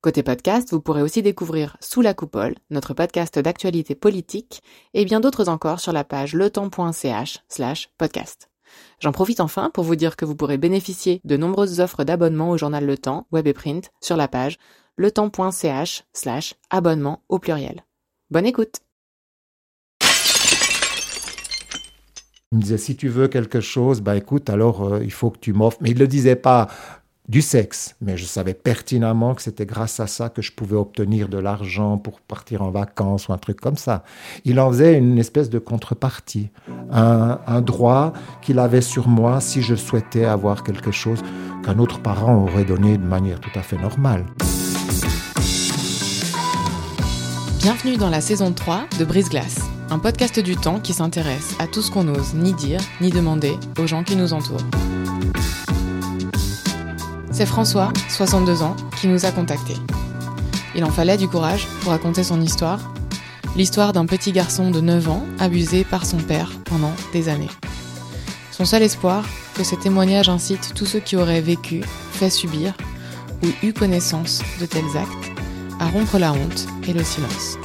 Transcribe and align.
Côté 0.00 0.22
podcast, 0.22 0.70
vous 0.70 0.80
pourrez 0.80 1.02
aussi 1.02 1.22
découvrir 1.22 1.76
Sous 1.80 2.02
la 2.02 2.14
coupole, 2.14 2.54
notre 2.70 2.94
podcast 2.94 3.36
d'actualité 3.36 3.96
politique, 3.96 4.62
et 4.94 5.04
bien 5.04 5.18
d'autres 5.18 5.48
encore 5.48 5.80
sur 5.80 5.92
la 5.92 6.04
page 6.04 6.34
letemps.ch 6.34 7.40
slash 7.48 7.90
podcast. 7.98 8.48
J'en 9.00 9.10
profite 9.10 9.40
enfin 9.40 9.70
pour 9.74 9.82
vous 9.82 9.96
dire 9.96 10.14
que 10.14 10.24
vous 10.24 10.36
pourrez 10.36 10.56
bénéficier 10.56 11.20
de 11.24 11.36
nombreuses 11.36 11.80
offres 11.80 12.04
d'abonnement 12.04 12.50
au 12.50 12.56
journal 12.56 12.86
Le 12.86 12.96
Temps, 12.96 13.26
web 13.32 13.48
et 13.48 13.52
print, 13.52 13.90
sur 14.00 14.16
la 14.16 14.28
page 14.28 14.58
letemps.ch 14.98 16.04
slash 16.12 16.54
abonnement 16.70 17.24
au 17.28 17.40
pluriel. 17.40 17.84
Bonne 18.30 18.46
écoute 18.46 18.82
Il 22.52 22.58
me 22.58 22.62
disait, 22.62 22.78
si 22.78 22.96
tu 22.96 23.08
veux 23.08 23.28
quelque 23.28 23.60
chose, 23.60 24.00
bah 24.00 24.16
écoute, 24.16 24.48
alors 24.48 24.94
euh, 24.94 25.04
il 25.04 25.12
faut 25.12 25.30
que 25.30 25.38
tu 25.38 25.52
m'offres. 25.52 25.76
Mais 25.82 25.90
il 25.90 25.96
ne 25.96 26.00
le 26.00 26.06
disait 26.06 26.36
pas 26.36 26.68
du 27.28 27.42
sexe, 27.42 27.94
mais 28.00 28.16
je 28.16 28.24
savais 28.24 28.54
pertinemment 28.54 29.34
que 29.34 29.42
c'était 29.42 29.66
grâce 29.66 30.00
à 30.00 30.06
ça 30.06 30.30
que 30.30 30.40
je 30.40 30.50
pouvais 30.50 30.76
obtenir 30.76 31.28
de 31.28 31.36
l'argent 31.36 31.98
pour 31.98 32.20
partir 32.20 32.62
en 32.62 32.70
vacances 32.70 33.28
ou 33.28 33.34
un 33.34 33.38
truc 33.38 33.60
comme 33.60 33.76
ça. 33.76 34.02
Il 34.46 34.58
en 34.58 34.70
faisait 34.70 34.96
une 34.96 35.18
espèce 35.18 35.50
de 35.50 35.58
contrepartie, 35.58 36.48
un, 36.90 37.60
droit 37.60 38.14
qu'il 38.40 38.58
avait 38.58 38.80
sur 38.80 39.08
moi 39.08 39.40
si 39.40 39.60
je 39.60 39.74
souhaitais 39.74 40.24
avoir 40.24 40.62
quelque 40.62 40.90
chose 40.90 41.20
qu'un 41.64 41.78
autre 41.78 42.00
parent 42.00 42.44
aurait 42.44 42.64
donné 42.64 42.96
de 42.96 43.04
manière 43.04 43.40
tout 43.40 43.56
à 43.56 43.62
fait 43.62 43.76
normale. 43.76 44.24
Bienvenue 47.58 47.98
dans 47.98 48.08
la 48.08 48.22
saison 48.22 48.52
3 48.52 48.84
de 48.98 49.04
Brise 49.04 49.28
Glace, 49.28 49.58
un 49.90 49.98
podcast 49.98 50.40
du 50.40 50.56
temps 50.56 50.80
qui 50.80 50.94
s'intéresse 50.94 51.54
à 51.58 51.66
tout 51.66 51.82
ce 51.82 51.90
qu'on 51.90 52.04
n'ose 52.04 52.32
ni 52.34 52.54
dire 52.54 52.80
ni 53.02 53.10
demander 53.10 53.52
aux 53.78 53.86
gens 53.86 54.04
qui 54.04 54.16
nous 54.16 54.32
entourent. 54.32 54.64
C'est 57.38 57.46
François, 57.46 57.92
62 58.08 58.62
ans, 58.62 58.74
qui 59.00 59.06
nous 59.06 59.24
a 59.24 59.30
contactés. 59.30 59.76
Il 60.74 60.84
en 60.84 60.90
fallait 60.90 61.16
du 61.16 61.28
courage 61.28 61.68
pour 61.80 61.92
raconter 61.92 62.24
son 62.24 62.40
histoire, 62.40 62.80
l'histoire 63.54 63.92
d'un 63.92 64.06
petit 64.06 64.32
garçon 64.32 64.72
de 64.72 64.80
9 64.80 65.08
ans 65.08 65.24
abusé 65.38 65.84
par 65.84 66.04
son 66.04 66.16
père 66.16 66.50
pendant 66.64 66.90
des 67.12 67.28
années. 67.28 67.50
Son 68.50 68.64
seul 68.64 68.82
espoir, 68.82 69.24
que 69.54 69.62
ces 69.62 69.76
témoignages 69.76 70.28
incitent 70.28 70.74
tous 70.74 70.84
ceux 70.84 70.98
qui 70.98 71.14
auraient 71.14 71.40
vécu, 71.40 71.82
fait 72.10 72.28
subir 72.28 72.74
ou 73.44 73.46
eu 73.64 73.72
connaissance 73.72 74.42
de 74.60 74.66
tels 74.66 74.96
actes 74.96 75.30
à 75.78 75.86
rompre 75.86 76.18
la 76.18 76.32
honte 76.32 76.66
et 76.88 76.92
le 76.92 77.04
silence. 77.04 77.56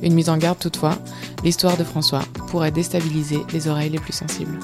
Une 0.00 0.14
mise 0.14 0.30
en 0.30 0.38
garde 0.38 0.58
toutefois, 0.58 0.96
l'histoire 1.44 1.76
de 1.76 1.84
François 1.84 2.22
pourrait 2.48 2.70
déstabiliser 2.70 3.40
les 3.52 3.68
oreilles 3.68 3.90
les 3.90 3.98
plus 3.98 4.14
sensibles. 4.14 4.58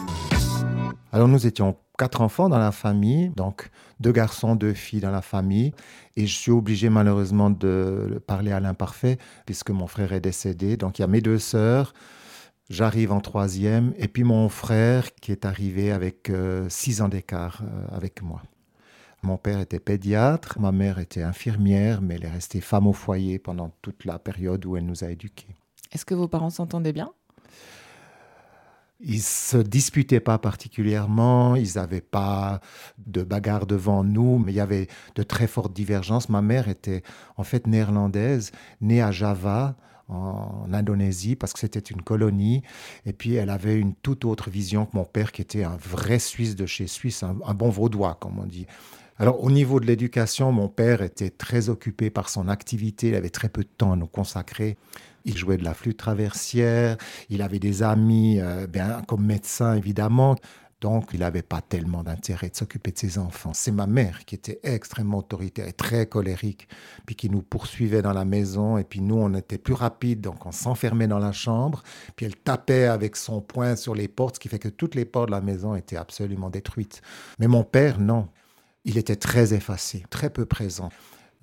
Alors 1.12 1.28
nous 1.28 1.46
étions 1.46 1.76
quatre 1.96 2.20
enfants 2.20 2.48
dans 2.48 2.58
la 2.58 2.72
famille, 2.72 3.30
donc 3.30 3.70
deux 4.00 4.12
garçons, 4.12 4.54
deux 4.54 4.74
filles 4.74 5.00
dans 5.00 5.10
la 5.10 5.22
famille. 5.22 5.72
Et 6.16 6.26
je 6.26 6.36
suis 6.36 6.50
obligé 6.50 6.88
malheureusement 6.88 7.50
de 7.50 8.22
parler 8.26 8.52
à 8.52 8.60
l'imparfait, 8.60 9.18
puisque 9.44 9.70
mon 9.70 9.86
frère 9.86 10.12
est 10.12 10.20
décédé. 10.20 10.76
Donc 10.76 10.98
il 10.98 11.02
y 11.02 11.04
a 11.04 11.08
mes 11.08 11.20
deux 11.20 11.38
sœurs, 11.38 11.94
j'arrive 12.70 13.12
en 13.12 13.20
troisième, 13.20 13.94
et 13.96 14.08
puis 14.08 14.24
mon 14.24 14.48
frère 14.48 15.14
qui 15.14 15.32
est 15.32 15.44
arrivé 15.44 15.92
avec 15.92 16.30
euh, 16.30 16.68
six 16.68 17.00
ans 17.00 17.08
d'écart 17.08 17.62
euh, 17.62 17.96
avec 17.96 18.22
moi. 18.22 18.42
Mon 19.22 19.38
père 19.38 19.60
était 19.60 19.80
pédiatre, 19.80 20.60
ma 20.60 20.72
mère 20.72 20.98
était 20.98 21.22
infirmière, 21.22 22.00
mais 22.00 22.14
elle 22.14 22.24
est 22.24 22.30
restée 22.30 22.60
femme 22.60 22.86
au 22.86 22.92
foyer 22.92 23.38
pendant 23.38 23.72
toute 23.82 24.04
la 24.04 24.18
période 24.18 24.64
où 24.66 24.76
elle 24.76 24.86
nous 24.86 25.02
a 25.02 25.10
éduqués. 25.10 25.56
Est-ce 25.92 26.04
que 26.04 26.14
vos 26.14 26.28
parents 26.28 26.50
s'entendaient 26.50 26.92
bien? 26.92 27.10
Ils 29.00 29.22
se 29.22 29.58
disputaient 29.58 30.20
pas 30.20 30.38
particulièrement, 30.38 31.54
ils 31.54 31.76
n'avaient 31.76 32.00
pas 32.00 32.60
de 33.06 33.22
bagarre 33.22 33.66
devant 33.66 34.04
nous, 34.04 34.38
mais 34.38 34.52
il 34.52 34.56
y 34.56 34.60
avait 34.60 34.88
de 35.14 35.22
très 35.22 35.46
fortes 35.46 35.74
divergences. 35.74 36.28
Ma 36.28 36.42
mère 36.42 36.68
était 36.68 37.02
en 37.36 37.44
fait 37.44 37.66
néerlandaise, 37.66 38.52
née 38.80 39.02
à 39.02 39.12
Java, 39.12 39.76
en 40.08 40.72
Indonésie, 40.72 41.36
parce 41.36 41.52
que 41.52 41.58
c'était 41.58 41.80
une 41.80 42.02
colonie. 42.02 42.62
Et 43.04 43.12
puis, 43.12 43.34
elle 43.34 43.50
avait 43.50 43.78
une 43.78 43.94
toute 43.94 44.24
autre 44.24 44.50
vision 44.50 44.86
que 44.86 44.96
mon 44.96 45.04
père, 45.04 45.32
qui 45.32 45.42
était 45.42 45.64
un 45.64 45.76
vrai 45.76 46.18
Suisse 46.18 46.56
de 46.56 46.64
chez 46.64 46.86
Suisse, 46.86 47.22
un, 47.22 47.36
un 47.44 47.54
bon 47.54 47.70
vaudois, 47.70 48.16
comme 48.20 48.38
on 48.38 48.46
dit. 48.46 48.66
Alors, 49.18 49.42
au 49.42 49.50
niveau 49.50 49.80
de 49.80 49.86
l'éducation, 49.86 50.52
mon 50.52 50.68
père 50.68 51.02
était 51.02 51.30
très 51.30 51.68
occupé 51.70 52.10
par 52.10 52.28
son 52.28 52.48
activité, 52.48 53.08
il 53.08 53.14
avait 53.14 53.30
très 53.30 53.48
peu 53.48 53.62
de 53.62 53.68
temps 53.68 53.92
à 53.92 53.96
nous 53.96 54.06
consacrer. 54.06 54.76
Il 55.26 55.36
jouait 55.36 55.58
de 55.58 55.64
la 55.64 55.74
flûte 55.74 55.98
traversière, 55.98 56.96
il 57.28 57.42
avait 57.42 57.58
des 57.58 57.82
amis, 57.82 58.40
euh, 58.40 58.66
bien, 58.66 59.02
comme 59.06 59.26
médecin 59.26 59.74
évidemment. 59.74 60.36
Donc, 60.82 61.08
il 61.14 61.20
n'avait 61.20 61.42
pas 61.42 61.62
tellement 61.62 62.02
d'intérêt 62.02 62.50
de 62.50 62.56
s'occuper 62.56 62.92
de 62.92 62.98
ses 62.98 63.18
enfants. 63.18 63.52
C'est 63.54 63.72
ma 63.72 63.86
mère 63.86 64.24
qui 64.26 64.34
était 64.34 64.60
extrêmement 64.62 65.18
autoritaire 65.18 65.66
et 65.66 65.72
très 65.72 66.06
colérique, 66.06 66.68
puis 67.06 67.16
qui 67.16 67.30
nous 67.30 67.40
poursuivait 67.40 68.02
dans 68.02 68.12
la 68.12 68.26
maison. 68.26 68.76
Et 68.76 68.84
puis 68.84 69.00
nous, 69.00 69.16
on 69.16 69.32
était 69.34 69.58
plus 69.58 69.72
rapides, 69.72 70.20
donc 70.20 70.44
on 70.44 70.52
s'enfermait 70.52 71.08
dans 71.08 71.18
la 71.18 71.32
chambre. 71.32 71.82
Puis 72.14 72.26
elle 72.26 72.36
tapait 72.36 72.84
avec 72.84 73.16
son 73.16 73.40
poing 73.40 73.74
sur 73.74 73.94
les 73.94 74.06
portes, 74.06 74.36
ce 74.36 74.40
qui 74.40 74.48
fait 74.48 74.58
que 74.58 74.68
toutes 74.68 74.94
les 74.94 75.06
portes 75.06 75.28
de 75.28 75.34
la 75.34 75.40
maison 75.40 75.74
étaient 75.74 75.96
absolument 75.96 76.50
détruites. 76.50 77.00
Mais 77.38 77.48
mon 77.48 77.64
père, 77.64 77.98
non. 77.98 78.28
Il 78.84 78.98
était 78.98 79.16
très 79.16 79.54
effacé, 79.54 80.04
très 80.10 80.30
peu 80.30 80.44
présent. 80.44 80.90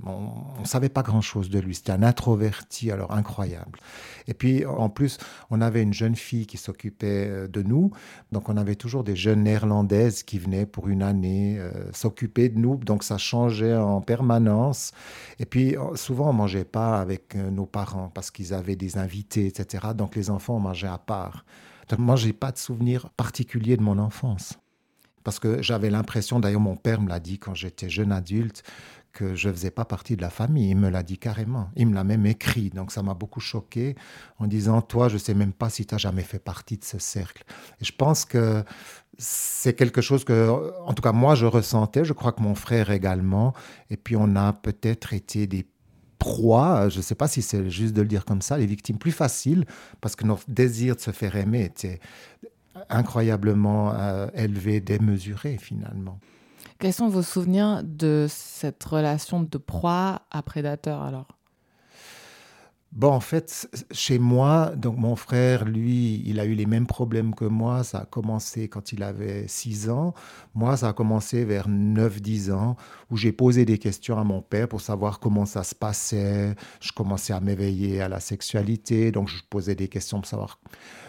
On 0.06 0.59
ne 0.59 0.66
savait 0.66 0.90
pas 0.90 1.02
grand-chose 1.02 1.50
de 1.50 1.59
lui. 1.59 1.75
C'était 1.75 1.91
un 1.91 2.03
introverti, 2.03 2.91
alors 2.91 3.12
incroyable. 3.12 3.80
Et 4.28 4.34
puis, 4.34 4.66
en 4.66 4.90
plus, 4.90 5.18
on 5.50 5.62
avait 5.62 5.81
une 5.81 5.94
jeune 5.94 6.16
fille 6.16 6.46
qui 6.46 6.58
s'occupait 6.58 7.28
euh, 7.30 7.47
de 7.47 7.62
nous. 7.62 7.91
Donc, 8.31 8.50
on 8.50 8.58
avait 8.58 8.75
toujours 8.75 9.03
des 9.03 9.16
jeunes 9.16 9.44
néerlandaises 9.44 10.24
qui 10.24 10.40
venaient 10.40 10.66
pour 10.66 10.88
une 10.88 11.03
année 11.03 11.58
euh, 11.59 11.72
s'occuper 11.94 12.50
de 12.50 12.59
nous. 12.59 12.78
Donc, 12.78 13.03
ça 13.03 13.18
changeait 13.18 13.75
en 13.75 14.02
permanence. 14.02 14.92
Et 15.40 15.46
puis, 15.46 15.75
souvent, 15.96 16.30
on 16.30 16.34
mangeait 16.34 16.66
pas 16.66 17.00
avec 17.00 17.36
euh, 17.36 17.50
nos 17.50 17.66
parents 17.66 18.09
parce 18.13 18.31
qu'ils 18.31 18.53
avaient 18.53 18.75
des 18.75 18.97
invités, 18.97 19.47
etc. 19.47 19.88
Donc, 19.96 20.16
les 20.16 20.30
enfants, 20.30 20.59
mangeaient 20.59 20.88
à 20.88 20.97
part. 20.97 21.46
Donc, 21.90 22.00
moi, 22.00 22.16
j'ai 22.16 22.34
pas 22.34 22.52
de 22.52 22.58
souvenir 22.58 23.09
particulier 23.12 23.78
de 23.78 23.84
mon 23.84 23.97
enfance. 23.97 24.58
Parce 25.23 25.39
que 25.39 25.61
j'avais 25.61 25.89
l'impression, 25.89 26.39
d'ailleurs 26.39 26.61
mon 26.61 26.75
père 26.75 27.01
me 27.01 27.09
l'a 27.09 27.19
dit 27.19 27.39
quand 27.39 27.56
j'étais 27.56 27.89
jeune 27.89 28.11
adulte, 28.11 28.63
que 29.13 29.35
je 29.35 29.50
faisais 29.50 29.72
pas 29.72 29.85
partie 29.85 30.16
de 30.17 30.22
la 30.22 30.31
famille. 30.31 30.72
Il 30.72 30.78
me 30.78 30.89
l'a 30.89 31.03
dit 31.03 31.19
carrément. 31.19 31.69
Il 31.75 31.88
me 31.88 31.94
l'a 31.94 32.03
même 32.03 32.25
écrit. 32.25 32.72
Donc 32.72 32.91
ça 32.91 33.03
m'a 33.03 33.13
beaucoup 33.13 33.39
choqué 33.39 33.95
en 34.39 34.47
disant, 34.47 34.81
toi, 34.81 35.07
je 35.07 35.17
sais 35.17 35.35
même 35.35 35.53
pas 35.53 35.69
si 35.69 35.85
tu 35.85 35.94
as 35.95 36.00
jamais 36.00 36.23
fait 36.23 36.39
partie 36.39 36.78
de 36.78 36.83
ce 36.83 36.97
cercle. 36.97 37.44
Et 37.79 37.85
je 37.85 37.94
pense 37.95 38.25
que 38.25 38.63
c'est 39.19 39.75
quelque 39.75 40.01
chose 40.01 40.25
que, 40.25 40.50
en 40.83 40.94
tout 40.94 41.03
cas, 41.03 41.12
moi, 41.12 41.35
je 41.35 41.45
ressentais. 41.45 42.03
Je 42.03 42.13
crois 42.13 42.31
que 42.31 42.41
mon 42.41 42.56
frère 42.56 42.89
également. 42.89 43.53
Et 43.91 43.97
puis 43.97 44.16
on 44.16 44.35
a 44.35 44.51
peut-être 44.51 45.13
été 45.13 45.45
des 45.45 45.67
proies, 46.17 46.88
je 46.88 46.97
ne 46.97 47.01
sais 47.01 47.16
pas 47.16 47.28
si 47.28 47.41
c'est 47.41 47.69
juste 47.69 47.94
de 47.94 48.01
le 48.01 48.07
dire 48.07 48.23
comme 48.23 48.41
ça, 48.41 48.57
les 48.57 48.66
victimes 48.66 48.97
plus 48.97 49.12
faciles, 49.12 49.66
parce 50.00 50.16
que 50.16 50.25
notre 50.25 50.50
désir 50.50 50.95
de 50.95 51.01
se 51.01 51.12
faire 51.12 51.35
aimer 51.35 51.66
était 51.66 52.00
incroyablement 52.89 53.94
euh, 53.94 54.28
élevé, 54.34 54.79
démesuré 54.79 55.57
finalement. 55.57 56.19
Quels 56.79 56.94
sont 56.94 57.07
vos 57.07 57.22
souvenirs 57.22 57.81
de 57.84 58.25
cette 58.29 58.84
relation 58.84 59.44
de 59.44 59.57
proie 59.57 60.22
à 60.31 60.41
prédateur 60.41 61.01
alors? 61.01 61.28
Bon, 62.96 63.09
en 63.09 63.20
fait, 63.20 63.68
chez 63.90 64.20
moi, 64.20 64.72
donc 64.76 65.00
mon 65.00 65.16
frère, 65.16 65.66
lui, 65.66 66.22
il 66.28 66.40
a 66.40 66.46
eu 66.46 66.54
les 66.54 66.68
mêmes 66.68 66.86
problèmes 66.86 67.34
que 67.34 67.46
moi. 67.46 67.84
Ça 67.84 68.02
a 68.02 68.06
commencé 68.06 68.68
quand 68.68 68.92
il 68.94 69.02
avait 69.02 69.48
6 69.48 69.90
ans. 69.90 70.13
Moi, 70.54 70.78
ça 70.78 70.90
a 70.90 70.94
commencé 70.94 71.44
vers 71.44 71.68
9-10 71.68 72.51
ans, 72.51 72.78
où 73.10 73.18
j'ai 73.18 73.31
posé 73.31 73.66
des 73.66 73.80
questions 73.80 74.19
à 74.19 74.24
mon 74.24 74.44
père 74.44 74.68
pour 74.68 74.80
savoir 74.80 75.19
comment 75.19 75.48
ça 75.48 75.63
se 75.63 75.74
passait. 75.74 76.56
Je 76.81 76.92
commençais 76.92 77.34
à 77.34 77.40
m'éveiller 77.40 78.00
à 78.00 78.10
la 78.10 78.19
sexualité, 78.19 79.12
donc 79.12 79.28
je 79.28 79.42
posais 79.50 79.74
des 79.74 79.88
questions 79.88 80.19
pour 80.19 80.28
savoir 80.28 80.60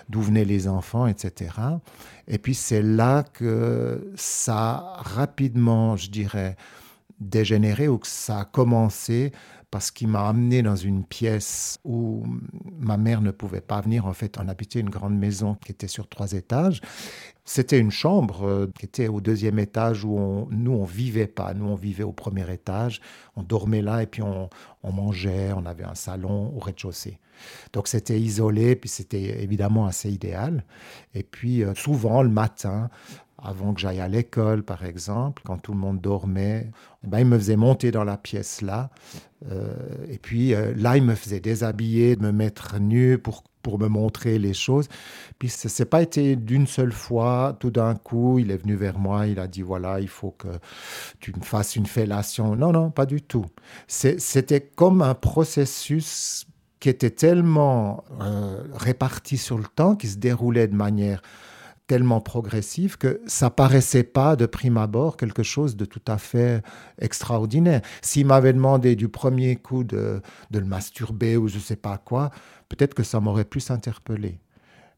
d'où 0.08 0.22
venaient 0.22 0.46
les 0.46 0.68
enfants, 0.68 1.06
etc. 1.06 1.50
Et 2.26 2.38
puis 2.38 2.54
c'est 2.54 2.82
là 2.82 3.24
que 3.24 4.10
ça 4.16 4.56
a 4.56 5.02
rapidement, 5.02 5.96
je 5.96 6.08
dirais, 6.08 6.56
dégénéré 7.20 7.88
ou 7.88 7.98
que 7.98 8.06
ça 8.06 8.40
a 8.40 8.44
commencé 8.46 9.32
parce 9.74 9.90
qu'il 9.90 10.06
m'a 10.06 10.28
amené 10.28 10.62
dans 10.62 10.76
une 10.76 11.04
pièce 11.04 11.80
où 11.82 12.24
ma 12.78 12.96
mère 12.96 13.20
ne 13.20 13.32
pouvait 13.32 13.60
pas 13.60 13.80
venir. 13.80 14.06
En 14.06 14.12
fait, 14.12 14.38
on 14.38 14.46
habitait 14.46 14.78
une 14.78 14.88
grande 14.88 15.18
maison 15.18 15.56
qui 15.56 15.72
était 15.72 15.88
sur 15.88 16.08
trois 16.08 16.30
étages. 16.30 16.80
C'était 17.44 17.80
une 17.80 17.90
chambre 17.90 18.46
euh, 18.46 18.66
qui 18.78 18.86
était 18.86 19.08
au 19.08 19.20
deuxième 19.20 19.58
étage 19.58 20.04
où 20.04 20.46
nous, 20.48 20.70
on 20.70 20.84
vivait 20.84 21.26
pas. 21.26 21.54
Nous, 21.54 21.66
on 21.66 21.74
vivait 21.74 22.04
au 22.04 22.12
premier 22.12 22.48
étage. 22.52 23.00
On 23.34 23.42
dormait 23.42 23.82
là 23.82 24.00
et 24.04 24.06
puis 24.06 24.22
on, 24.22 24.48
on 24.84 24.92
mangeait. 24.92 25.52
On 25.52 25.66
avait 25.66 25.82
un 25.82 25.96
salon 25.96 26.52
au 26.54 26.60
rez-de-chaussée. 26.60 27.18
Donc 27.72 27.88
c'était 27.88 28.20
isolé, 28.20 28.76
puis 28.76 28.88
c'était 28.88 29.42
évidemment 29.42 29.86
assez 29.86 30.08
idéal. 30.08 30.64
Et 31.14 31.24
puis 31.24 31.64
euh, 31.64 31.74
souvent 31.74 32.22
le 32.22 32.28
matin, 32.28 32.90
avant 33.44 33.74
que 33.74 33.80
j'aille 33.80 34.00
à 34.00 34.08
l'école, 34.08 34.62
par 34.62 34.84
exemple, 34.84 35.42
quand 35.44 35.58
tout 35.58 35.72
le 35.72 35.78
monde 35.78 36.00
dormait, 36.00 36.70
ben, 37.02 37.20
il 37.20 37.26
me 37.26 37.38
faisait 37.38 37.56
monter 37.56 37.90
dans 37.90 38.04
la 38.04 38.16
pièce 38.16 38.62
là. 38.62 38.90
Euh, 39.52 39.74
et 40.08 40.18
puis 40.18 40.54
euh, 40.54 40.72
là, 40.76 40.96
il 40.96 41.02
me 41.02 41.14
faisait 41.14 41.40
déshabiller, 41.40 42.16
me 42.16 42.32
mettre 42.32 42.78
nu 42.80 43.18
pour, 43.18 43.44
pour 43.62 43.78
me 43.78 43.86
montrer 43.86 44.38
les 44.38 44.54
choses. 44.54 44.88
Puis 45.38 45.50
ce 45.50 45.68
n'est 45.82 45.86
pas 45.86 46.00
été 46.00 46.36
d'une 46.36 46.66
seule 46.66 46.92
fois, 46.92 47.54
tout 47.60 47.70
d'un 47.70 47.94
coup, 47.94 48.38
il 48.38 48.50
est 48.50 48.56
venu 48.56 48.76
vers 48.76 48.98
moi, 48.98 49.26
il 49.26 49.38
a 49.38 49.46
dit, 49.46 49.62
voilà, 49.62 50.00
il 50.00 50.08
faut 50.08 50.30
que 50.30 50.48
tu 51.20 51.34
me 51.36 51.42
fasses 51.42 51.76
une 51.76 51.86
fellation. 51.86 52.56
Non, 52.56 52.72
non, 52.72 52.90
pas 52.90 53.04
du 53.04 53.20
tout. 53.20 53.44
C'était 53.86 54.62
comme 54.62 55.02
un 55.02 55.14
processus 55.14 56.46
qui 56.80 56.88
était 56.88 57.10
tellement 57.10 58.04
euh, 58.22 58.62
réparti 58.74 59.36
sur 59.36 59.58
le 59.58 59.64
temps, 59.64 59.96
qui 59.96 60.08
se 60.08 60.16
déroulait 60.16 60.68
de 60.68 60.74
manière 60.74 61.20
tellement 61.86 62.20
progressive 62.20 62.96
que 62.96 63.20
ça 63.26 63.50
paraissait 63.50 64.04
pas 64.04 64.36
de 64.36 64.46
prime 64.46 64.78
abord 64.78 65.16
quelque 65.16 65.42
chose 65.42 65.76
de 65.76 65.84
tout 65.84 66.02
à 66.06 66.18
fait 66.18 66.62
extraordinaire. 66.98 67.82
S'il 68.00 68.26
m'avait 68.26 68.52
demandé 68.52 68.96
du 68.96 69.08
premier 69.08 69.56
coup 69.56 69.84
de, 69.84 70.22
le 70.50 70.64
masturber 70.64 71.36
ou 71.36 71.48
je 71.48 71.58
sais 71.58 71.76
pas 71.76 71.98
quoi, 71.98 72.30
peut-être 72.68 72.94
que 72.94 73.02
ça 73.02 73.20
m'aurait 73.20 73.44
plus 73.44 73.70
interpellé. 73.70 74.40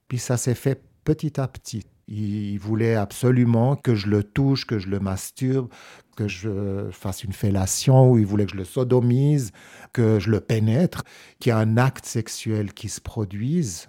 Puis 0.09 0.19
ça 0.19 0.37
s'est 0.37 0.55
fait 0.55 0.83
petit 1.05 1.41
à 1.41 1.49
petit. 1.49 1.85
Il 2.09 2.59
voulait 2.59 2.94
absolument 2.94 3.75
que 3.75 3.97
je 3.97 4.06
le 4.06 4.23
touche, 4.23 4.65
que 4.65 4.79
je 4.79 4.89
le 4.89 5.00
masturbe, 5.00 5.69
que 6.17 6.29
je 6.29 6.89
fasse 6.93 7.25
une 7.25 7.32
fellation, 7.32 8.12
ou 8.12 8.19
il 8.19 8.27
voulait 8.27 8.47
que 8.47 8.53
je 8.53 8.56
le 8.56 8.65
sodomise, 8.65 9.50
que 9.93 10.21
je 10.21 10.31
le 10.31 10.39
pénètre, 10.39 11.03
qu'il 11.41 11.50
y 11.50 11.56
ait 11.56 11.59
un 11.59 11.77
acte 11.77 12.06
sexuel 12.06 12.73
qui 12.75 12.89
se 12.89 13.00
produise 13.00 13.89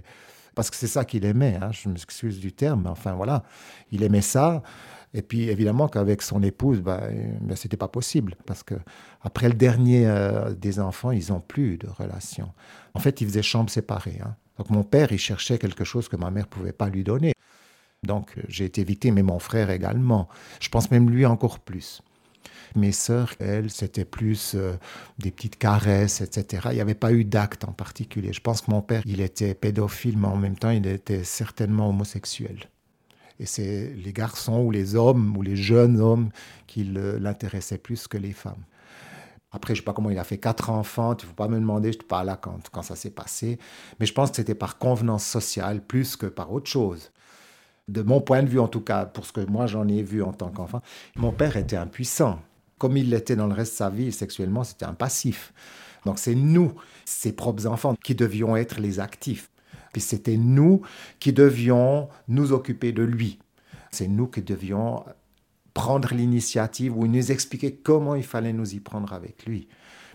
parce 0.57 0.71
que 0.71 0.75
c'est 0.75 0.87
ça 0.87 1.05
qu'il 1.05 1.23
aimait. 1.23 1.59
Hein. 1.61 1.69
Je 1.71 1.87
m'excuse 1.87 2.39
du 2.39 2.51
terme, 2.51 2.81
mais 2.85 2.89
enfin 2.89 3.13
voilà, 3.13 3.43
il 3.91 4.01
aimait 4.01 4.21
ça. 4.23 4.63
Et 5.13 5.21
puis 5.21 5.49
évidemment 5.49 5.87
qu'avec 5.87 6.23
son 6.23 6.41
épouse, 6.41 6.81
bah, 6.81 7.03
bah, 7.41 7.55
c'était 7.55 7.77
pas 7.77 7.87
possible 7.87 8.35
parce 8.47 8.63
que 8.63 8.73
après 9.21 9.49
le 9.49 9.53
dernier 9.53 10.07
euh, 10.07 10.55
des 10.55 10.79
enfants, 10.79 11.11
ils 11.11 11.31
n'ont 11.31 11.41
plus 11.41 11.77
de 11.77 11.87
relation. 11.87 12.51
En 12.95 12.99
fait, 12.99 13.21
ils 13.21 13.27
faisaient 13.27 13.43
chambre 13.43 13.69
séparée. 13.69 14.19
Hein. 14.25 14.35
Donc 14.57 14.71
mon 14.71 14.83
père, 14.83 15.11
il 15.11 15.19
cherchait 15.19 15.59
quelque 15.59 15.83
chose 15.83 16.09
que 16.09 16.15
ma 16.15 16.31
mère 16.31 16.47
pouvait 16.47 16.73
pas 16.73 16.89
lui 16.89 17.03
donner. 17.03 17.33
Donc 18.01 18.33
j'ai 18.47 18.65
été 18.65 18.83
victime, 18.83 19.13
mais 19.13 19.23
mon 19.23 19.37
frère 19.37 19.69
également. 19.69 20.27
Je 20.59 20.69
pense 20.69 20.89
même 20.89 21.07
lui 21.07 21.27
encore 21.27 21.59
plus. 21.59 22.01
Mes 22.75 22.91
sœurs, 22.91 23.33
elles, 23.39 23.69
c'était 23.69 24.05
plus 24.05 24.53
euh, 24.55 24.73
des 25.19 25.31
petites 25.31 25.57
caresses, 25.57 26.21
etc. 26.21 26.67
Il 26.71 26.75
n'y 26.75 26.81
avait 26.81 26.93
pas 26.93 27.13
eu 27.13 27.23
d'acte 27.23 27.63
en 27.63 27.71
particulier. 27.71 28.33
Je 28.33 28.41
pense 28.41 28.61
que 28.61 28.71
mon 28.71 28.81
père, 28.81 29.01
il 29.05 29.21
était 29.21 29.53
pédophile, 29.53 30.17
mais 30.17 30.27
en 30.27 30.37
même 30.37 30.57
temps, 30.57 30.69
il 30.69 30.85
était 30.87 31.23
certainement 31.23 31.89
homosexuel. 31.89 32.69
Et 33.39 33.45
c'est 33.45 33.93
les 33.95 34.13
garçons 34.13 34.61
ou 34.61 34.71
les 34.71 34.95
hommes 34.95 35.35
ou 35.37 35.41
les 35.41 35.55
jeunes 35.55 35.99
hommes 35.99 36.29
qui 36.65 36.83
l'intéressaient 36.83 37.77
plus 37.77 38.07
que 38.07 38.17
les 38.17 38.33
femmes. 38.33 38.63
Après, 39.51 39.75
je 39.75 39.79
ne 39.79 39.83
sais 39.83 39.85
pas 39.85 39.93
comment 39.93 40.09
il 40.09 40.19
a 40.19 40.23
fait 40.23 40.39
quatre 40.39 40.69
enfants, 40.69 41.15
tu 41.15 41.25
ne 41.25 41.29
faut 41.29 41.35
pas 41.35 41.47
me 41.47 41.59
demander, 41.59 41.93
je 41.93 41.99
ne 41.99 42.03
pas 42.03 42.23
là 42.23 42.37
quand 42.37 42.81
ça 42.81 42.95
s'est 42.95 43.11
passé. 43.11 43.59
Mais 43.99 44.05
je 44.05 44.13
pense 44.13 44.31
que 44.31 44.35
c'était 44.37 44.55
par 44.55 44.77
convenance 44.77 45.25
sociale 45.25 45.81
plus 45.81 46.15
que 46.15 46.25
par 46.25 46.51
autre 46.51 46.69
chose. 46.69 47.11
De 47.87 48.01
mon 48.01 48.19
point 48.19 48.43
de 48.43 48.49
vue, 48.49 48.59
en 48.59 48.67
tout 48.67 48.81
cas, 48.81 49.05
pour 49.05 49.25
ce 49.25 49.31
que 49.31 49.41
moi 49.41 49.65
j'en 49.65 49.87
ai 49.87 50.03
vu 50.03 50.21
en 50.21 50.33
tant 50.33 50.49
qu'enfant, 50.49 50.81
mon 51.15 51.31
père 51.31 51.55
était 51.55 51.77
impuissant 51.77 52.39
comme 52.77 52.97
il 52.97 53.09
l'était 53.09 53.35
dans 53.35 53.47
le 53.47 53.53
reste 53.53 53.73
de 53.73 53.77
sa 53.77 53.89
vie, 53.89 54.11
sexuellement, 54.11 54.63
c'était 54.63 54.85
un 54.85 54.93
passif. 54.93 55.53
Donc 56.05 56.19
c'est 56.19 56.35
nous, 56.35 56.73
ses 57.05 57.33
propres 57.33 57.67
enfants, 57.67 57.95
qui 58.03 58.15
devions 58.15 58.55
être 58.55 58.79
les 58.79 58.99
actifs. 58.99 59.49
Puis 59.91 60.01
c'était 60.01 60.37
nous 60.37 60.81
qui 61.19 61.33
devions 61.33 62.09
nous 62.27 62.51
occuper 62.51 62.91
de 62.91 63.03
lui. 63.03 63.39
C'est 63.91 64.07
nous 64.07 64.27
qui 64.27 64.41
devions 64.41 65.03
prendre 65.73 66.13
l'initiative 66.13 66.97
ou 66.97 67.07
nous 67.07 67.31
expliquer 67.31 67.75
comment 67.75 68.15
il 68.15 68.23
fallait 68.23 68.53
nous 68.53 68.73
y 68.73 68.79
prendre 68.79 69.13
avec 69.13 69.45
lui. 69.45 69.67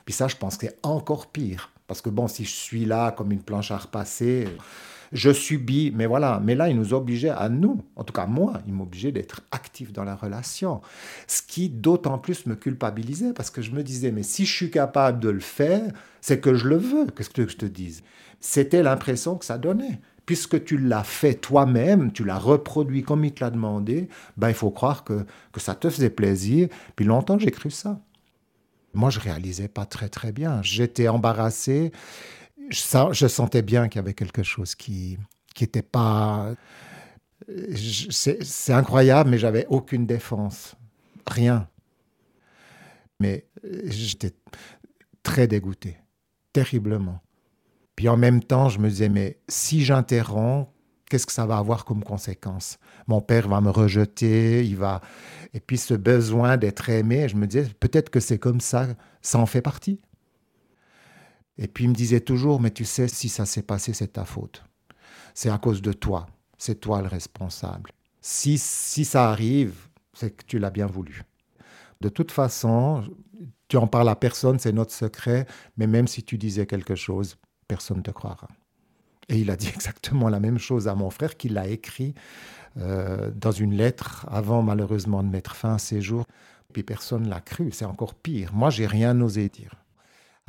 Puis 0.04 0.12
ça, 0.12 0.28
je 0.28 0.36
pense 0.36 0.56
que 0.56 0.66
c'est 0.66 0.78
encore 0.82 1.30
pire. 1.30 1.70
Parce 1.86 2.00
que 2.00 2.10
bon, 2.10 2.26
si 2.26 2.44
je 2.44 2.50
suis 2.50 2.84
là 2.84 3.12
comme 3.12 3.32
une 3.32 3.42
planche 3.42 3.70
à 3.70 3.76
repasser, 3.76 4.48
je 5.12 5.30
subis, 5.30 5.92
mais 5.94 6.06
voilà. 6.06 6.40
Mais 6.42 6.54
là, 6.54 6.68
il 6.68 6.76
nous 6.76 6.94
obligeait 6.94 7.30
à 7.30 7.48
nous, 7.48 7.82
en 7.96 8.04
tout 8.04 8.12
cas 8.12 8.26
moi, 8.26 8.60
il 8.66 8.72
m'obligeait 8.72 9.12
d'être 9.12 9.42
actif 9.50 9.92
dans 9.92 10.04
la 10.04 10.14
relation. 10.14 10.80
Ce 11.26 11.42
qui 11.42 11.68
d'autant 11.68 12.18
plus 12.18 12.46
me 12.46 12.54
culpabilisait 12.54 13.32
parce 13.32 13.50
que 13.50 13.62
je 13.62 13.72
me 13.72 13.82
disais, 13.82 14.10
mais 14.10 14.22
si 14.22 14.46
je 14.46 14.52
suis 14.52 14.70
capable 14.70 15.20
de 15.20 15.28
le 15.28 15.40
faire, 15.40 15.92
c'est 16.20 16.40
que 16.40 16.54
je 16.54 16.68
le 16.68 16.76
veux. 16.76 17.06
Qu'est-ce 17.06 17.30
que 17.30 17.46
je 17.46 17.56
te 17.56 17.66
dise? 17.66 18.02
C'était 18.40 18.82
l'impression 18.82 19.36
que 19.36 19.44
ça 19.44 19.58
donnait. 19.58 20.00
Puisque 20.24 20.64
tu 20.64 20.78
l'as 20.78 21.04
fait 21.04 21.34
toi-même, 21.34 22.12
tu 22.12 22.24
l'as 22.24 22.38
reproduit 22.38 23.02
comme 23.02 23.24
il 23.24 23.32
te 23.32 23.42
l'a 23.42 23.50
demandé, 23.50 24.08
ben, 24.36 24.48
il 24.48 24.54
faut 24.54 24.70
croire 24.70 25.04
que, 25.04 25.26
que 25.52 25.60
ça 25.60 25.74
te 25.74 25.90
faisait 25.90 26.10
plaisir. 26.10 26.68
Puis 26.96 27.04
longtemps, 27.04 27.38
j'ai 27.38 27.50
cru 27.50 27.70
ça. 27.70 28.00
Moi, 28.94 29.10
je 29.10 29.20
réalisais 29.20 29.68
pas 29.68 29.84
très 29.84 30.08
très 30.08 30.32
bien. 30.32 30.60
J'étais 30.62 31.08
embarrassé 31.08 31.92
je, 32.72 33.26
sentais 33.26 33.62
bien 33.62 33.88
qu'il 33.88 33.98
y 33.98 34.04
avait 34.04 34.14
quelque 34.14 34.42
chose 34.42 34.74
qui 34.74 35.18
n'était 35.60 35.82
pas. 35.82 36.54
C'est 38.10 38.72
incroyable, 38.72 39.30
mais 39.30 39.38
j'avais 39.38 39.66
aucune 39.68 40.06
défense. 40.06 40.74
Rien. 41.26 41.68
Mais 43.20 43.46
j'étais 43.84 44.32
très 45.22 45.46
dégoûté, 45.46 45.96
terriblement. 46.52 47.20
Puis 47.94 48.08
en 48.08 48.16
même 48.16 48.42
temps, 48.42 48.68
je 48.68 48.78
me 48.78 48.88
disais, 48.88 49.08
mais 49.08 49.38
si 49.48 49.84
j'interromps, 49.84 50.68
qu'est-ce 51.08 51.26
que 51.26 51.32
ça 51.32 51.46
va 51.46 51.58
avoir 51.58 51.84
comme 51.84 52.02
conséquence? 52.02 52.78
Mon 53.06 53.20
père 53.20 53.48
va 53.48 53.60
me 53.60 53.70
rejeter, 53.70 54.64
il 54.64 54.76
va... 54.76 55.00
Et 55.52 55.60
puis 55.60 55.78
ce 55.78 55.94
besoin 55.94 56.56
d'être 56.56 56.88
aimé, 56.88 57.28
je 57.28 57.36
me 57.36 57.46
disais, 57.46 57.68
peut-être 57.78 58.08
que 58.10 58.18
c'est 58.18 58.38
comme 58.38 58.60
ça, 58.60 58.88
ça 59.20 59.38
en 59.38 59.46
fait 59.46 59.62
partie. 59.62 60.00
Et 61.62 61.68
puis 61.68 61.84
il 61.84 61.90
me 61.90 61.94
disait 61.94 62.20
toujours, 62.20 62.60
mais 62.60 62.72
tu 62.72 62.84
sais, 62.84 63.06
si 63.06 63.28
ça 63.28 63.46
s'est 63.46 63.62
passé, 63.62 63.92
c'est 63.92 64.14
ta 64.14 64.24
faute. 64.24 64.64
C'est 65.32 65.48
à 65.48 65.58
cause 65.58 65.80
de 65.80 65.92
toi. 65.92 66.26
C'est 66.58 66.80
toi 66.80 67.00
le 67.00 67.06
responsable. 67.06 67.92
Si, 68.20 68.58
si 68.58 69.04
ça 69.04 69.30
arrive, 69.30 69.86
c'est 70.12 70.32
que 70.32 70.44
tu 70.44 70.58
l'as 70.58 70.70
bien 70.70 70.86
voulu. 70.86 71.22
De 72.00 72.08
toute 72.08 72.32
façon, 72.32 73.04
tu 73.68 73.76
en 73.76 73.86
parles 73.86 74.08
à 74.08 74.16
personne, 74.16 74.58
c'est 74.58 74.72
notre 74.72 74.92
secret, 74.92 75.46
mais 75.76 75.86
même 75.86 76.08
si 76.08 76.24
tu 76.24 76.36
disais 76.36 76.66
quelque 76.66 76.96
chose, 76.96 77.36
personne 77.68 77.98
ne 77.98 78.02
te 78.02 78.10
croira. 78.10 78.48
Et 79.28 79.38
il 79.38 79.48
a 79.48 79.54
dit 79.54 79.68
exactement 79.74 80.28
la 80.28 80.40
même 80.40 80.58
chose 80.58 80.88
à 80.88 80.96
mon 80.96 81.10
frère, 81.10 81.36
qu'il 81.36 81.52
l'a 81.52 81.68
écrit 81.68 82.14
euh, 82.76 83.30
dans 83.36 83.52
une 83.52 83.74
lettre 83.74 84.26
avant 84.28 84.62
malheureusement 84.62 85.22
de 85.22 85.28
mettre 85.28 85.54
fin 85.54 85.74
à 85.74 85.78
ses 85.78 86.02
jours. 86.02 86.24
Puis 86.72 86.82
personne 86.82 87.28
l'a 87.28 87.40
cru, 87.40 87.70
c'est 87.70 87.84
encore 87.84 88.16
pire. 88.16 88.52
Moi, 88.52 88.70
j'ai 88.70 88.86
rien 88.86 89.20
osé 89.20 89.48
dire. 89.48 89.81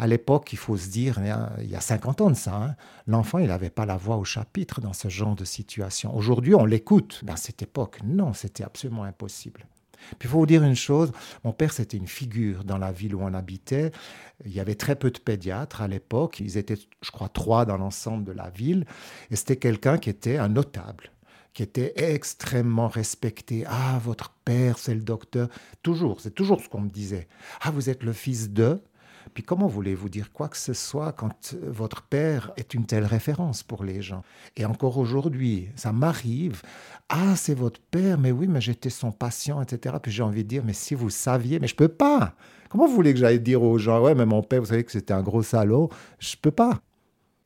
À 0.03 0.07
l'époque, 0.07 0.51
il 0.51 0.57
faut 0.57 0.75
se 0.75 0.89
dire, 0.89 1.17
il 1.61 1.69
y 1.69 1.75
a 1.77 1.79
50 1.79 2.19
ans 2.19 2.29
de 2.29 2.35
ça, 2.35 2.53
hein, 2.53 2.75
l'enfant, 3.07 3.37
il 3.37 3.47
n'avait 3.47 3.69
pas 3.69 3.85
la 3.85 3.95
voix 3.95 4.17
au 4.17 4.25
chapitre 4.25 4.81
dans 4.81 4.91
ce 4.91 5.07
genre 5.07 5.33
de 5.33 5.45
situation. 5.45 6.13
Aujourd'hui, 6.13 6.55
on 6.55 6.65
l'écoute. 6.65 7.21
Dans 7.23 7.37
cette 7.37 7.61
époque, 7.61 7.99
non, 8.03 8.33
c'était 8.33 8.65
absolument 8.65 9.05
impossible. 9.05 9.65
Puis 10.19 10.27
il 10.27 10.29
faut 10.29 10.39
vous 10.39 10.45
dire 10.45 10.61
une 10.61 10.75
chose, 10.75 11.13
mon 11.45 11.53
père 11.53 11.71
c'était 11.71 11.95
une 11.95 12.07
figure 12.07 12.65
dans 12.65 12.77
la 12.77 12.91
ville 12.91 13.15
où 13.15 13.21
on 13.21 13.33
habitait. 13.33 13.93
Il 14.43 14.51
y 14.51 14.59
avait 14.59 14.75
très 14.75 14.97
peu 14.97 15.09
de 15.09 15.19
pédiatres 15.19 15.81
à 15.81 15.87
l'époque, 15.87 16.41
ils 16.41 16.57
étaient 16.57 16.75
je 17.01 17.11
crois 17.11 17.29
trois 17.29 17.63
dans 17.63 17.77
l'ensemble 17.77 18.25
de 18.25 18.33
la 18.33 18.49
ville, 18.49 18.85
et 19.31 19.37
c'était 19.37 19.55
quelqu'un 19.55 19.97
qui 19.97 20.09
était 20.09 20.35
un 20.35 20.49
notable 20.49 21.11
qui 21.53 21.63
était 21.63 21.93
extrêmement 21.95 22.89
respecté. 22.89 23.63
Ah, 23.67 23.99
votre 24.03 24.31
père, 24.43 24.79
c'est 24.79 24.95
le 24.95 25.01
docteur. 25.01 25.47
Toujours, 25.83 26.19
c'est 26.19 26.33
toujours 26.33 26.59
ce 26.59 26.67
qu'on 26.67 26.81
me 26.81 26.89
disait. 26.89 27.27
Ah, 27.61 27.71
vous 27.71 27.89
êtes 27.89 28.03
le 28.03 28.11
fils 28.11 28.49
de. 28.49 28.81
Puis 29.33 29.43
comment 29.43 29.67
voulez-vous 29.67 30.09
dire 30.09 30.31
quoi 30.31 30.47
que 30.47 30.57
ce 30.57 30.73
soit 30.73 31.11
quand 31.13 31.53
euh, 31.53 31.69
votre 31.69 32.03
père 32.03 32.51
est 32.57 32.73
une 32.73 32.85
telle 32.85 33.05
référence 33.05 33.63
pour 33.63 33.83
les 33.83 34.01
gens? 34.01 34.23
Et 34.55 34.65
encore 34.65 34.97
aujourd'hui, 34.97 35.69
ça 35.75 35.91
m'arrive. 35.91 36.61
Ah, 37.09 37.35
c'est 37.35 37.53
votre 37.53 37.79
père, 37.79 38.17
mais 38.17 38.31
oui, 38.31 38.47
mais 38.47 38.61
j'étais 38.61 38.89
son 38.89 39.11
patient, 39.11 39.61
etc. 39.61 39.95
Puis 40.01 40.11
j'ai 40.11 40.23
envie 40.23 40.43
de 40.43 40.49
dire, 40.49 40.63
mais 40.65 40.73
si 40.73 40.95
vous 40.95 41.09
saviez, 41.09 41.59
mais 41.59 41.67
je 41.67 41.75
peux 41.75 41.87
pas. 41.87 42.33
Comment 42.69 42.87
vous 42.87 42.95
voulez 42.95 43.13
que 43.13 43.19
j'aille 43.19 43.39
dire 43.39 43.61
aux 43.61 43.77
gens, 43.77 44.01
ouais, 44.01 44.15
mais 44.15 44.25
mon 44.25 44.41
père, 44.41 44.61
vous 44.61 44.67
savez 44.67 44.83
que 44.83 44.91
c'était 44.91 45.13
un 45.13 45.21
gros 45.21 45.43
salaud 45.43 45.89
Je 46.19 46.35
peux 46.41 46.51
pas. 46.51 46.79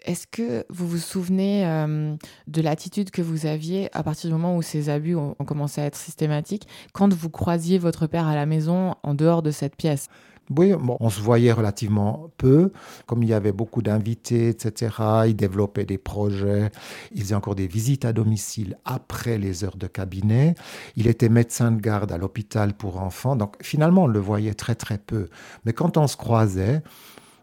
Est-ce 0.05 0.25
que 0.25 0.65
vous 0.69 0.87
vous 0.87 0.99
souvenez 0.99 1.67
euh, 1.67 2.15
de 2.47 2.61
l'attitude 2.61 3.11
que 3.11 3.21
vous 3.21 3.45
aviez 3.45 3.89
à 3.93 4.03
partir 4.03 4.29
du 4.29 4.33
moment 4.33 4.55
où 4.55 4.61
ces 4.61 4.89
abus 4.89 5.15
ont, 5.15 5.35
ont, 5.37 5.43
commencé 5.43 5.81
à 5.81 5.85
être 5.85 5.97
systématiques, 5.97 6.65
quand 6.93 7.13
vous 7.13 7.29
croisiez 7.29 7.77
votre 7.77 8.07
père 8.07 8.25
à 8.25 8.35
la 8.35 8.45
maison 8.45 8.95
en 9.03 9.13
dehors 9.13 9.41
de 9.41 9.51
cette 9.51 9.75
pièce? 9.75 10.07
Oui, 10.49 10.73
on 10.99 11.09
se 11.09 11.19
voyait 11.19 11.51
relativement 11.51 12.31
peu. 12.37 12.71
Comme 13.05 13.21
il 13.21 13.29
y 13.29 13.33
avait 13.33 13.51
beaucoup 13.51 13.81
d'invités, 13.81 14.49
etc., 14.49 14.95
il 15.27 15.35
développait 15.35 15.85
des 15.85 15.97
projets. 15.97 16.71
Il 17.11 17.21
faisait 17.21 17.35
encore 17.35 17.55
des 17.55 17.67
visites 17.67 18.05
à 18.05 18.13
domicile 18.13 18.77
après 18.85 19.37
les 19.37 19.65
heures 19.65 19.75
de 19.75 19.87
cabinet. 19.87 20.55
Il 20.95 21.07
était 21.07 21.27
médecin 21.27 21.71
de 21.71 21.81
garde 21.81 22.13
à 22.13 22.17
l'hôpital 22.17 22.73
pour 22.73 23.01
enfants. 23.01 23.35
Donc 23.35 23.55
finalement, 23.61 24.03
on 24.03 24.07
le 24.07 24.19
voyait 24.19 24.53
très 24.53 24.75
très 24.75 24.97
peu. 24.97 25.27
Mais 25.65 25.73
quand 25.73 25.97
on 25.97 26.07
se 26.07 26.15
croisait, 26.15 26.81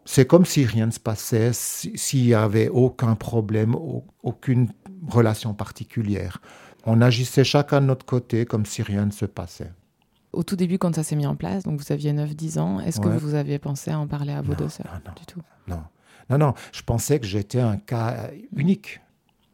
c'est 0.06 0.26
comme 0.26 0.46
si 0.46 0.64
rien 0.64 0.86
ne 0.86 0.90
se 0.90 1.00
passait, 1.00 1.50
s'il 1.52 2.24
n'y 2.24 2.34
avait 2.34 2.68
aucun 2.68 3.16
problème, 3.16 3.76
aucune 4.22 4.68
relation 5.06 5.52
particulière. 5.52 6.40
On 6.86 7.02
agissait 7.02 7.44
chacun 7.44 7.82
de 7.82 7.86
notre 7.86 8.06
côté 8.06 8.46
comme 8.46 8.64
si 8.64 8.82
rien 8.82 9.06
ne 9.06 9.10
se 9.10 9.26
passait 9.26 9.72
au 10.34 10.42
tout 10.42 10.56
début, 10.56 10.78
quand 10.78 10.94
ça 10.94 11.02
s'est 11.02 11.16
mis 11.16 11.26
en 11.26 11.36
place, 11.36 11.64
donc 11.64 11.80
vous 11.80 11.92
aviez 11.92 12.12
9-10 12.12 12.58
ans, 12.58 12.80
est-ce 12.80 13.00
que 13.00 13.08
vous 13.08 13.34
aviez 13.34 13.58
pensé 13.58 13.90
à 13.90 13.98
en 13.98 14.06
parler 14.06 14.32
à 14.32 14.42
vos 14.42 14.54
deux 14.54 14.68
sœurs 14.68 15.00
non, 15.06 15.12
du 15.16 15.26
tout? 15.26 15.40
Non, 15.66 15.82
non, 16.30 16.38
non. 16.38 16.54
Je 16.72 16.82
pensais 16.82 17.18
que 17.18 17.26
j'étais 17.26 17.60
un 17.60 17.76
cas 17.76 18.30
unique. 18.54 19.00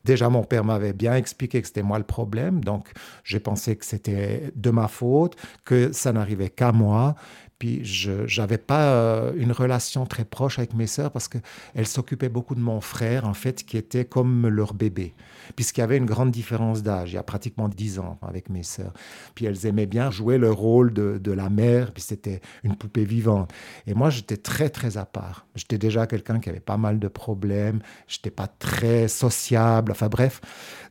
Déjà, 0.04 0.30
mon 0.30 0.44
père 0.44 0.64
m'avait 0.64 0.94
bien 0.94 1.14
expliqué 1.14 1.60
que 1.60 1.66
c'était 1.66 1.82
moi 1.82 1.98
le 1.98 2.04
problème, 2.04 2.64
donc 2.64 2.90
j'ai 3.22 3.38
pensé 3.38 3.76
que 3.76 3.84
c'était 3.84 4.50
de 4.56 4.70
ma 4.70 4.88
faute, 4.88 5.36
que 5.64 5.92
ça 5.92 6.12
n'arrivait 6.12 6.48
qu'à 6.48 6.72
moi. 6.72 7.14
Puis 7.60 7.84
je 7.84 8.40
n'avais 8.40 8.56
pas 8.56 8.94
euh, 8.94 9.32
une 9.36 9.52
relation 9.52 10.06
très 10.06 10.24
proche 10.24 10.58
avec 10.58 10.72
mes 10.72 10.86
sœurs 10.86 11.10
parce 11.12 11.28
qu'elles 11.28 11.86
s'occupaient 11.86 12.30
beaucoup 12.30 12.54
de 12.54 12.60
mon 12.60 12.80
frère, 12.80 13.26
en 13.26 13.34
fait, 13.34 13.64
qui 13.64 13.76
était 13.76 14.06
comme 14.06 14.48
leur 14.48 14.72
bébé. 14.72 15.14
Puisqu'il 15.56 15.80
y 15.80 15.84
avait 15.84 15.98
une 15.98 16.06
grande 16.06 16.30
différence 16.30 16.82
d'âge, 16.82 17.12
il 17.12 17.16
y 17.16 17.18
a 17.18 17.22
pratiquement 17.22 17.68
10 17.68 17.98
ans 17.98 18.18
avec 18.22 18.48
mes 18.48 18.62
sœurs. 18.62 18.94
Puis 19.34 19.44
elles 19.44 19.66
aimaient 19.66 19.84
bien 19.84 20.10
jouer 20.10 20.38
le 20.38 20.50
rôle 20.50 20.94
de, 20.94 21.18
de 21.18 21.32
la 21.32 21.50
mère, 21.50 21.92
puis 21.92 22.02
c'était 22.02 22.40
une 22.64 22.76
poupée 22.76 23.04
vivante. 23.04 23.52
Et 23.86 23.92
moi, 23.92 24.08
j'étais 24.08 24.38
très, 24.38 24.70
très 24.70 24.96
à 24.96 25.04
part. 25.04 25.44
J'étais 25.54 25.76
déjà 25.76 26.06
quelqu'un 26.06 26.40
qui 26.40 26.48
avait 26.48 26.60
pas 26.60 26.78
mal 26.78 26.98
de 26.98 27.08
problèmes, 27.08 27.80
j'étais 28.08 28.30
pas 28.30 28.46
très 28.46 29.06
sociable, 29.06 29.92
enfin 29.92 30.08
bref. 30.08 30.40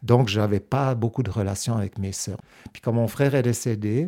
Donc, 0.04 0.28
j'avais 0.28 0.60
pas 0.60 0.94
beaucoup 0.94 1.24
de 1.24 1.32
relations 1.32 1.76
avec 1.76 1.98
mes 1.98 2.12
sœurs. 2.12 2.40
Puis 2.74 2.84
quand 2.84 2.94
mon 2.94 3.08
frère 3.08 3.34
est 3.34 3.42
décédé, 3.42 4.08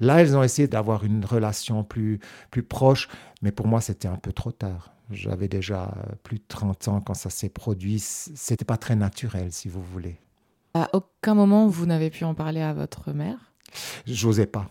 Là, 0.00 0.20
elles 0.20 0.36
ont 0.36 0.42
essayé 0.42 0.68
d'avoir 0.68 1.04
une 1.04 1.24
relation 1.24 1.84
plus, 1.84 2.20
plus 2.50 2.62
proche, 2.62 3.08
mais 3.42 3.52
pour 3.52 3.66
moi, 3.66 3.80
c'était 3.80 4.08
un 4.08 4.16
peu 4.16 4.32
trop 4.32 4.52
tard. 4.52 4.92
J'avais 5.10 5.48
déjà 5.48 5.92
plus 6.22 6.38
de 6.38 6.44
30 6.46 6.88
ans 6.88 7.00
quand 7.00 7.14
ça 7.14 7.30
s'est 7.30 7.48
produit. 7.48 7.98
C'était 7.98 8.64
pas 8.64 8.76
très 8.76 8.96
naturel, 8.96 9.52
si 9.52 9.68
vous 9.68 9.82
voulez. 9.82 10.18
À 10.74 10.88
aucun 10.92 11.34
moment, 11.34 11.66
vous 11.66 11.86
n'avez 11.86 12.10
pu 12.10 12.24
en 12.24 12.34
parler 12.34 12.60
à 12.60 12.72
votre 12.72 13.12
mère? 13.12 13.52
J'osais 14.06 14.46
pas. 14.46 14.68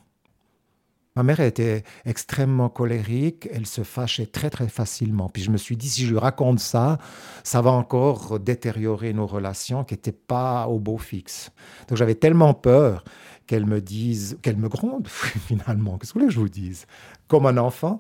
Ma 1.15 1.24
mère 1.24 1.41
était 1.41 1.84
extrêmement 2.06 2.70
colérique, 2.70 3.50
elle 3.51 3.65
se 3.65 3.84
fâchait 3.84 4.27
très 4.27 4.50
très 4.50 4.70
facilement. 4.70 5.27
Puis 5.27 5.44
je 5.44 5.51
me 5.51 5.58
suis 5.58 5.75
dit, 5.75 5.89
si 5.89 6.06
je 6.06 6.12
lui 6.12 6.20
raconte 6.20 6.60
ça, 6.60 6.98
ça 7.44 7.62
va 7.62 7.72
encore 7.72 8.39
détériorer 8.39 9.12
nos 9.12 9.27
relations 9.27 9.84
qui 9.84 9.96
n'étaient 9.96 10.13
pas 10.13 10.68
au 10.68 10.79
beau 10.79 10.98
fixe. 10.98 11.51
Donc 11.89 11.98
j'avais 11.98 12.15
tellement 12.15 12.53
peur 12.53 13.03
qu'elle 13.50 13.65
me 13.65 13.79
me 13.79 14.68
gronde 14.70 15.08
finalement. 15.48 15.98
Qu'est-ce 15.98 16.13
que 16.13 16.20
vous 16.20 16.25
voulez 16.25 16.29
que 16.29 16.36
je 16.36 16.39
vous 16.39 16.50
dise? 16.50 16.86
Comme 17.27 17.48
un 17.48 17.58
enfant, 17.58 17.98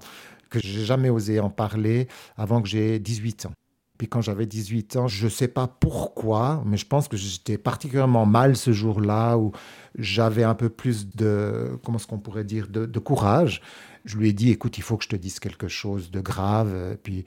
que 0.51 0.59
j'ai 0.59 0.85
jamais 0.85 1.09
osé 1.09 1.39
en 1.39 1.49
parler 1.49 2.07
avant 2.37 2.61
que 2.61 2.67
j'ai 2.67 2.99
18 2.99 3.47
ans. 3.47 3.53
Puis 3.97 4.07
quand 4.07 4.21
j'avais 4.21 4.45
18 4.45 4.95
ans, 4.97 5.07
je 5.07 5.25
ne 5.25 5.29
sais 5.29 5.47
pas 5.47 5.67
pourquoi, 5.67 6.61
mais 6.67 6.77
je 6.77 6.85
pense 6.85 7.07
que 7.07 7.17
j'étais 7.17 7.57
particulièrement 7.57 8.27
mal 8.27 8.55
ce 8.55 8.71
jour-là, 8.71 9.37
où 9.37 9.51
j'avais 9.97 10.43
un 10.43 10.53
peu 10.53 10.69
plus 10.69 11.09
de, 11.15 11.79
comment 11.83 11.97
est-ce 11.97 12.05
qu'on 12.05 12.19
pourrait 12.19 12.43
dire, 12.43 12.67
de, 12.67 12.99
courage. 12.99 13.61
Je 14.05 14.17
lui 14.17 14.29
ai 14.29 14.33
dit, 14.33 14.51
écoute, 14.51 14.77
il 14.77 14.83
faut 14.83 14.97
que 14.97 15.03
je 15.03 15.09
te 15.09 15.15
dise 15.15 15.39
quelque 15.39 15.67
chose 15.67 16.11
de 16.11 16.21
grave. 16.21 16.95
Puis 17.01 17.25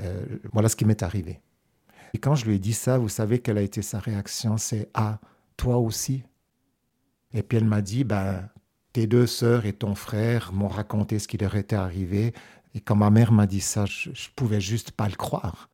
euh, 0.00 0.22
voilà 0.52 0.68
ce 0.68 0.76
qui 0.76 0.84
m'est 0.84 1.02
arrivé. 1.02 1.40
Et 2.12 2.18
quand 2.18 2.34
je 2.34 2.44
lui 2.44 2.56
ai 2.56 2.58
dit 2.58 2.74
ça, 2.74 2.98
vous 2.98 3.08
savez 3.08 3.38
quelle 3.38 3.56
a 3.56 3.62
été 3.62 3.80
sa 3.80 3.98
réaction? 3.98 4.58
C'est 4.58 4.90
Ah, 4.92 5.18
toi 5.56 5.78
aussi? 5.78 6.22
Et 7.34 7.42
puis 7.42 7.58
elle 7.58 7.64
m'a 7.64 7.82
dit, 7.82 8.04
ben, 8.04 8.48
tes 8.92 9.06
deux 9.06 9.26
sœurs 9.26 9.66
et 9.66 9.72
ton 9.72 9.94
frère 9.94 10.52
m'ont 10.52 10.68
raconté 10.68 11.18
ce 11.18 11.28
qui 11.28 11.38
leur 11.38 11.56
était 11.56 11.76
arrivé. 11.76 12.32
Et 12.74 12.80
quand 12.80 12.96
ma 12.96 13.10
mère 13.10 13.32
m'a 13.32 13.46
dit 13.46 13.60
ça, 13.60 13.84
je, 13.86 14.10
ne 14.10 14.14
pouvais 14.34 14.60
juste 14.60 14.92
pas 14.92 15.08
le 15.08 15.16
croire. 15.16 15.68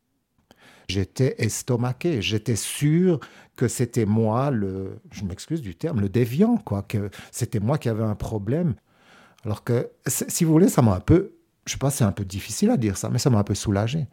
J'étais 0.88 1.34
estomaqué, 1.38 2.20
j'étais 2.20 2.56
sûr 2.56 3.20
que 3.56 3.68
c'était 3.68 4.04
moi 4.04 4.50
le, 4.50 4.99
je 5.12 5.25
m'excuse 5.25 5.62
du 5.62 5.75
terme, 5.75 6.00
le 6.00 6.11
déviant, 6.11 6.58
quoi, 6.58 6.82
que 6.82 7.11
c'était 7.30 7.61
moi 7.61 7.78
qui 7.78 7.88
avais 7.88 8.04
un 8.04 8.14
problème. 8.14 8.75
Alors 9.44 9.64
que, 9.64 9.90
si 10.06 10.44
vous 10.44 10.52
voulez, 10.52 10.68
ça 10.68 10.82
m'a 10.82 10.94
un 10.94 11.00
peu, 11.00 11.32
je 11.66 11.73
sais 11.73 11.78
pas, 11.78 11.90
c'est 11.90 12.04
un 12.04 12.12
peu 12.12 12.25
difficile 12.25 12.70
à 12.70 12.76
dire 12.76 12.99
ça, 12.99 13.08
mais 13.08 13.18
ça 13.18 13.30
m'a 13.30 13.38
un 13.38 13.44
peu 13.44 13.54
soulagé. 13.54 14.06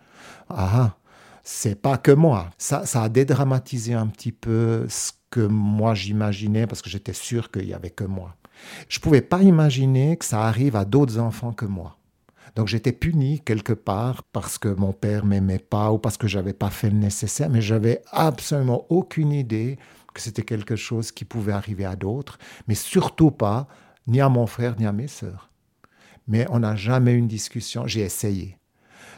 Ah, 0.50 0.96
c'est 1.44 1.76
pas 1.76 1.98
que 1.98 2.12
moi. 2.12 2.50
Ça, 2.58 2.86
ça 2.86 3.04
a 3.04 3.10
dédramatisé 3.10 3.94
un 3.94 4.08
petit 4.08 4.32
peu 4.32 4.86
ce 4.90 5.12
que 5.30 5.42
moi 5.42 5.94
j'imaginais 5.94 6.68
parce 6.68 6.82
que 6.82 6.90
j'étais 6.90 7.14
sûr 7.14 7.52
qu'il 7.52 7.66
n'y 7.66 7.74
avait 7.74 7.90
que 7.90 8.04
moi. 8.04 8.36
Je 8.90 9.00
pouvais 9.00 9.22
pas 9.22 9.42
imaginer 9.42 10.18
que 10.18 10.26
ça 10.26 10.44
arrive 10.44 10.76
à 10.76 10.86
d'autres 10.86 11.18
enfants 11.18 11.54
que 11.54 11.66
moi. 11.66 11.98
Donc 12.56 12.68
j'étais 12.68 12.92
puni 12.92 13.40
quelque 13.40 13.74
part 13.74 14.24
parce 14.24 14.58
que 14.58 14.68
mon 14.68 14.92
père 14.92 15.26
m'aimait 15.26 15.58
pas 15.58 15.92
ou 15.92 15.98
parce 15.98 16.18
que 16.18 16.28
j'avais 16.28 16.54
pas 16.54 16.70
fait 16.70 16.90
le 16.90 16.98
nécessaire, 16.98 17.50
mais 17.50 17.62
j'avais 17.62 18.02
absolument 18.12 18.86
aucune 18.90 19.32
idée 19.32 19.78
que 20.14 20.20
c'était 20.20 20.44
quelque 20.44 20.76
chose 20.76 21.12
qui 21.12 21.24
pouvait 21.24 21.54
arriver 21.54 21.86
à 21.86 21.96
d'autres, 21.96 22.38
mais 22.68 22.76
surtout 22.76 23.32
pas 23.32 23.68
ni 24.08 24.20
à 24.20 24.28
mon 24.28 24.48
frère 24.48 24.76
ni 24.78 24.86
à 24.86 24.92
mes 24.92 25.08
sœurs. 25.08 25.50
Mais 26.28 26.46
on 26.50 26.60
n'a 26.60 26.76
jamais 26.76 27.14
eu 27.14 27.18
une 27.18 27.28
discussion. 27.28 27.88
J'ai 27.88 28.02
essayé. 28.02 28.58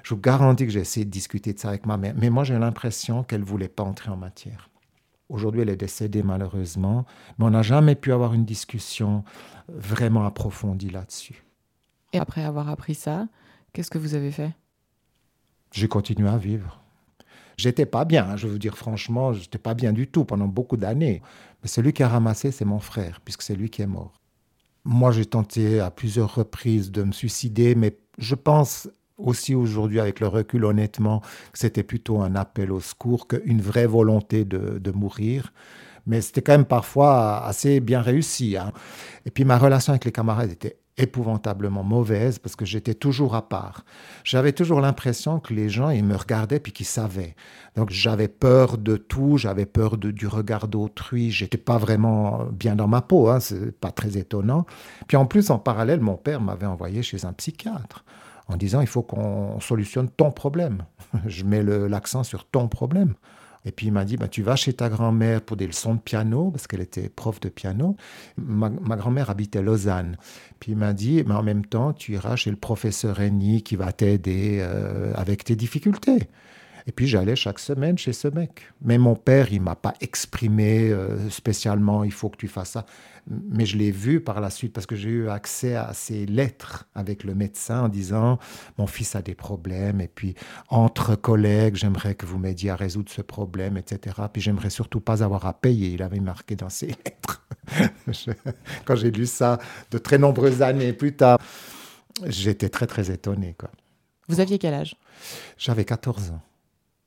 Je 0.04 0.14
vous 0.14 0.20
garantis 0.20 0.66
que 0.66 0.72
j'ai 0.72 0.82
essayé 0.82 1.06
de 1.06 1.10
discuter 1.10 1.54
de 1.54 1.60
ça 1.60 1.70
avec 1.70 1.86
ma 1.86 1.98
mère, 1.98 2.14
mais 2.18 2.30
moi 2.30 2.44
j'ai 2.44 2.60
l'impression 2.60 3.24
qu'elle 3.24 3.44
voulait 3.44 3.70
pas 3.70 3.84
entrer 3.84 4.12
en 4.12 4.18
matière. 4.18 4.70
Aujourd'hui, 5.30 5.62
elle 5.62 5.70
est 5.70 5.78
décédée 5.78 6.22
malheureusement, 6.22 7.06
mais 7.40 7.46
on 7.46 7.50
n'a 7.50 7.62
jamais 7.62 7.96
pu 7.96 8.12
avoir 8.12 8.34
une 8.34 8.46
discussion 8.46 9.24
vraiment 9.70 10.26
approfondie 10.26 10.90
là-dessus. 10.90 11.44
Et 12.12 12.20
après 12.20 12.44
avoir 12.44 12.70
appris 12.70 12.96
ça, 12.96 13.28
qu'est-ce 13.72 13.90
que 13.90 13.98
vous 13.98 14.14
avez 14.14 14.32
fait? 14.32 14.52
J'ai 15.72 15.88
continué 15.88 16.30
à 16.30 16.38
vivre. 16.38 16.82
J'étais 17.58 17.86
pas 17.86 18.04
bien, 18.04 18.30
hein, 18.30 18.36
je 18.36 18.48
veux 18.48 18.60
dire 18.60 18.78
franchement, 18.78 19.32
j'étais 19.32 19.58
pas 19.58 19.74
bien 19.74 19.94
du 19.94 20.08
tout 20.08 20.26
pendant 20.26 20.48
beaucoup 20.48 20.78
d'années. 20.78 21.22
Mais 21.62 21.70
celui 21.70 21.94
qui 21.94 22.04
a 22.04 22.10
ramassé, 22.10 22.52
c'est 22.52 22.66
mon 22.66 22.80
frère, 22.80 23.22
puisque 23.22 23.42
c'est 23.42 23.56
lui 23.56 23.70
qui 23.70 23.82
est 23.82 23.88
mort. 23.88 24.20
Moi, 24.84 25.12
j'ai 25.12 25.26
tenté 25.26 25.80
à 25.80 25.90
plusieurs 25.90 26.36
reprises 26.36 26.92
de 26.92 27.04
me 27.04 27.14
suicider, 27.14 27.74
mais 27.74 27.98
je 28.18 28.36
pense 28.36 28.90
aussi 29.18 29.56
aujourd'hui, 29.56 30.00
avec 30.00 30.20
le 30.20 30.28
recul, 30.28 30.66
honnêtement, 30.66 31.22
que 31.52 31.60
c'était 31.60 31.84
plutôt 31.84 32.22
un 32.22 32.36
appel 32.36 32.72
au 32.72 32.80
secours 32.80 33.28
qu'une 33.28 33.62
vraie 33.62 33.88
volonté 33.88 34.46
de, 34.46 34.92
mourir. 34.92 35.54
Mais 36.06 36.22
c'était 36.22 36.42
quand 36.42 36.52
même 36.54 36.66
parfois 36.66 37.46
assez 37.46 37.80
bien 37.80 38.02
réussi. 38.02 38.58
Hein. 38.58 38.74
Et 39.26 39.32
puis 39.32 39.46
ma 39.46 39.58
relation 39.58 39.92
avec 39.92 40.04
les 40.04 40.12
camarades 40.12 40.52
était 40.52 40.78
épouvantablement 40.98 41.84
mauvaise 41.84 42.38
parce 42.38 42.56
que 42.56 42.66
j'étais 42.66 42.94
toujours 42.94 43.36
à 43.36 43.48
part. 43.48 43.86
J'avais 44.24 44.52
toujours 44.52 44.82
l'impression 44.82 45.40
que 45.40 45.54
les 45.54 45.70
gens 45.70 45.90
ils 45.90 46.04
me 46.04 46.16
regardaient 46.16 46.60
puis 46.60 46.72
qu'ils 46.72 46.86
savaient. 46.86 47.36
Donc 47.76 47.90
j'avais 47.90 48.28
peur 48.28 48.78
de 48.78 48.98
tout, 48.98 49.38
j'avais 49.38 49.66
peur 49.66 49.98
du 49.98 50.28
regard 50.28 50.68
d'autrui, 50.68 51.32
j'étais 51.32 51.58
pas 51.58 51.78
vraiment 51.78 52.46
bien 52.52 52.76
dans 52.76 52.88
ma 52.88 53.02
peau, 53.02 53.30
hein, 53.30 53.40
c'est 53.40 53.72
pas 53.72 53.92
très 53.92 54.18
étonnant. 54.18 54.66
Puis 55.08 55.18
en 55.18 55.26
plus 55.26 55.50
en 55.50 55.58
parallèle, 55.58 56.02
mon 56.02 56.18
père 56.18 56.42
m'avait 56.42 56.68
envoyé 56.68 57.02
chez 57.02 57.26
un 57.26 57.34
psychiatre 57.34 58.04
en 58.54 58.58
disant 58.58 58.82
il 58.82 58.88
faut 58.88 59.02
qu'on 59.02 59.60
solutionne 59.60 60.10
ton 60.10 60.32
problème. 60.32 60.84
Je 61.26 61.44
mets 61.44 61.64
l'accent 61.64 62.24
sur 62.24 62.46
ton 62.46 62.68
problème. 62.68 63.16
Et 63.66 63.72
puis 63.72 63.88
il 63.88 63.94
m'a 63.94 64.04
dit, 64.04 64.18
bah, 64.18 64.28
tu 64.28 64.44
vas 64.44 64.56
chez 64.56 64.74
ta 64.74 64.90
grand-mère 64.90 65.42
pour 65.42 65.56
des 65.56 65.68
leçons 65.68 65.96
de 65.96 66.00
piano, 66.00 66.52
parce 66.52 66.68
qu'elle 66.68 66.82
était 66.82 67.08
prof 67.08 67.40
de 67.40 67.48
piano. 67.48 67.96
Ma, 68.38 68.70
grand-mère 68.70 69.30
habitait 69.30 69.62
Lausanne. 69.62 70.18
Puis 70.60 70.74
il 70.74 70.78
m'a 70.78 70.94
dit, 70.94 71.24
mais 71.26 71.34
en 71.34 71.44
même 71.44 71.66
temps, 71.66 71.94
tu 71.94 72.14
iras 72.14 72.36
chez 72.36 72.52
le 72.52 72.58
professeur 72.58 73.16
Rény 73.16 73.64
qui 73.64 73.78
va 73.78 73.94
t'aider 73.94 74.60
euh, 74.62 75.14
avec 75.16 75.46
tes 75.46 75.56
difficultés. 75.56 76.28
Et 76.88 76.92
puis 76.92 77.08
j'allais 77.08 77.36
chaque 77.36 77.60
semaine 77.60 77.98
chez 77.98 78.14
ce 78.14 78.28
mec. 78.28 78.72
Mais 78.82 78.98
mon 78.98 79.16
père, 79.16 79.52
il 79.52 79.62
m'a 79.62 79.76
pas 79.76 79.94
exprimé 80.02 80.90
euh, 80.90 81.30
spécialement, 81.30 82.04
il 82.04 82.12
faut 82.12 82.30
que 82.30 82.38
tu 82.38 82.48
fasses 82.48 82.72
ça. 82.72 82.86
Mais 83.30 83.66
je 83.66 83.78
l'ai 83.78 83.92
vu 83.92 84.20
par 84.20 84.42
la 84.42 84.50
suite 84.50 84.74
parce 84.74 84.86
que 84.86 84.98
j'ai 84.98 85.10
eu 85.10 85.30
accès 85.30 85.76
à 85.76 85.94
ses 85.94 86.26
lettres 86.26 86.90
avec 86.94 87.24
le 87.24 87.34
médecin 87.34 87.84
en 87.84 87.88
disant 87.88 88.38
mon 88.78 88.86
fils 88.86 89.16
a 89.16 89.22
des 89.22 89.34
problèmes 89.34 90.02
et 90.02 90.10
puis 90.10 90.36
entre 90.68 91.16
collègues, 91.16 91.76
j'aimerais 91.76 92.16
que 92.16 92.26
vous 92.26 92.38
m'aidiez 92.38 92.72
à 92.72 92.76
résoudre 92.76 93.10
ce 93.10 93.22
problème, 93.22 93.78
etc. 93.78 94.18
Puis 94.32 94.42
j'aimerais 94.42 94.70
surtout 94.70 95.00
pas 95.00 95.24
avoir 95.24 95.46
à 95.46 95.54
payer. 95.54 95.92
Il 95.92 96.04
avait 96.04 96.20
marqué 96.20 96.58
dans 96.58 96.70
ses 96.70 96.88
lettres. 97.06 97.48
Quand 98.86 98.96
j'ai 98.96 99.12
lu 99.12 99.26
ça 99.26 99.58
de 99.92 99.98
très 99.98 100.18
nombreuses 100.18 100.62
années 100.62 100.92
plus 100.92 101.16
tard, 101.16 101.40
j'étais 102.26 102.70
très 102.70 102.88
très 102.88 103.10
étonné. 103.10 103.56
Quoi. 103.58 103.72
Vous 104.28 104.42
aviez 104.42 104.58
quel 104.58 104.74
âge? 104.74 104.96
J'avais 105.58 105.86
14 105.86 106.32
ans. 106.32 106.42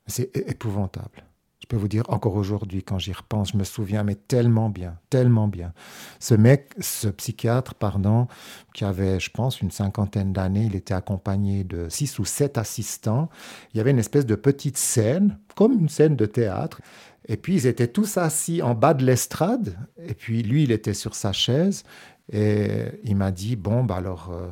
C'est 0.06 0.36
épouvantable. 0.36 1.24
Je 1.66 1.66
peux 1.66 1.76
vous 1.76 1.88
dire, 1.88 2.04
encore 2.08 2.36
aujourd'hui, 2.36 2.84
quand 2.84 2.98
j'y 2.98 3.12
repense, 3.12 3.52
je 3.52 3.56
me 3.56 3.64
souviens, 3.64 4.04
mais 4.04 4.14
tellement 4.14 4.68
bien, 4.68 4.98
tellement 5.10 5.48
bien. 5.48 5.72
Ce 6.20 6.34
mec, 6.34 6.70
ce 6.78 7.08
psychiatre, 7.08 7.74
pardon, 7.74 8.28
qui 8.72 8.84
avait, 8.84 9.18
je 9.18 9.30
pense, 9.30 9.62
une 9.62 9.72
cinquantaine 9.72 10.32
d'années, 10.32 10.66
il 10.66 10.76
était 10.76 10.94
accompagné 10.94 11.64
de 11.64 11.88
six 11.88 12.20
ou 12.20 12.24
sept 12.24 12.56
assistants. 12.56 13.30
Il 13.72 13.78
y 13.78 13.80
avait 13.80 13.90
une 13.90 13.98
espèce 13.98 14.26
de 14.26 14.36
petite 14.36 14.76
scène, 14.76 15.38
comme 15.56 15.72
une 15.72 15.88
scène 15.88 16.14
de 16.14 16.26
théâtre. 16.26 16.82
Et 17.26 17.36
puis, 17.36 17.54
ils 17.54 17.66
étaient 17.66 17.88
tous 17.88 18.16
assis 18.16 18.62
en 18.62 18.74
bas 18.74 18.94
de 18.94 19.04
l'estrade. 19.04 19.76
Et 20.06 20.14
puis, 20.14 20.44
lui, 20.44 20.64
il 20.64 20.70
était 20.70 20.94
sur 20.94 21.16
sa 21.16 21.32
chaise. 21.32 21.82
Et 22.30 22.68
il 23.02 23.16
m'a 23.16 23.32
dit, 23.32 23.56
bon, 23.56 23.82
bah 23.82 23.96
alors, 23.96 24.30
euh, 24.30 24.48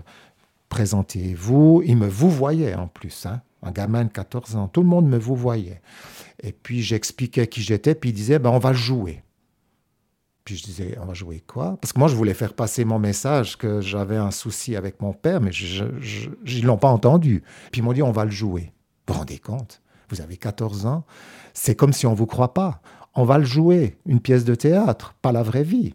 présentez-vous. 0.69 1.83
Il 1.85 1.97
me 1.99 2.09
vous 2.09 2.31
voyait 2.31 2.75
en 2.75 2.89
plus, 2.89 3.27
hein, 3.27 3.43
un 3.65 3.71
gamin 3.71 4.05
de 4.05 4.11
14 4.11 4.57
ans. 4.57 4.69
Tout 4.69 4.83
le 4.83 4.89
monde 4.89 5.09
me 5.09 5.19
vous 5.19 5.35
voyait. 5.35 5.81
Et 6.43 6.53
puis 6.53 6.83
j'expliquais 6.83 7.47
qui 7.47 7.63
j'étais, 7.63 7.95
puis 7.95 8.11
il 8.11 8.13
disait, 8.13 8.39
ben, 8.39 8.51
on 8.51 8.59
va 8.59 8.73
jouer. 8.73 9.23
Puis 10.45 10.57
je 10.57 10.65
disais, 10.65 10.99
on 11.01 11.07
va 11.07 11.15
jouer 11.15 11.43
quoi? 11.47 11.79
Parce 11.81 11.93
que 11.93 11.99
moi, 11.99 12.09
je 12.09 12.15
voulais 12.15 12.35
faire 12.35 12.53
passer 12.53 12.85
mon 12.85 12.99
message 12.99 13.57
que 13.57 13.81
j'avais 13.81 14.17
un 14.17 14.31
souci 14.31 14.77
avec 14.77 15.01
mon 15.01 15.15
père, 15.15 15.41
mais 15.41 15.53
je, 15.53 15.85
ils 16.47 16.63
ne 16.63 16.67
l'ont 16.67 16.77
pas 16.77 16.91
entendu. 16.91 17.43
Puis 17.73 17.81
ils 17.81 17.85
m'ont 17.85 17.95
dit, 17.95 18.03
on 18.03 18.13
va 18.13 18.27
le 18.27 18.31
jouer. 18.31 18.73
Vous 19.07 19.15
vous 19.15 19.21
rendez 19.21 19.39
compte? 19.39 19.81
Vous 20.11 20.21
avez 20.21 20.37
14 20.37 20.85
ans. 20.85 21.05
C'est 21.55 21.75
comme 21.75 21.95
si 21.95 22.07
on 22.07 22.11
ne 22.11 22.17
vous 22.17 22.27
croit 22.27 22.53
pas. 22.53 22.83
On 23.15 23.25
va 23.25 23.39
le 23.39 23.45
jouer, 23.45 23.97
une 24.07 24.21
pièce 24.21 24.45
de 24.45 24.55
théâtre, 24.55 25.15
pas 25.23 25.33
la 25.33 25.43
vraie 25.43 25.63
vie 25.63 25.95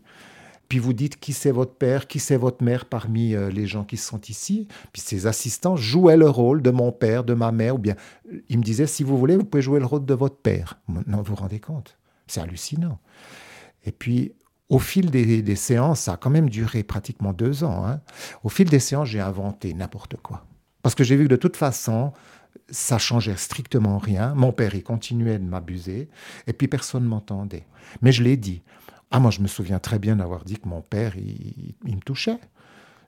puis 0.69 0.79
vous 0.79 0.93
dites 0.93 1.19
qui 1.19 1.33
c'est 1.33 1.51
votre 1.51 1.73
père, 1.73 2.07
qui 2.07 2.19
c'est 2.19 2.37
votre 2.37 2.63
mère 2.63 2.85
parmi 2.85 3.33
euh, 3.33 3.49
les 3.49 3.67
gens 3.67 3.83
qui 3.83 3.97
sont 3.97 4.21
ici? 4.21 4.67
Puis 4.93 5.01
ces 5.01 5.27
assistants 5.27 5.75
jouaient 5.75 6.15
le 6.15 6.29
rôle 6.29 6.61
de 6.61 6.69
mon 6.69 6.91
père, 6.91 7.23
de 7.23 7.33
ma 7.33 7.51
mère, 7.51 7.75
ou 7.75 7.79
bien 7.79 7.95
ils 8.47 8.57
me 8.57 8.63
disaient 8.63 8.87
si 8.87 9.03
vous 9.03 9.17
voulez, 9.17 9.35
vous 9.35 9.43
pouvez 9.43 9.63
jouer 9.63 9.79
le 9.79 9.85
rôle 9.85 10.05
de 10.05 10.13
votre 10.13 10.37
père. 10.37 10.79
Non, 10.87 11.17
vous 11.17 11.23
vous 11.23 11.35
rendez 11.35 11.59
compte? 11.59 11.97
C'est 12.27 12.39
hallucinant. 12.39 12.99
Et 13.83 13.91
puis 13.91 14.33
au 14.69 14.77
fil 14.77 15.09
des, 15.09 15.55
séances, 15.55 16.01
ça 16.01 16.13
a 16.13 16.17
quand 16.17 16.29
même 16.29 16.49
duré 16.49 16.83
pratiquement 16.83 17.33
deux 17.33 17.63
ans. 17.63 17.87
Hein. 17.87 18.01
Au 18.43 18.49
fil 18.49 18.69
des 18.69 18.79
séances, 18.79 19.09
j'ai 19.09 19.19
inventé 19.19 19.73
n'importe 19.73 20.17
quoi. 20.21 20.45
Parce 20.83 20.93
que 20.93 21.03
j'ai 21.03 21.15
vu 21.15 21.23
que 21.23 21.29
de 21.29 21.35
toute 21.35 21.57
façon, 21.57 22.13
ça 22.69 22.99
changeait 22.99 23.35
strictement 23.35 23.97
rien. 23.97 24.35
Mon 24.35 24.51
père, 24.51 24.75
il 24.75 24.83
continuait 24.83 25.39
de 25.39 25.43
m'abuser, 25.43 26.07
et 26.45 26.53
puis 26.53 26.67
personne 26.67 27.03
ne 27.03 27.09
m'entendait. 27.09 27.65
Mais 28.03 28.11
je 28.11 28.21
l'ai 28.21 28.37
dit. 28.37 28.61
Ah, 29.11 29.19
moi, 29.19 29.31
je 29.31 29.41
me 29.41 29.47
souviens 29.47 29.79
très 29.79 29.99
bien 29.99 30.15
d'avoir 30.15 30.43
dit 30.43 30.57
que 30.57 30.67
mon 30.67 30.81
père, 30.81 31.15
il, 31.17 31.75
me 31.83 32.01
touchait. 32.01 32.39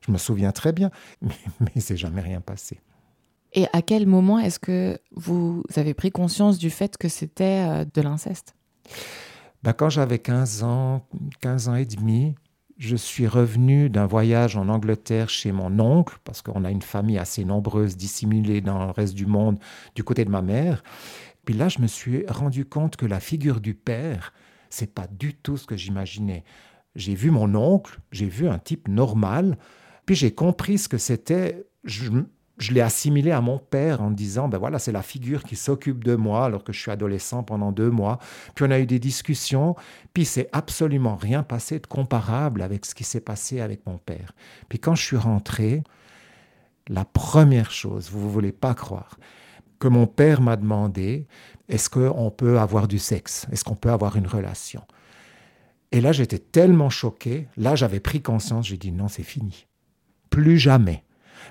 Je 0.06 0.12
me 0.12 0.18
souviens 0.18 0.52
très 0.52 0.72
bien, 0.72 0.90
mais, 1.22 1.36
mais 1.60 1.72
il 1.76 1.82
s'est 1.82 1.98
jamais 1.98 2.22
rien 2.22 2.42
passé. 2.42 2.80
Et 3.54 3.68
à 3.74 3.82
quel 3.82 4.08
moment 4.08 4.40
est-ce 4.40 4.60
que 4.60 4.98
vous 5.12 5.64
avez 5.76 5.94
pris 5.94 6.10
conscience 6.12 6.58
du 6.58 6.70
fait 6.70 6.98
que 6.98 7.10
c'était 7.10 7.66
euh, 7.68 7.86
de 7.94 8.02
l'inceste? 8.02 8.56
Ben, 9.64 9.74
Quand 9.74 9.90
j'avais 9.90 10.20
15 10.20 10.64
ans, 10.64 11.06
15 11.42 11.70
ans 11.70 11.76
et 11.76 11.86
demi, 11.86 12.36
je 12.78 12.96
suis 12.96 13.28
revenu 13.28 13.90
d'un 13.90 14.08
voyage 14.08 14.56
en 14.58 14.70
Angleterre 14.70 15.30
chez 15.30 15.52
mon 15.52 15.80
oncle, 15.80 16.18
parce 16.24 16.42
qu'on 16.42 16.66
a 16.66 16.72
une 16.72 16.82
famille 16.82 17.20
assez 17.20 17.46
nombreuse 17.46 17.96
dissimulée 17.96 18.62
dans 18.62 18.86
le 18.86 18.92
reste 18.92 19.14
du 19.14 19.28
monde 19.28 19.60
du 19.94 20.04
côté 20.04 20.26
de 20.26 20.32
ma 20.32 20.42
mère. 20.42 20.84
Puis 21.46 21.54
là, 21.54 21.70
je 21.70 21.80
me 21.80 21.88
suis 21.88 22.26
rendu 22.28 22.66
compte 22.66 22.96
que 22.96 23.06
la 23.06 23.20
figure 23.20 23.62
du 23.62 23.76
père, 23.76 24.34
c'est 24.72 24.94
pas 24.94 25.08
du 25.08 25.36
tout 25.36 25.58
ce 25.58 25.68
que 25.68 25.76
j'imaginais. 25.76 26.44
J'ai 26.96 27.16
vu 27.16 27.32
mon 27.32 27.54
oncle, 27.56 28.00
j'ai 28.12 28.28
vu 28.28 28.48
un 28.48 28.60
type 28.60 28.88
normal, 28.88 29.58
puis 30.06 30.16
j'ai 30.16 30.32
compris 30.34 30.78
ce 30.78 30.90
que 30.90 30.98
c'était. 30.98 31.66
Je, 31.84 32.10
l'ai 32.72 32.82
assimilé 32.82 33.32
à 33.32 33.42
mon 33.42 33.58
père 33.58 34.02
en 34.02 34.12
disant, 34.12 34.48
ben 34.48 34.58
voilà, 34.58 34.78
c'est 34.78 34.92
la 34.92 35.02
figure 35.02 35.44
qui 35.44 35.56
s'occupe 35.56 36.04
de 36.04 36.16
moi 36.16 36.46
alors 36.46 36.64
que 36.64 36.74
je 36.74 36.80
suis 36.80 36.92
adolescent 36.92 37.44
pendant 37.44 37.72
deux 37.72 37.90
mois. 37.90 38.20
Puis 38.54 38.66
on 38.68 38.72
a 38.72 38.80
eu 38.80 38.86
des 38.86 39.00
discussions, 39.00 39.76
puis 40.14 40.26
c'est 40.26 40.50
absolument 40.52 41.16
rien 41.16 41.44
passé 41.44 41.80
de 41.80 41.88
comparable 41.88 42.62
avec 42.62 42.86
ce 42.86 42.94
qui 42.94 43.04
s'est 43.04 43.22
passé 43.22 43.62
avec 43.62 43.86
mon 43.88 43.98
père. 43.98 44.34
Puis 44.70 44.80
quand 44.80 44.96
je 44.96 45.04
suis 45.04 45.18
rentré, 45.18 45.84
la 46.88 47.06
première 47.06 47.72
chose, 47.72 48.12
vous 48.12 48.26
ne 48.26 48.32
voulez 48.32 48.52
pas 48.52 48.76
croire, 48.76 49.18
que 49.80 49.88
mon 49.88 50.06
père 50.06 50.42
m'a 50.42 50.58
demandé, 50.58 51.28
est-ce 51.72 51.90
qu'on 51.90 52.30
peut 52.32 52.60
avoir 52.60 52.88
du 52.88 53.00
sexe? 53.00 53.48
Est-ce 53.52 53.64
qu'on 53.64 53.76
peut 53.76 53.92
avoir 53.92 54.18
une 54.18 54.28
relation? 54.28 54.84
Et 55.94 56.02
là, 56.02 56.12
j'étais 56.12 56.38
tellement 56.38 56.90
choqué. 56.90 57.48
Là, 57.56 57.76
j'avais 57.76 58.02
pris 58.02 58.22
conscience. 58.22 58.68
J'ai 58.68 58.78
dit 58.78 58.92
non, 58.92 59.08
c'est 59.08 59.24
fini. 59.24 59.68
Plus 60.30 60.60
jamais. 60.60 61.06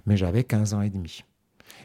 Mais 0.05 0.19
j'avais 0.19 0.45
15 0.45 0.75
ans 0.75 0.83
et 0.83 0.91
demi. 0.91 1.25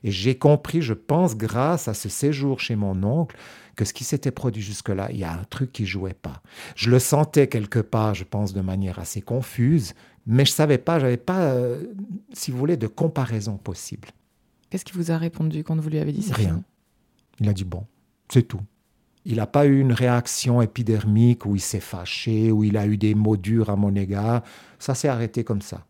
Et 0.03 0.11
j'ai 0.11 0.37
compris, 0.37 0.81
je 0.81 0.93
pense, 0.93 1.37
grâce 1.37 1.87
à 1.87 1.93
ce 1.93 2.09
séjour 2.09 2.59
chez 2.59 2.75
mon 2.75 3.01
oncle, 3.03 3.37
que 3.77 3.85
ce 3.85 3.93
qui 3.93 4.03
s'était 4.03 4.31
produit 4.31 4.61
jusque-là, 4.61 5.07
il 5.11 5.17
y 5.17 5.23
a 5.23 5.31
un 5.31 5.43
truc 5.45 5.71
qui 5.71 5.85
jouait 5.85 6.13
pas. 6.13 6.41
Je 6.75 6.89
le 6.89 6.99
sentais 6.99 7.47
quelque 7.47 7.79
part, 7.79 8.15
je 8.15 8.25
pense, 8.25 8.53
de 8.53 8.61
manière 8.61 8.99
assez 8.99 9.21
confuse, 9.21 9.93
mais 10.25 10.43
je 10.43 10.51
savais 10.51 10.77
pas, 10.77 10.99
j'avais 10.99 11.17
pas, 11.17 11.39
euh, 11.51 11.85
si 12.33 12.51
vous 12.51 12.57
voulez, 12.57 12.77
de 12.77 12.87
comparaison 12.87 13.57
possible. 13.57 14.09
Qu'est-ce 14.69 14.83
qu'il 14.83 14.95
vous 14.95 15.11
a 15.11 15.17
répondu 15.17 15.63
quand 15.63 15.79
vous 15.79 15.89
lui 15.89 15.99
avez 15.99 16.11
dit 16.11 16.23
ça? 16.23 16.35
Rien. 16.35 16.63
Il 17.39 17.49
a 17.49 17.53
dit 17.53 17.65
bon, 17.65 17.85
c'est 18.29 18.47
tout. 18.47 18.61
Il 19.25 19.37
n'a 19.37 19.47
pas 19.47 19.65
eu 19.65 19.79
une 19.79 19.93
réaction 19.93 20.61
épidermique 20.61 21.45
où 21.45 21.55
il 21.55 21.61
s'est 21.61 21.79
fâché, 21.79 22.51
où 22.51 22.63
il 22.63 22.77
a 22.77 22.85
eu 22.85 22.97
des 22.97 23.15
mots 23.15 23.37
durs 23.37 23.69
à 23.69 23.75
mon 23.75 23.95
égard. 23.95 24.43
Ça 24.77 24.93
s'est 24.93 25.07
arrêté 25.07 25.43
comme 25.43 25.61
ça. 25.61 25.85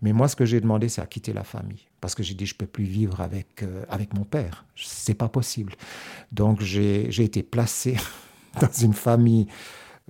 Mais 0.00 0.12
moi, 0.12 0.28
ce 0.28 0.36
que 0.36 0.44
j'ai 0.44 0.60
demandé, 0.60 0.88
c'est 0.88 1.00
à 1.00 1.06
quitter 1.06 1.32
la 1.32 1.42
famille. 1.42 1.88
Parce 2.00 2.14
que 2.14 2.22
j'ai 2.22 2.34
dit, 2.34 2.46
je 2.46 2.54
ne 2.54 2.58
peux 2.58 2.66
plus 2.66 2.84
vivre 2.84 3.20
avec, 3.20 3.64
euh, 3.64 3.84
avec 3.88 4.14
mon 4.14 4.24
père. 4.24 4.64
C'est 4.76 5.14
pas 5.14 5.28
possible. 5.28 5.74
Donc, 6.30 6.60
j'ai 6.60 7.08
été 7.08 7.42
placé 7.42 7.96
dans 8.60 8.70
une 8.70 8.94
famille 8.94 9.48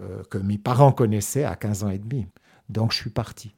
euh, 0.02 0.22
que 0.28 0.36
mes 0.36 0.58
parents 0.58 0.92
connaissaient 0.92 1.44
à 1.44 1.56
15 1.56 1.84
ans 1.84 1.90
et 1.90 1.98
demi. 1.98 2.26
Donc, 2.68 2.92
je 2.92 2.98
suis 2.98 3.10
parti. 3.10 3.54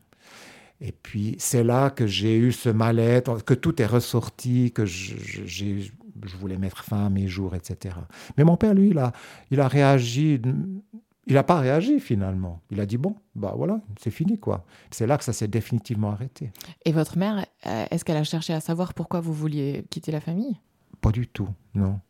Et 0.81 0.93
puis 0.93 1.35
c'est 1.39 1.65
là 1.65 1.91
que 1.91 2.07
j'ai 2.07 2.37
eu 2.37 2.53
ce 2.53 2.69
mal-être, 2.69 3.45
que 3.45 3.55
tout 3.55 3.83
est 3.83 3.87
ressorti, 3.87 4.71
que 4.71 4.87
je, 4.87 5.91
je, 6.25 6.37
voulais 6.37 6.59
mettre 6.59 6.85
fin 6.85 7.07
à 7.07 7.11
mes 7.11 7.29
jours, 7.29 7.55
etc. 7.55 7.97
Mais 8.37 8.45
mon 8.45 8.57
père, 8.57 8.75
lui, 8.75 8.91
il 8.91 8.99
a, 8.99 9.13
il 9.51 9.61
a 9.61 9.69
réagi. 9.69 10.41
Il 11.27 11.35
n'a 11.35 11.43
pas 11.43 11.61
réagi 11.61 12.01
finalement. 12.01 12.63
Il 12.71 12.81
a 12.81 12.87
dit 12.87 12.97
bon, 12.97 13.17
bah 13.35 13.53
voilà, 13.55 13.81
c'est 14.01 14.11
fini 14.11 14.39
quoi. 14.39 14.65
C'est 14.91 15.07
là 15.07 15.19
que 15.19 15.25
ça 15.25 15.35
s'est 15.35 15.49
définitivement 15.49 16.11
arrêté. 16.11 16.53
Et 16.87 16.93
votre 16.93 17.19
mère, 17.19 17.45
euh, 17.67 17.85
est-ce 17.91 18.05
qu'elle 18.05 18.17
a 18.17 18.25
cherché 18.25 18.55
à 18.55 18.61
savoir 18.61 18.95
pourquoi 18.95 19.21
vous 19.21 19.35
vouliez 19.35 19.85
quitter 19.91 20.11
la 20.11 20.21
famille? 20.21 20.57
Pas 21.03 21.13
du 21.13 21.27
tout, 21.27 21.49
non. 21.75 22.01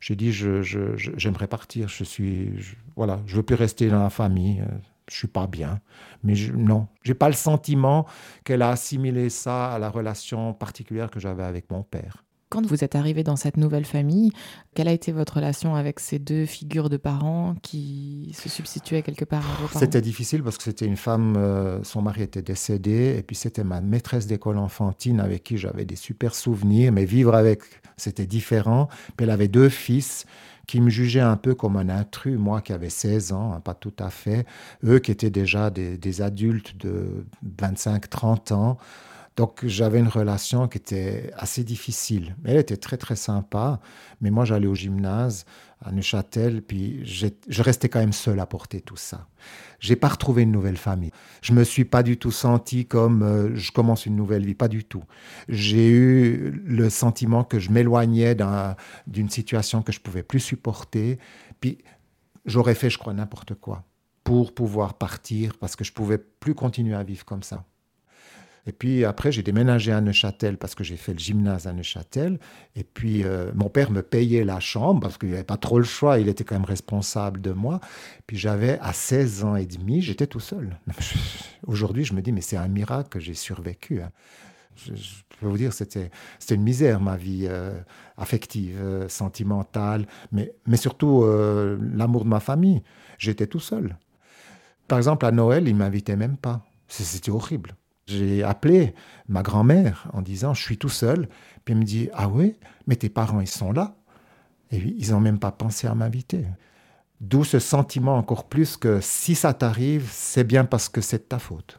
J'ai 0.00 0.14
dit 0.14 0.32
j'aimerais 0.32 0.64
je, 0.96 1.46
partir. 1.46 1.88
Je 1.88 2.04
suis, 2.04 2.52
voilà, 2.96 3.20
je 3.26 3.36
veux 3.36 3.42
plus 3.42 3.56
rester 3.56 3.88
dans 3.88 4.02
la 4.02 4.10
famille. 4.10 4.60
Euh, 4.60 4.78
je 5.10 5.16
suis 5.16 5.28
pas 5.28 5.46
bien. 5.46 5.80
Mais 6.22 6.34
je, 6.34 6.52
non, 6.52 6.86
j'ai 7.02 7.14
pas 7.14 7.28
le 7.28 7.34
sentiment 7.34 8.06
qu'elle 8.44 8.62
a 8.62 8.70
assimilé 8.70 9.28
ça 9.28 9.72
à 9.72 9.78
la 9.78 9.90
relation 9.90 10.54
particulière 10.54 11.10
que 11.10 11.20
j'avais 11.20 11.42
avec 11.42 11.70
mon 11.70 11.82
père. 11.82 12.24
Quand 12.50 12.66
vous 12.66 12.82
êtes 12.82 12.96
arrivé 12.96 13.22
dans 13.22 13.36
cette 13.36 13.56
nouvelle 13.56 13.84
famille, 13.84 14.32
quelle 14.74 14.88
a 14.88 14.92
été 14.92 15.12
votre 15.12 15.36
relation 15.36 15.76
avec 15.76 16.00
ces 16.00 16.18
deux 16.18 16.46
figures 16.46 16.88
de 16.90 16.96
parents 16.96 17.54
qui 17.62 18.32
se 18.34 18.48
substituaient 18.48 19.02
quelque 19.02 19.24
part 19.24 19.48
à 19.48 19.62
vos 19.62 19.68
parents? 19.68 19.78
C'était 19.78 20.00
difficile 20.00 20.42
parce 20.42 20.58
que 20.58 20.64
c'était 20.64 20.84
une 20.84 20.96
femme, 20.96 21.36
euh, 21.36 21.78
son 21.84 22.02
mari 22.02 22.22
était 22.22 22.42
décédé, 22.42 23.14
et 23.16 23.22
puis 23.22 23.36
c'était 23.36 23.62
ma 23.62 23.80
maîtresse 23.80 24.26
d'école 24.26 24.58
enfantine 24.58 25.20
avec 25.20 25.44
qui 25.44 25.58
j'avais 25.58 25.84
des 25.84 25.94
super 25.94 26.34
souvenirs, 26.34 26.90
mais 26.90 27.04
vivre 27.04 27.36
avec, 27.36 27.62
c'était 27.96 28.26
différent. 28.26 28.88
Puis 29.16 29.24
elle 29.24 29.30
avait 29.30 29.46
deux 29.46 29.68
fils 29.68 30.26
qui 30.66 30.80
me 30.80 30.90
jugeaient 30.90 31.20
un 31.20 31.36
peu 31.36 31.54
comme 31.54 31.76
un 31.76 31.88
intrus, 31.88 32.36
moi 32.36 32.62
qui 32.62 32.72
avais 32.72 32.90
16 32.90 33.32
ans, 33.32 33.52
hein, 33.52 33.60
pas 33.60 33.74
tout 33.74 33.94
à 34.00 34.10
fait, 34.10 34.44
eux 34.84 34.98
qui 34.98 35.12
étaient 35.12 35.30
déjà 35.30 35.70
des, 35.70 36.20
adultes 36.20 36.76
de 36.76 37.24
25-30 37.60 38.52
ans. 38.54 38.78
Donc 39.36 39.64
j'avais 39.64 40.00
une 40.00 40.08
relation 40.08 40.68
qui 40.68 40.78
était 40.78 41.30
assez 41.36 41.64
difficile. 41.64 42.36
Elle 42.44 42.56
était 42.56 42.76
très 42.76 42.96
très 42.96 43.16
sympa, 43.16 43.80
mais 44.20 44.30
moi 44.30 44.44
j'allais 44.44 44.66
au 44.66 44.74
gymnase 44.74 45.46
à 45.82 45.92
Neuchâtel, 45.92 46.60
puis 46.60 47.00
je 47.04 47.62
restais 47.62 47.88
quand 47.88 48.00
même 48.00 48.12
seul 48.12 48.38
à 48.38 48.46
porter 48.46 48.82
tout 48.82 48.96
ça. 48.96 49.28
J'ai 49.78 49.96
pas 49.96 50.08
retrouvé 50.08 50.42
une 50.42 50.52
nouvelle 50.52 50.76
famille. 50.76 51.10
Je 51.40 51.54
me 51.54 51.64
suis 51.64 51.86
pas 51.86 52.02
du 52.02 52.18
tout 52.18 52.32
senti 52.32 52.84
comme 52.84 53.22
euh, 53.22 53.56
je 53.56 53.72
commence 53.72 54.04
une 54.04 54.14
nouvelle 54.14 54.44
vie, 54.44 54.54
pas 54.54 54.68
du 54.68 54.84
tout. 54.84 55.04
J'ai 55.48 55.88
eu 55.88 56.50
le 56.66 56.90
sentiment 56.90 57.44
que 57.44 57.58
je 57.58 57.70
m'éloignais 57.70 58.36
d'une 59.06 59.30
situation 59.30 59.80
que 59.80 59.92
je 59.92 60.00
pouvais 60.00 60.22
plus 60.22 60.40
supporter, 60.40 61.18
puis 61.60 61.78
j'aurais 62.44 62.74
fait, 62.74 62.90
je 62.90 62.98
crois, 62.98 63.14
n'importe 63.14 63.54
quoi 63.54 63.84
pour 64.22 64.54
pouvoir 64.54 64.94
partir 64.94 65.56
parce 65.58 65.76
que 65.76 65.84
je 65.84 65.92
pouvais 65.92 66.18
plus 66.18 66.54
continuer 66.54 66.94
à 66.94 67.02
vivre 67.02 67.24
comme 67.24 67.42
ça. 67.42 67.64
Et 68.66 68.72
puis 68.72 69.04
après, 69.04 69.32
j'ai 69.32 69.42
déménagé 69.42 69.92
à 69.92 70.00
Neuchâtel 70.00 70.58
parce 70.58 70.74
que 70.74 70.84
j'ai 70.84 70.96
fait 70.96 71.12
le 71.12 71.18
gymnase 71.18 71.66
à 71.66 71.72
Neuchâtel. 71.72 72.38
Et 72.76 72.84
puis 72.84 73.24
euh, 73.24 73.52
mon 73.54 73.68
père 73.68 73.90
me 73.90 74.02
payait 74.02 74.44
la 74.44 74.60
chambre 74.60 75.00
parce 75.00 75.18
qu'il 75.18 75.30
n'y 75.30 75.34
avait 75.34 75.44
pas 75.44 75.56
trop 75.56 75.78
le 75.78 75.84
choix, 75.84 76.18
il 76.18 76.28
était 76.28 76.44
quand 76.44 76.54
même 76.54 76.64
responsable 76.64 77.40
de 77.40 77.52
moi. 77.52 77.80
Puis 78.26 78.36
j'avais 78.36 78.78
à 78.80 78.92
16 78.92 79.44
ans 79.44 79.56
et 79.56 79.66
demi, 79.66 80.02
j'étais 80.02 80.26
tout 80.26 80.40
seul. 80.40 80.78
Aujourd'hui, 81.66 82.04
je 82.04 82.14
me 82.14 82.22
dis, 82.22 82.32
mais 82.32 82.40
c'est 82.42 82.56
un 82.56 82.68
miracle 82.68 83.08
que 83.08 83.20
j'ai 83.20 83.34
survécu. 83.34 84.02
Hein. 84.02 84.10
Je, 84.76 84.92
peux 85.40 85.46
vous 85.46 85.58
dire, 85.58 85.72
c'était 85.72 86.10
une 86.50 86.62
misère, 86.62 87.00
ma 87.00 87.16
vie 87.16 87.46
euh, 87.48 87.78
affective, 88.16 88.78
euh, 88.80 89.08
sentimentale, 89.08 90.06
mais, 90.32 90.52
mais 90.66 90.76
surtout 90.76 91.24
l'amour 91.94 92.24
de 92.24 92.30
ma 92.30 92.40
famille. 92.40 92.82
J'étais 93.18 93.46
tout 93.46 93.60
seul. 93.60 93.96
Par 94.86 94.98
exemple, 94.98 95.24
à 95.24 95.30
Noël, 95.30 95.68
il 95.68 95.74
ne 95.74 95.78
m'invitait 95.78 96.16
même 96.16 96.36
pas. 96.36 96.64
C'était 96.88 97.30
horrible. 97.30 97.76
J'ai 98.10 98.42
appelé 98.42 98.94
ma 99.28 99.42
grand-mère 99.42 100.08
en 100.12 100.22
disant 100.22 100.54
Je 100.54 100.62
suis 100.62 100.78
tout 100.78 100.88
seul. 100.88 101.28
Puis 101.64 101.72
elle 101.72 101.78
me 101.78 101.84
dit 101.84 102.08
Ah 102.12 102.28
oui, 102.28 102.56
mais 102.86 102.96
tes 102.96 103.08
parents, 103.08 103.40
ils 103.40 103.46
sont 103.46 103.72
là. 103.72 103.94
Et 104.72 104.78
ils 104.78 105.10
n'ont 105.12 105.20
même 105.20 105.38
pas 105.38 105.52
pensé 105.52 105.86
à 105.86 105.94
m'inviter. 105.94 106.44
D'où 107.20 107.44
ce 107.44 107.58
sentiment 107.58 108.16
encore 108.16 108.48
plus 108.48 108.76
que 108.76 109.00
si 109.00 109.34
ça 109.34 109.52
t'arrive, 109.52 110.08
c'est 110.10 110.44
bien 110.44 110.64
parce 110.64 110.88
que 110.88 111.00
c'est 111.00 111.18
de 111.18 111.22
ta 111.22 111.38
faute. 111.38 111.78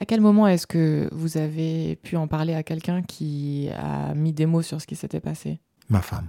À 0.00 0.06
quel 0.06 0.20
moment 0.20 0.48
est-ce 0.48 0.66
que 0.66 1.08
vous 1.12 1.36
avez 1.36 1.96
pu 1.96 2.16
en 2.16 2.26
parler 2.26 2.54
à 2.54 2.62
quelqu'un 2.62 3.02
qui 3.02 3.68
a 3.76 4.14
mis 4.14 4.32
des 4.32 4.46
mots 4.46 4.62
sur 4.62 4.80
ce 4.80 4.86
qui 4.86 4.96
s'était 4.96 5.20
passé? 5.20 5.60
Ma 5.90 6.00
femme. 6.00 6.28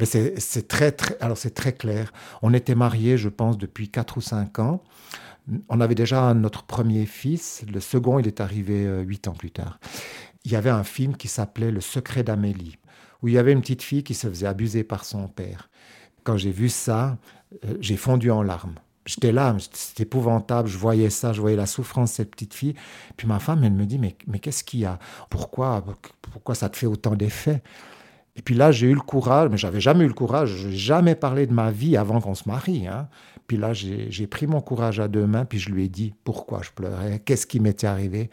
Mais 0.00 0.06
c'est 0.06 0.68
très, 0.68 0.92
très, 0.92 1.18
alors 1.20 1.36
c'est 1.36 1.50
très 1.50 1.72
clair. 1.72 2.12
On 2.40 2.54
était 2.54 2.74
mariés, 2.74 3.18
je 3.18 3.28
pense, 3.28 3.58
depuis 3.58 3.90
4 3.90 4.16
ou 4.16 4.20
5 4.20 4.58
ans. 4.60 4.82
On 5.68 5.80
avait 5.80 5.94
déjà 5.94 6.34
notre 6.34 6.64
premier 6.64 7.06
fils. 7.06 7.64
Le 7.72 7.80
second, 7.80 8.18
il 8.18 8.26
est 8.26 8.40
arrivé 8.40 8.86
euh, 8.86 9.00
huit 9.00 9.28
ans 9.28 9.32
plus 9.32 9.50
tard. 9.50 9.78
Il 10.44 10.52
y 10.52 10.56
avait 10.56 10.70
un 10.70 10.84
film 10.84 11.16
qui 11.16 11.28
s'appelait 11.28 11.70
Le 11.70 11.80
secret 11.80 12.22
d'Amélie, 12.22 12.78
où 13.22 13.28
il 13.28 13.34
y 13.34 13.38
avait 13.38 13.52
une 13.52 13.60
petite 13.60 13.82
fille 13.82 14.04
qui 14.04 14.14
se 14.14 14.28
faisait 14.28 14.46
abuser 14.46 14.84
par 14.84 15.04
son 15.04 15.28
père. 15.28 15.70
Quand 16.24 16.36
j'ai 16.36 16.50
vu 16.50 16.68
ça, 16.68 17.18
euh, 17.64 17.76
j'ai 17.80 17.96
fondu 17.96 18.30
en 18.30 18.42
larmes. 18.42 18.74
J'étais 19.06 19.32
là, 19.32 19.56
c'était 19.72 20.02
épouvantable, 20.02 20.68
je 20.68 20.76
voyais 20.76 21.08
ça, 21.08 21.32
je 21.32 21.40
voyais 21.40 21.56
la 21.56 21.64
souffrance 21.64 22.10
de 22.10 22.16
cette 22.16 22.30
petite 22.32 22.52
fille. 22.52 22.74
Puis 23.16 23.26
ma 23.26 23.38
femme, 23.38 23.64
elle 23.64 23.72
me 23.72 23.86
dit, 23.86 23.98
mais, 23.98 24.16
mais 24.26 24.38
qu'est-ce 24.38 24.62
qu'il 24.62 24.80
y 24.80 24.84
a? 24.84 24.98
Pourquoi 25.30 25.82
Pourquoi 26.20 26.54
ça 26.54 26.68
te 26.68 26.76
fait 26.76 26.86
autant 26.86 27.16
d'effets? 27.16 27.62
Et 28.38 28.42
puis 28.42 28.54
là, 28.54 28.72
j'ai 28.72 28.86
eu 28.86 28.94
le 28.94 29.00
courage, 29.00 29.50
mais 29.50 29.58
j'avais 29.58 29.80
jamais 29.80 30.04
eu 30.04 30.08
le 30.08 30.14
courage, 30.14 30.50
je 30.50 30.68
n'ai 30.68 30.76
jamais 30.76 31.14
parlé 31.14 31.46
de 31.46 31.52
ma 31.52 31.70
vie 31.70 31.96
avant 31.96 32.20
qu'on 32.20 32.34
se 32.34 32.48
marie. 32.48 32.86
Hein. 32.86 33.08
Puis 33.48 33.56
là, 33.56 33.72
j'ai 33.72 34.26
pris 34.26 34.46
mon 34.46 34.60
courage 34.60 35.00
à 35.00 35.08
deux 35.08 35.26
mains, 35.26 35.44
puis 35.44 35.58
je 35.58 35.70
lui 35.70 35.84
ai 35.84 35.88
dit 35.88 36.14
pourquoi 36.24 36.62
je 36.62 36.70
pleurais, 36.70 37.18
qu'est-ce 37.18 37.46
qui 37.46 37.60
m'était 37.60 37.86
arrivé. 37.86 38.30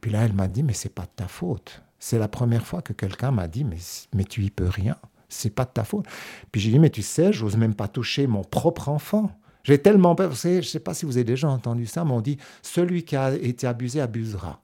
Puis 0.00 0.10
là, 0.10 0.24
elle 0.24 0.32
m'a 0.32 0.48
dit, 0.48 0.62
mais 0.62 0.72
c'est 0.72 0.94
pas 0.94 1.02
de 1.02 1.10
ta 1.14 1.28
faute. 1.28 1.82
C'est 1.98 2.18
la 2.18 2.28
première 2.28 2.66
fois 2.66 2.82
que 2.82 2.92
quelqu'un 2.92 3.30
m'a 3.30 3.46
dit, 3.46 3.64
mais, 3.64 3.76
mais 4.14 4.24
tu 4.24 4.42
y 4.42 4.50
peux 4.50 4.68
rien 4.68 4.96
c'est 5.32 5.50
pas 5.50 5.64
de 5.64 5.70
ta 5.70 5.84
faute. 5.84 6.06
Puis 6.50 6.60
j'ai 6.60 6.70
dit, 6.70 6.78
mais 6.78 6.90
tu 6.90 7.02
sais, 7.02 7.32
j'ose 7.32 7.56
même 7.56 7.74
pas 7.74 7.88
toucher 7.88 8.26
mon 8.26 8.44
propre 8.44 8.88
enfant. 8.88 9.30
J'ai 9.64 9.78
tellement 9.78 10.14
peur. 10.14 10.32
Je 10.34 10.48
ne 10.48 10.60
sais 10.62 10.80
pas 10.80 10.94
si 10.94 11.06
vous 11.06 11.16
avez 11.16 11.24
déjà 11.24 11.48
entendu 11.48 11.86
ça, 11.86 12.04
mais 12.04 12.12
on 12.12 12.20
dit, 12.20 12.38
celui 12.62 13.04
qui 13.04 13.16
a 13.16 13.34
été 13.34 13.66
abusé 13.66 14.00
abusera. 14.00 14.60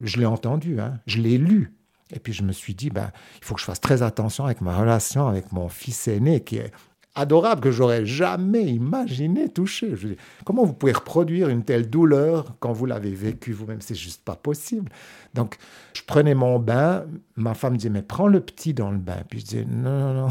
Je 0.00 0.18
l'ai 0.18 0.26
entendu, 0.26 0.80
hein, 0.80 0.98
je 1.06 1.20
l'ai 1.20 1.38
lu. 1.38 1.72
Et 2.12 2.18
puis 2.18 2.32
je 2.32 2.42
me 2.42 2.52
suis 2.52 2.74
dit, 2.74 2.90
ben, 2.90 3.10
il 3.38 3.44
faut 3.44 3.54
que 3.54 3.60
je 3.60 3.66
fasse 3.66 3.80
très 3.80 4.02
attention 4.02 4.44
avec 4.44 4.60
ma 4.60 4.76
relation 4.76 5.28
avec 5.28 5.52
mon 5.52 5.68
fils 5.68 6.08
aîné, 6.08 6.40
qui 6.40 6.58
est 6.58 6.72
adorable 7.14 7.60
que 7.60 7.70
j'aurais 7.70 8.06
jamais 8.06 8.64
imaginé 8.64 9.48
toucher. 9.48 9.96
Je 9.96 10.08
dis, 10.08 10.16
comment 10.44 10.64
vous 10.64 10.72
pouvez 10.72 10.92
reproduire 10.92 11.48
une 11.48 11.64
telle 11.64 11.90
douleur 11.90 12.54
quand 12.60 12.72
vous 12.72 12.86
l'avez 12.86 13.12
vécue 13.12 13.52
vous-même? 13.52 13.80
C'est 13.80 13.94
juste 13.94 14.22
pas 14.24 14.36
possible. 14.36 14.90
Donc, 15.34 15.56
je 15.94 16.02
prenais 16.02 16.34
mon 16.34 16.58
bain. 16.58 17.04
Ma 17.36 17.54
femme 17.54 17.76
disait, 17.76 17.90
mais 17.90 18.02
prends 18.02 18.28
le 18.28 18.40
petit 18.40 18.74
dans 18.74 18.90
le 18.90 18.98
bain. 18.98 19.22
Puis 19.28 19.40
je 19.40 19.44
disais, 19.44 19.66
non, 19.68 20.14
non, 20.14 20.14
non. 20.14 20.28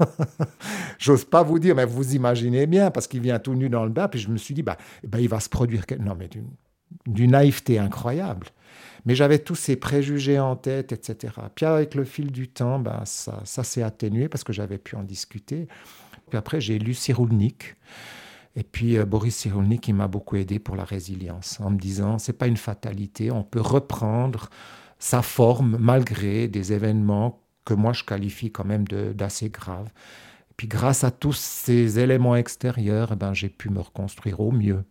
J'ose 0.98 1.24
pas 1.24 1.42
vous 1.42 1.58
dire, 1.58 1.74
mais 1.74 1.84
vous 1.84 2.14
imaginez 2.14 2.66
bien, 2.66 2.90
parce 2.90 3.06
qu'il 3.06 3.20
vient 3.20 3.38
tout 3.38 3.54
nu 3.54 3.68
dans 3.68 3.84
le 3.84 3.90
bain. 3.90 4.08
Puis 4.08 4.20
je 4.20 4.28
me 4.28 4.38
suis 4.38 4.54
dit, 4.54 4.62
bah, 4.62 4.76
eh 5.02 5.06
ben, 5.06 5.18
il 5.18 5.28
va 5.28 5.40
se 5.40 5.48
produire. 5.48 5.84
Non, 6.00 6.16
mais 6.18 6.28
d'une 7.06 7.30
naïveté 7.30 7.78
incroyable. 7.78 8.48
Mais 9.06 9.14
j'avais 9.14 9.38
tous 9.38 9.54
ces 9.54 9.76
préjugés 9.76 10.38
en 10.38 10.56
tête, 10.56 10.92
etc. 10.92 11.34
Puis 11.54 11.66
avec 11.66 11.94
le 11.94 12.04
fil 12.04 12.32
du 12.32 12.48
temps, 12.48 12.78
ben, 12.78 13.02
ça, 13.04 13.40
ça 13.44 13.62
s'est 13.62 13.82
atténué 13.82 14.28
parce 14.28 14.44
que 14.44 14.52
j'avais 14.52 14.78
pu 14.78 14.96
en 14.96 15.02
discuter. 15.02 15.68
Puis 16.28 16.38
après, 16.38 16.60
j'ai 16.60 16.78
lu 16.78 16.94
Cyrulnik. 16.94 17.76
Et 18.56 18.62
puis 18.62 18.96
euh, 18.96 19.04
Boris 19.04 19.36
Cyrulnik, 19.36 19.88
il 19.88 19.94
m'a 19.94 20.08
beaucoup 20.08 20.36
aidé 20.36 20.58
pour 20.58 20.76
la 20.76 20.84
résilience, 20.84 21.58
en 21.60 21.70
me 21.70 21.78
disant, 21.78 22.18
c'est 22.18 22.34
pas 22.34 22.46
une 22.46 22.56
fatalité, 22.56 23.30
on 23.30 23.42
peut 23.42 23.60
reprendre 23.60 24.48
sa 24.98 25.22
forme 25.22 25.76
malgré 25.78 26.48
des 26.48 26.72
événements 26.72 27.42
que 27.64 27.74
moi 27.74 27.92
je 27.92 28.04
qualifie 28.04 28.50
quand 28.52 28.64
même 28.64 28.86
d'assez 28.86 29.50
graves. 29.50 29.90
Puis 30.56 30.68
grâce 30.68 31.02
à 31.02 31.10
tous 31.10 31.32
ces 31.32 31.98
éléments 31.98 32.36
extérieurs, 32.36 33.10
eh 33.12 33.16
ben, 33.16 33.34
j'ai 33.34 33.48
pu 33.48 33.70
me 33.70 33.80
reconstruire 33.80 34.40
au 34.40 34.52
mieux. 34.52 34.84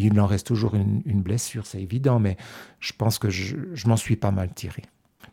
Il 0.00 0.20
en 0.20 0.26
reste 0.26 0.46
toujours 0.46 0.74
une, 0.74 1.22
blessure, 1.22 1.66
c'est 1.66 1.82
évident, 1.82 2.20
mais 2.20 2.36
je 2.78 2.92
pense 2.92 3.18
que 3.18 3.30
je, 3.30 3.56
je 3.74 3.88
m'en 3.88 3.96
suis 3.96 4.16
pas 4.16 4.30
mal 4.30 4.54
tiré. 4.54 4.82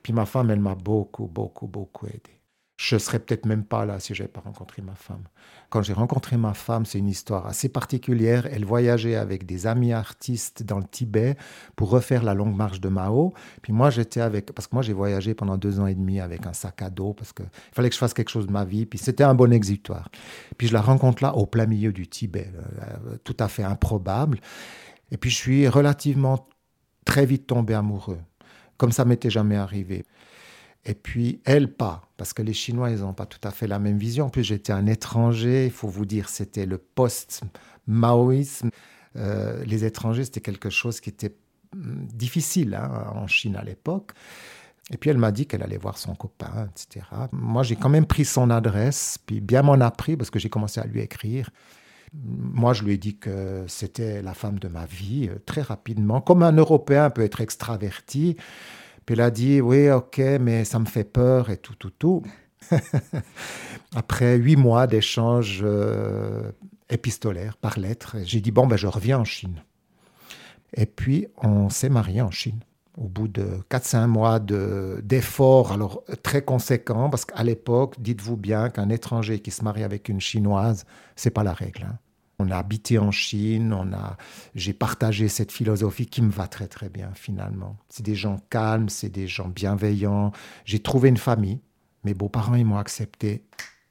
Puis 0.01 0.11
ma 0.11 0.25
femme, 0.25 0.49
elle 0.49 0.59
m'a 0.59 0.75
beaucoup, 0.75 1.27
beaucoup, 1.27 1.67
beaucoup 1.67 2.07
aidé 2.07 2.35
je 2.77 2.97
serais 2.97 3.19
peut-être 3.19 3.45
même 3.45 3.63
pas 3.63 3.85
là 3.85 3.99
si 3.99 4.13
j'avais 4.13 4.27
pas 4.27 4.41
rencontré 4.41 4.81
ma 4.81 4.95
femme. 4.95 5.23
Quand 5.69 5.81
j'ai 5.81 5.93
rencontré 5.93 6.35
ma 6.35 6.53
femme, 6.53 6.85
c'est 6.85 6.99
une 6.99 7.07
histoire 7.07 7.47
assez 7.47 7.69
particulière. 7.69 8.47
Elle 8.51 8.65
voyageait 8.65 9.15
avec 9.15 9.45
des 9.45 9.65
amis 9.65 9.93
artistes 9.93 10.63
dans 10.63 10.79
le 10.79 10.83
Tibet 10.83 11.37
pour 11.77 11.89
refaire 11.89 12.21
la 12.23 12.33
longue 12.33 12.55
marche 12.55 12.81
de 12.81 12.89
Mao. 12.89 13.33
Puis 13.61 13.71
moi, 13.71 13.89
j'étais 13.89 14.19
avec, 14.19 14.51
parce 14.51 14.67
que 14.67 14.75
moi, 14.75 14.83
j'ai 14.83 14.93
voyagé 14.93 15.33
pendant 15.33 15.57
deux 15.57 15.79
ans 15.79 15.87
et 15.87 15.95
demi 15.95 16.19
avec 16.19 16.45
un 16.45 16.53
sac 16.53 16.81
à 16.81 16.89
dos 16.89 17.13
parce 17.13 17.31
qu'il 17.31 17.45
fallait 17.71 17.89
que 17.89 17.95
je 17.95 17.99
fasse 17.99 18.13
quelque 18.13 18.29
chose 18.29 18.47
de 18.47 18.51
ma 18.51 18.65
vie. 18.65 18.85
Puis 18.85 18.99
c'était 18.99 19.23
un 19.23 19.35
bon 19.35 19.53
exutoire. 19.53 20.09
Puis 20.57 20.67
je 20.67 20.73
la 20.73 20.81
rencontre 20.81 21.23
là, 21.23 21.33
au 21.35 21.45
plein 21.45 21.67
milieu 21.67 21.93
du 21.93 22.07
Tibet, 22.07 22.51
euh, 22.55 23.17
tout 23.23 23.37
à 23.39 23.47
fait 23.47 23.63
improbable. 23.63 24.39
Et 25.11 25.17
puis 25.17 25.29
je 25.29 25.35
suis 25.35 25.67
relativement 25.67 26.47
très 27.05 27.25
vite 27.25 27.47
tombé 27.47 27.73
amoureux, 27.73 28.19
comme 28.77 28.91
ça 28.91 29.05
m'était 29.05 29.29
jamais 29.29 29.55
arrivé. 29.55 30.03
Et 30.85 30.93
puis, 30.93 31.41
elle, 31.45 31.73
pas, 31.73 32.09
parce 32.17 32.33
que 32.33 32.43
les 32.43 32.53
Chinois, 32.53 32.91
ils 32.91 32.99
n'ont 32.99 33.13
pas 33.13 33.25
tout 33.25 33.39
à 33.43 33.51
fait 33.51 33.67
la 33.67 33.79
même 33.79 33.97
vision. 33.97 34.25
En 34.25 34.29
plus, 34.29 34.43
j'étais 34.43 34.71
un 34.71 34.85
étranger, 34.85 35.65
il 35.65 35.71
faut 35.71 35.87
vous 35.87 36.05
dire, 36.05 36.29
c'était 36.29 36.65
le 36.65 36.77
post-maoïsme. 36.77 38.69
Euh, 39.15 39.63
les 39.65 39.85
étrangers, 39.85 40.25
c'était 40.25 40.41
quelque 40.41 40.69
chose 40.69 40.99
qui 40.99 41.09
était 41.09 41.35
hum, 41.73 42.05
difficile 42.13 42.75
hein, 42.75 43.11
en 43.15 43.27
Chine 43.27 43.55
à 43.55 43.63
l'époque. 43.63 44.11
Et 44.91 44.97
puis 44.97 45.09
elle 45.09 45.17
m'a 45.17 45.31
dit 45.31 45.47
qu'elle 45.47 45.63
allait 45.63 45.77
voir 45.77 45.97
son 45.97 46.13
copain, 46.13 46.69
etc. 46.69 47.05
Moi, 47.31 47.63
j'ai 47.63 47.75
quand 47.75 47.89
même 47.89 48.05
pris 48.05 48.23
son 48.23 48.51
adresse, 48.51 49.17
puis 49.25 49.41
bien 49.41 49.63
m'en 49.63 49.73
a 49.73 49.89
pris 49.89 50.15
parce 50.15 50.29
que 50.29 50.37
j'ai 50.37 50.49
commencé 50.49 50.79
à 50.79 50.85
lui 50.85 51.01
écrire. 51.01 51.49
Moi, 52.13 52.73
je 52.73 52.83
lui 52.83 52.93
ai 52.93 52.97
dit 52.97 53.17
que 53.17 53.65
c'était 53.67 54.21
la 54.21 54.35
femme 54.35 54.59
de 54.59 54.67
ma 54.67 54.85
vie, 54.85 55.27
euh, 55.29 55.39
très 55.45 55.61
rapidement. 55.61 56.21
Comme 56.21 56.43
un 56.43 56.51
Européen 56.51 57.09
peut 57.09 57.23
être 57.23 57.41
extraverti, 57.41 58.37
puis 59.05 59.13
elle 59.13 59.21
a 59.21 59.31
dit, 59.31 59.61
oui, 59.61 59.89
ok, 59.89 60.19
mais 60.39 60.65
ça 60.65 60.79
me 60.79 60.85
fait 60.85 61.03
peur 61.03 61.49
et 61.49 61.57
tout, 61.57 61.75
tout, 61.75 61.91
tout. 61.91 62.23
Après 63.95 64.35
huit 64.35 64.55
mois 64.55 64.87
d'échanges 64.87 65.61
euh, 65.63 66.51
épistolaires 66.89 67.57
par 67.57 67.77
lettre, 67.79 68.17
j'ai 68.23 68.41
dit, 68.41 68.51
bon, 68.51 68.65
ben, 68.65 68.77
je 68.77 68.87
reviens 68.87 69.19
en 69.19 69.23
Chine. 69.23 69.63
Et 70.73 70.85
puis, 70.87 71.27
on 71.37 71.69
s'est 71.69 71.89
marié 71.89 72.21
en 72.21 72.31
Chine. 72.31 72.59
Au 72.97 73.07
bout 73.07 73.27
de 73.27 73.59
4-5 73.69 74.07
mois 74.07 74.39
d'efforts, 74.39 75.73
alors 75.73 76.03
très 76.23 76.43
conséquents, 76.43 77.09
parce 77.09 77.25
qu'à 77.25 77.43
l'époque, 77.43 77.95
dites-vous 77.99 78.37
bien 78.37 78.69
qu'un 78.69 78.89
étranger 78.89 79.39
qui 79.39 79.51
se 79.51 79.63
marie 79.63 79.83
avec 79.83 80.07
une 80.09 80.21
chinoise, 80.21 80.85
c'est 81.15 81.29
pas 81.29 81.43
la 81.43 81.53
règle. 81.53 81.83
Hein. 81.83 81.97
On 82.39 82.49
a 82.51 82.57
habité 82.57 82.99
en 82.99 83.11
Chine, 83.11 83.73
on 83.73 83.93
a, 83.93 84.17
j'ai 84.55 84.73
partagé 84.73 85.27
cette 85.27 85.51
philosophie 85.51 86.05
qui 86.05 86.21
me 86.21 86.31
va 86.31 86.47
très 86.47 86.67
très 86.67 86.89
bien 86.89 87.11
finalement. 87.13 87.77
C'est 87.89 88.05
des 88.05 88.15
gens 88.15 88.39
calmes, 88.49 88.89
c'est 88.89 89.09
des 89.09 89.27
gens 89.27 89.47
bienveillants. 89.47 90.31
J'ai 90.65 90.79
trouvé 90.79 91.09
une 91.09 91.17
famille. 91.17 91.59
Mes 92.03 92.13
beaux-parents, 92.13 92.55
ils 92.55 92.65
m'ont 92.65 92.77
accepté 92.77 93.43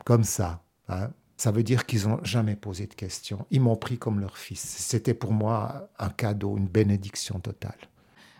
comme 0.04 0.24
ça. 0.24 0.62
Hein. 0.88 1.11
Ça 1.37 1.50
veut 1.50 1.62
dire 1.62 1.85
qu'ils 1.85 2.07
n'ont 2.09 2.22
jamais 2.22 2.54
posé 2.54 2.87
de 2.87 2.94
questions. 2.94 3.46
Ils 3.50 3.61
m'ont 3.61 3.76
pris 3.76 3.98
comme 3.98 4.20
leur 4.20 4.38
fils. 4.38 4.61
C'était 4.61 5.14
pour 5.14 5.33
moi 5.33 5.88
un 5.98 6.09
cadeau, 6.11 6.57
une 6.57 6.68
bénédiction 6.68 7.40
totale. 7.40 7.78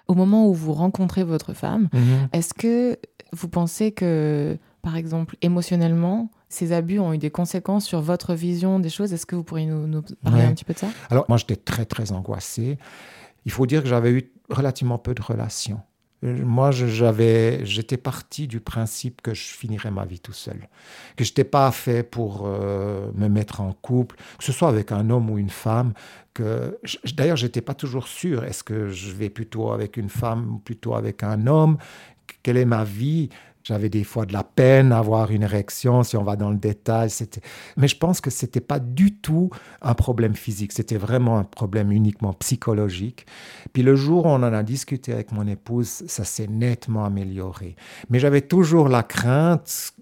Au 0.07 0.15
moment 0.15 0.49
où 0.49 0.55
vous 0.55 0.73
rencontrez 0.75 1.25
votre 1.25 1.55
femme, 1.55 1.89
mhm. 1.93 2.29
est-ce 2.33 2.55
que 2.55 2.99
vous 3.33 3.49
pensez 3.49 3.93
que, 3.93 4.59
par 4.85 4.97
exemple, 4.97 5.37
émotionnellement, 5.41 6.31
ces 6.51 6.73
abus 6.73 6.99
ont 7.01 7.15
eu 7.15 7.19
des 7.19 7.31
conséquences 7.31 7.87
sur 7.87 8.03
votre 8.03 8.35
vision 8.35 8.79
des 8.79 8.91
choses. 8.91 9.15
Est-ce 9.15 9.25
que 9.25 9.35
vous 9.35 9.43
pourriez 9.43 9.65
nous, 9.65 10.03
parler 10.23 10.43
un 10.43 10.53
petit 10.53 10.67
peu 10.67 10.75
de 10.75 10.79
ça? 10.79 10.89
Alors, 11.09 11.25
moi, 11.27 11.39
j'étais 11.39 11.57
très, 11.57 11.87
très 11.87 12.13
angoissé. 12.13 12.77
Il 13.47 13.51
faut 13.51 13.65
dire 13.65 13.83
que 13.83 13.89
j'avais 13.89 14.11
eu 14.11 14.31
relativement 14.51 14.99
peu 14.99 15.15
de 15.15 15.23
relations. 15.23 15.81
Euh, 16.23 16.45
moi, 16.45 16.71
j'avais, 16.71 17.65
j'étais 17.65 17.97
parti 17.97 18.47
du 18.47 18.61
principe 18.61 19.23
que 19.23 19.33
je 19.33 19.43
finirais 19.43 19.91
ma 19.91 20.05
vie 20.05 20.21
tout 20.21 20.35
seul, 20.35 20.69
que 21.17 21.25
je 21.25 21.31
n'étais 21.31 21.45
pas 21.45 21.73
fait 21.73 22.03
pour 22.03 22.43
euh, 22.45 23.11
me 23.15 23.29
mettre 23.29 23.63
en 23.63 23.73
couple, 23.73 24.17
que 24.37 24.45
ce 24.45 24.53
soit 24.53 24.69
avec 24.69 24.93
un 24.93 25.09
homme 25.09 25.31
ou 25.31 25.39
une 25.39 25.49
femme. 25.49 25.95
Que 26.35 26.79
d'ailleurs, 27.15 27.39
j'étais 27.39 27.63
pas 27.63 27.75
toujours 27.75 28.07
sûr. 28.07 28.45
Est-ce 28.45 28.63
que 28.63 28.89
je 28.91 29.13
vais 29.13 29.31
plutôt 29.31 29.73
avec 29.73 29.97
une 29.97 30.11
femme 30.11 30.57
ou 30.57 30.59
plutôt 30.59 30.95
avec 30.95 31.23
un 31.23 31.47
homme 31.47 31.79
Quelle 32.43 32.59
est 32.59 32.67
ma 32.67 32.85
vie? 32.85 33.31
J'avais 33.65 33.89
des 33.89 34.05
fois 34.05 34.27
de 34.27 34.35
la 34.35 34.45
peine 34.45 34.93
à 34.93 34.99
avoir 34.99 35.31
une 35.31 35.43
érection, 35.43 36.03
si 36.03 36.19
on 36.19 36.23
va 36.23 36.37
dans 36.37 36.51
le 36.51 36.59
détail. 36.59 37.09
Mais 37.79 37.89
je 37.89 37.97
pense 37.97 38.21
que 38.21 38.29
ce 38.29 38.45
n'était 38.45 38.61
pas 38.61 38.79
du 38.79 39.15
tout 39.15 39.49
un 39.81 39.95
problème 39.95 40.35
physique, 40.35 40.73
c'était 40.73 40.99
vraiment 40.99 41.39
un 41.39 41.45
problème 41.45 41.91
uniquement 41.91 42.35
psychologique. 42.35 43.25
Puis 43.73 43.83
le 43.83 43.97
jour 43.97 44.27
où 44.27 44.29
on 44.29 44.35
en 44.35 44.43
a 44.43 44.63
discuté 44.63 45.15
avec 45.15 45.33
mon 45.33 45.47
épouse, 45.47 46.05
ça 46.07 46.25
s'est 46.25 46.47
nettement 46.47 47.07
amélioré. 47.07 47.75
Mais 48.11 48.19
j'avais 48.19 48.43
toujours 48.43 48.91
la 48.91 49.03
crainte 49.03 49.95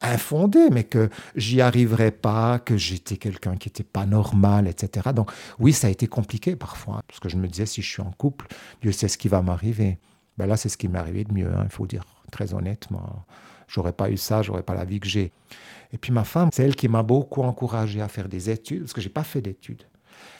infondée, 0.00 0.70
mais 0.70 0.84
que 0.84 1.08
j'y 1.34 1.60
arriverais 1.60 2.12
pas, 2.12 2.60
que 2.60 2.76
j'étais 2.76 3.16
quelqu'un 3.16 3.56
qui 3.56 3.68
n'était 3.68 3.82
pas 3.82 4.06
normal, 4.06 4.68
etc. 4.68 5.08
Donc 5.12 5.32
oui, 5.58 5.72
ça 5.72 5.88
a 5.88 5.90
été 5.90 6.06
compliqué 6.06 6.54
parfois, 6.54 7.02
parce 7.08 7.18
que 7.18 7.28
je 7.28 7.36
me 7.36 7.48
disais, 7.48 7.66
si 7.66 7.82
je 7.82 7.90
suis 7.90 8.02
en 8.02 8.12
couple, 8.12 8.46
Dieu 8.80 8.92
sait 8.92 9.08
ce 9.08 9.18
qui 9.18 9.26
va 9.26 9.42
m'arriver. 9.42 9.98
Ben 10.38 10.46
là, 10.46 10.56
c'est 10.56 10.68
ce 10.68 10.76
qui 10.76 10.86
m'est 10.86 10.98
arrivé 10.98 11.24
de 11.24 11.32
mieux, 11.32 11.48
hein, 11.52 11.62
il 11.64 11.70
faut 11.70 11.86
dire 11.86 12.04
très 12.30 12.54
honnêtement. 12.54 13.24
J'aurais 13.68 13.92
pas 13.92 14.10
eu 14.10 14.16
ça, 14.16 14.42
j'aurais 14.42 14.62
pas 14.62 14.74
la 14.74 14.84
vie 14.84 15.00
que 15.00 15.08
j'ai. 15.08 15.32
Et 15.92 15.98
puis 15.98 16.12
ma 16.12 16.24
femme, 16.24 16.50
c'est 16.52 16.64
elle 16.64 16.76
qui 16.76 16.88
m'a 16.88 17.02
beaucoup 17.02 17.42
encouragé 17.42 18.00
à 18.00 18.08
faire 18.08 18.28
des 18.28 18.50
études, 18.50 18.80
parce 18.80 18.92
que 18.92 19.00
j'ai 19.00 19.08
pas 19.08 19.24
fait 19.24 19.40
d'études. 19.40 19.82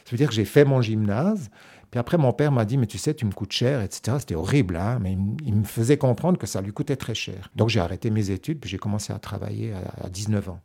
Ça 0.05 0.11
veut 0.11 0.17
dire 0.17 0.29
que 0.29 0.33
j'ai 0.33 0.45
fait 0.45 0.65
mon 0.65 0.81
gymnase, 0.81 1.49
puis 1.91 1.99
après 1.99 2.17
mon 2.17 2.33
père 2.33 2.51
m'a 2.51 2.65
dit, 2.65 2.77
mais 2.77 2.87
tu 2.87 2.97
sais, 2.97 3.13
tu 3.13 3.25
me 3.25 3.31
coûtes 3.31 3.51
cher, 3.51 3.81
etc. 3.81 4.17
C'était 4.19 4.35
horrible, 4.35 4.75
hein, 4.75 4.99
mais 5.01 5.17
il, 5.45 5.55
me 5.55 5.63
faisait 5.63 5.97
comprendre 5.97 6.37
que 6.37 6.47
ça 6.47 6.61
lui 6.61 6.71
coûtait 6.71 6.95
très 6.95 7.15
cher. 7.15 7.49
Donc 7.55 7.69
j'ai 7.69 7.79
arrêté 7.79 8.09
mes 8.09 8.29
études, 8.29 8.59
puis 8.59 8.69
j'ai 8.69 8.77
commencé 8.77 9.13
à 9.13 9.19
travailler 9.19 9.73
à, 9.73 10.05
à 10.05 10.09
19 10.09 10.49
ans. 10.49 10.61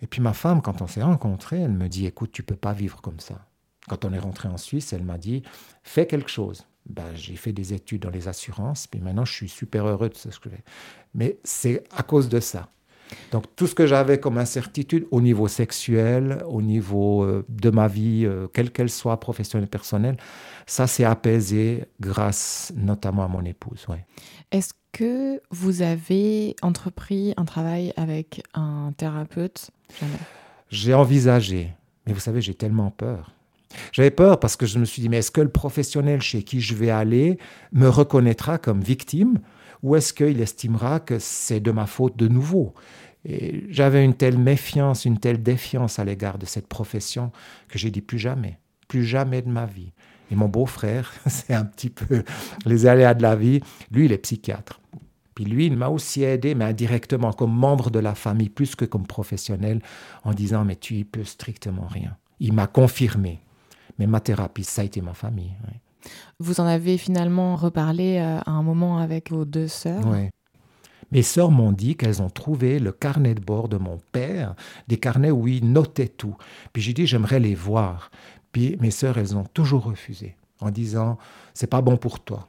Et 0.00 0.06
puis 0.06 0.20
ma 0.20 0.32
femme, 0.32 0.62
quand 0.62 0.82
on 0.82 0.86
s'est 0.86 1.02
rencontrés, 1.02 1.60
elle 1.60 1.72
me 1.72 1.88
dit, 1.88 2.06
écoute, 2.06 2.32
tu 2.32 2.42
peux 2.42 2.56
pas 2.56 2.72
vivre 2.72 3.00
comme 3.00 3.20
ça. 3.20 3.46
Quand 3.88 4.04
on 4.04 4.12
est 4.12 4.18
rentré 4.18 4.48
en 4.48 4.56
Suisse, 4.56 4.92
elle 4.92 5.04
m'a 5.04 5.18
dit, 5.18 5.42
fais 5.82 6.06
quelque 6.06 6.30
chose. 6.30 6.66
Ben, 6.86 7.04
j'ai 7.14 7.36
fait 7.36 7.52
des 7.52 7.72
études 7.72 8.02
dans 8.02 8.10
les 8.10 8.28
assurances, 8.28 8.86
puis 8.86 9.00
maintenant 9.00 9.24
je 9.24 9.32
suis 9.32 9.48
super 9.48 9.86
heureux 9.86 10.08
de 10.08 10.16
ce 10.16 10.28
que 10.28 10.50
je 10.50 10.56
fais. 10.56 10.64
Mais 11.14 11.38
c'est 11.44 11.84
à 11.96 12.02
cause 12.02 12.28
de 12.28 12.40
ça. 12.40 12.68
Donc 13.30 13.44
tout 13.56 13.66
ce 13.66 13.74
que 13.74 13.86
j'avais 13.86 14.18
comme 14.18 14.38
incertitude 14.38 15.06
au 15.10 15.20
niveau 15.20 15.48
sexuel, 15.48 16.42
au 16.46 16.62
niveau 16.62 17.22
euh, 17.24 17.44
de 17.48 17.70
ma 17.70 17.88
vie, 17.88 18.24
euh, 18.24 18.48
quelle 18.52 18.70
qu'elle 18.70 18.90
soit, 18.90 19.20
professionnelle, 19.20 19.68
personnelle, 19.68 20.16
ça 20.66 20.86
s'est 20.86 21.04
apaisé 21.04 21.84
grâce 22.00 22.72
notamment 22.76 23.24
à 23.24 23.28
mon 23.28 23.44
épouse. 23.44 23.86
Ouais. 23.88 24.04
Est-ce 24.50 24.72
que 24.92 25.40
vous 25.50 25.82
avez 25.82 26.56
entrepris 26.62 27.34
un 27.36 27.44
travail 27.44 27.92
avec 27.96 28.42
un 28.54 28.92
thérapeute? 28.96 29.70
J'ai 30.68 30.94
envisagé, 30.94 31.72
mais 32.06 32.12
vous 32.12 32.20
savez, 32.20 32.40
j'ai 32.40 32.54
tellement 32.54 32.90
peur. 32.90 33.32
J'avais 33.92 34.10
peur 34.10 34.40
parce 34.40 34.56
que 34.56 34.66
je 34.66 34.78
me 34.78 34.84
suis 34.84 35.02
dit, 35.02 35.08
mais 35.08 35.18
est-ce 35.18 35.30
que 35.30 35.40
le 35.40 35.50
professionnel 35.50 36.20
chez 36.20 36.42
qui 36.42 36.60
je 36.60 36.74
vais 36.74 36.90
aller 36.90 37.38
me 37.72 37.88
reconnaîtra 37.88 38.58
comme 38.58 38.80
victime 38.80 39.38
ou 39.82 39.96
est-ce 39.96 40.12
qu'il 40.12 40.40
estimera 40.40 41.00
que 41.00 41.18
c'est 41.18 41.60
de 41.60 41.70
ma 41.70 41.86
faute 41.86 42.16
de 42.16 42.28
nouveau? 42.28 42.74
Et 43.24 43.64
j'avais 43.68 44.04
une 44.04 44.14
telle 44.14 44.38
méfiance, 44.38 45.04
une 45.04 45.18
telle 45.18 45.42
défiance 45.42 45.98
à 45.98 46.04
l'égard 46.04 46.38
de 46.38 46.46
cette 46.46 46.66
profession 46.66 47.30
que 47.68 47.78
j'ai 47.78 47.90
dit 47.90 48.00
plus 48.00 48.18
jamais, 48.18 48.58
plus 48.88 49.04
jamais 49.04 49.42
de 49.42 49.48
ma 49.48 49.66
vie. 49.66 49.92
Et 50.30 50.34
mon 50.34 50.48
beau-frère, 50.48 51.12
c'est 51.26 51.54
un 51.54 51.64
petit 51.64 51.90
peu 51.90 52.24
les 52.64 52.86
aléas 52.86 53.14
de 53.14 53.22
la 53.22 53.36
vie, 53.36 53.60
lui, 53.90 54.06
il 54.06 54.12
est 54.12 54.18
psychiatre. 54.18 54.80
Puis 55.34 55.44
lui, 55.44 55.66
il 55.66 55.76
m'a 55.76 55.88
aussi 55.88 56.24
aidé, 56.24 56.54
mais 56.54 56.66
indirectement, 56.66 57.32
comme 57.32 57.54
membre 57.54 57.90
de 57.90 57.98
la 57.98 58.14
famille, 58.14 58.50
plus 58.50 58.74
que 58.74 58.84
comme 58.84 59.06
professionnel, 59.06 59.80
en 60.24 60.34
disant, 60.34 60.64
mais 60.64 60.76
tu 60.76 60.94
y 60.96 61.04
peux 61.04 61.24
strictement 61.24 61.86
rien. 61.86 62.16
Il 62.38 62.52
m'a 62.52 62.66
confirmé 62.66 63.40
mais 63.98 64.06
ma 64.06 64.20
thérapie, 64.20 64.64
ça 64.64 64.82
a 64.82 64.84
été 64.84 65.00
ma 65.00 65.14
famille. 65.14 65.52
Vous 66.38 66.60
en 66.60 66.66
avez 66.66 66.98
finalement 66.98 67.56
reparlé 67.56 68.18
euh, 68.18 68.38
à 68.44 68.50
un 68.50 68.62
moment 68.62 68.98
avec 68.98 69.30
vos 69.30 69.44
deux 69.44 69.68
sœurs? 69.68 70.04
Oui. 70.06 70.28
Mes 71.12 71.22
sœurs 71.22 71.50
m'ont 71.50 71.72
dit 71.72 71.94
qu'elles 71.94 72.22
ont 72.22 72.30
trouvé 72.30 72.78
le 72.78 72.90
carnet 72.90 73.34
de 73.34 73.40
bord 73.40 73.68
de 73.68 73.76
mon 73.76 73.98
père, 74.12 74.54
des 74.88 74.96
carnets 74.96 75.30
où 75.30 75.46
il 75.46 75.70
notait 75.70 76.08
tout. 76.08 76.36
Puis 76.72 76.82
j'ai 76.82 76.94
dit, 76.94 77.06
j'aimerais 77.06 77.38
les 77.38 77.54
voir. 77.54 78.10
Puis 78.50 78.76
mes 78.80 78.90
sœurs, 78.90 79.18
elles 79.18 79.36
ont 79.36 79.44
toujours 79.44 79.84
refusé, 79.84 80.36
en 80.60 80.70
disant, 80.70 81.18
c'est 81.52 81.66
pas 81.66 81.82
bon 81.82 81.98
pour 81.98 82.20
toi. 82.20 82.48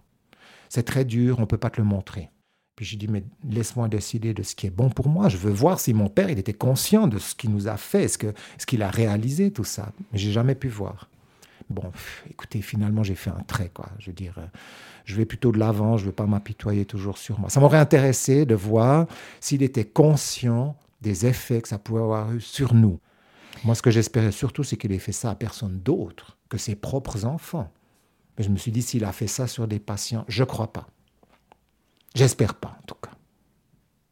C'est 0.69 0.84
très 0.84 1.03
dur, 1.03 1.39
on 1.39 1.45
peut 1.45 1.58
pas 1.58 1.69
te 1.69 1.82
le 1.82 1.86
montrer. 1.86 2.29
Puis 2.75 2.86
j'ai 2.86 2.97
dit, 2.97 3.08
mais 3.08 3.23
laisse-moi 3.47 3.89
décider 3.89 4.34
de 4.34 4.43
ce 4.43 4.56
qui 4.56 4.67
est 4.67 4.71
bon 4.75 4.89
pour 4.89 5.10
moi. 5.10 5.29
Je 5.29 5.38
veux 5.38 5.51
voir 5.51 5.79
si 5.79 5.93
mon 5.93 6.08
père, 6.08 6.29
il 6.29 6.39
était 6.39 6.53
conscient 6.53 7.08
de 7.08 7.19
ce 7.19 7.36
qu'il 7.36 7.51
nous 7.51 7.67
a 7.67 7.77
fait, 7.77 8.08
ce 8.08 8.17
qu'il 8.17 8.34
ce 8.79 8.84
a 8.84 8.89
réalisé, 8.89 9.51
tout 9.51 9.65
ça. 9.65 9.91
Mais 10.12 10.17
j'ai 10.17 10.32
jamais 10.32 10.56
pu 10.56 10.69
voir. 10.69 11.10
Bon, 11.69 11.91
écoutez, 12.30 12.62
finalement, 12.62 13.04
j'ai 13.04 13.15
fait 13.15 13.30
un 13.30 13.43
trait, 13.47 13.69
quoi. 13.73 13.89
Je 13.99 14.08
veux 14.08 14.15
dire, 14.15 14.36
euh, 14.38 14.45
je 15.06 15.15
vais 15.15 15.26
plutôt 15.26 15.52
de 15.52 15.60
l'avant, 15.60 15.97
je 15.97 16.04
ne 16.04 16.08
veux 16.08 16.15
pas 16.15 16.26
m'apitoyer 16.26 16.86
toujours 16.86 17.17
sur 17.17 17.39
moi. 17.39 17.49
Ça 17.49 17.60
m'aurait 17.60 17.80
intéressé 17.80 18.45
de 18.45 18.56
voir 18.56 19.08
s'il 19.39 19.63
était 19.63 19.86
conscient 19.86 20.76
des 21.02 21.26
effets 21.26 21.62
que 21.62 21.67
ça 21.67 21.78
pouvait 21.78 22.02
avoir 22.02 22.32
eu 22.34 22.41
sur 22.41 22.73
nous. 22.73 22.99
Moi, 23.63 23.76
ce 23.76 23.82
que 23.82 23.91
j'espérais 23.91 24.32
surtout, 24.32 24.63
c'est 24.63 24.78
qu'il 24.78 24.91
ait 24.91 24.99
fait 24.99 25.12
ça 25.12 25.32
à 25.32 25.36
personne 25.36 25.80
d'autre 25.80 26.38
que 26.49 26.58
ses 26.58 26.76
propres 26.76 27.26
enfants. 27.26 27.71
Mais 28.38 28.43
je 28.43 28.49
me 28.49 28.58
suis 28.58 28.71
dit, 28.71 28.82
s'il 28.82 29.06
a 29.06 29.12
fait 29.12 29.28
ça 29.28 29.47
sur 29.47 29.67
des 29.67 29.80
patients, 29.80 30.26
je 30.28 30.43
ne 30.43 30.47
crois 30.47 30.71
pas. 30.73 30.88
J'espère 32.15 32.56
pas, 32.56 32.78
en 32.82 32.86
tout 32.86 32.95
cas. 32.95 33.12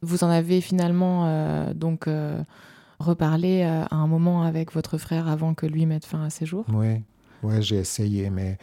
Vous 0.02 0.24
en 0.24 0.30
avez 0.30 0.62
finalement 0.62 1.28
euh, 1.28 1.74
donc 1.74 2.08
euh, 2.08 2.44
reparlé 3.00 3.62
à 3.64 3.88
un 3.92 4.08
moment 4.08 4.44
avec 4.44 4.74
votre 4.74 4.98
frère 4.98 5.28
avant 5.28 5.54
que 5.54 5.66
lui 5.66 5.86
mette 5.86 6.06
fin 6.06 6.24
à 6.24 6.30
ses 6.30 6.46
jours? 6.46 6.66
Oui. 6.74 7.04
Ouais, 7.44 7.62
j'ai 7.62 7.78
essayé, 7.78 8.30
mais 8.30 8.58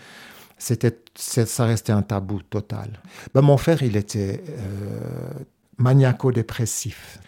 c'était, 0.59 0.99
ça 1.15 1.65
restait 1.65 1.93
un 1.93 2.03
tabou 2.03 2.43
total. 2.43 3.01
Ben, 3.35 3.43
mon 3.43 3.57
frère, 3.57 3.83
il 3.83 3.97
était 3.97 4.43
euh, 4.49 5.31
maniaco-dépressif. 5.79 7.19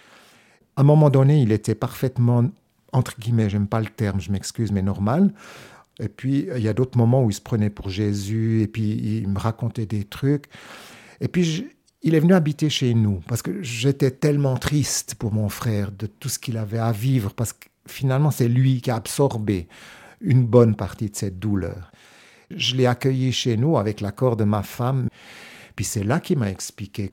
À 0.76 0.82
un 0.82 0.84
moment 0.84 1.10
donné, 1.10 1.42
il 1.42 1.52
était 1.52 1.74
parfaitement, 1.74 2.44
entre 2.92 3.18
guillemets, 3.18 3.50
j'aime 3.50 3.66
pas 3.66 3.80
le 3.80 3.86
terme, 3.86 4.20
je 4.20 4.30
m'excuse, 4.32 4.72
mais 4.72 4.82
normal. 4.82 5.32
Et 6.00 6.08
puis, 6.08 6.48
il 6.56 6.62
y 6.62 6.68
a 6.68 6.72
d'autres 6.72 6.96
moments 6.96 7.24
où 7.24 7.30
il 7.30 7.34
se 7.34 7.40
prenait 7.40 7.70
pour 7.70 7.88
Jésus, 7.88 8.62
et 8.62 8.66
puis 8.66 9.20
il 9.22 9.28
me 9.28 9.38
racontait 9.38 9.86
des 9.86 10.04
trucs. 10.04 10.46
Et 11.20 11.28
puis, 11.28 11.68
il 12.02 12.14
est 12.14 12.20
venu 12.20 12.32
habiter 12.32 12.70
chez 12.70 12.94
nous, 12.94 13.20
parce 13.28 13.42
que 13.42 13.62
j'étais 13.62 14.10
tellement 14.10 14.56
triste 14.56 15.14
pour 15.16 15.32
mon 15.32 15.48
frère 15.48 15.92
de 15.92 16.06
tout 16.06 16.28
ce 16.28 16.38
qu'il 16.38 16.56
avait 16.56 16.78
à 16.78 16.92
vivre, 16.92 17.34
parce 17.34 17.52
que 17.52 17.68
finalement, 17.86 18.30
c'est 18.30 18.48
lui 18.48 18.80
qui 18.80 18.90
a 18.90 18.96
absorbé 18.96 19.68
une 20.20 20.44
bonne 20.44 20.74
partie 20.74 21.10
de 21.10 21.16
cette 21.16 21.38
douleur. 21.38 21.90
Je 22.50 22.74
l'ai 22.76 22.86
accueilli 22.86 23.32
chez 23.32 23.56
nous 23.56 23.78
avec 23.78 24.00
l'accord 24.00 24.36
de 24.36 24.44
ma 24.44 24.62
femme, 24.62 25.08
puis 25.76 25.84
c'est 25.84 26.04
là 26.04 26.20
qu'il 26.20 26.38
m'a 26.38 26.50
expliqué. 26.50 27.12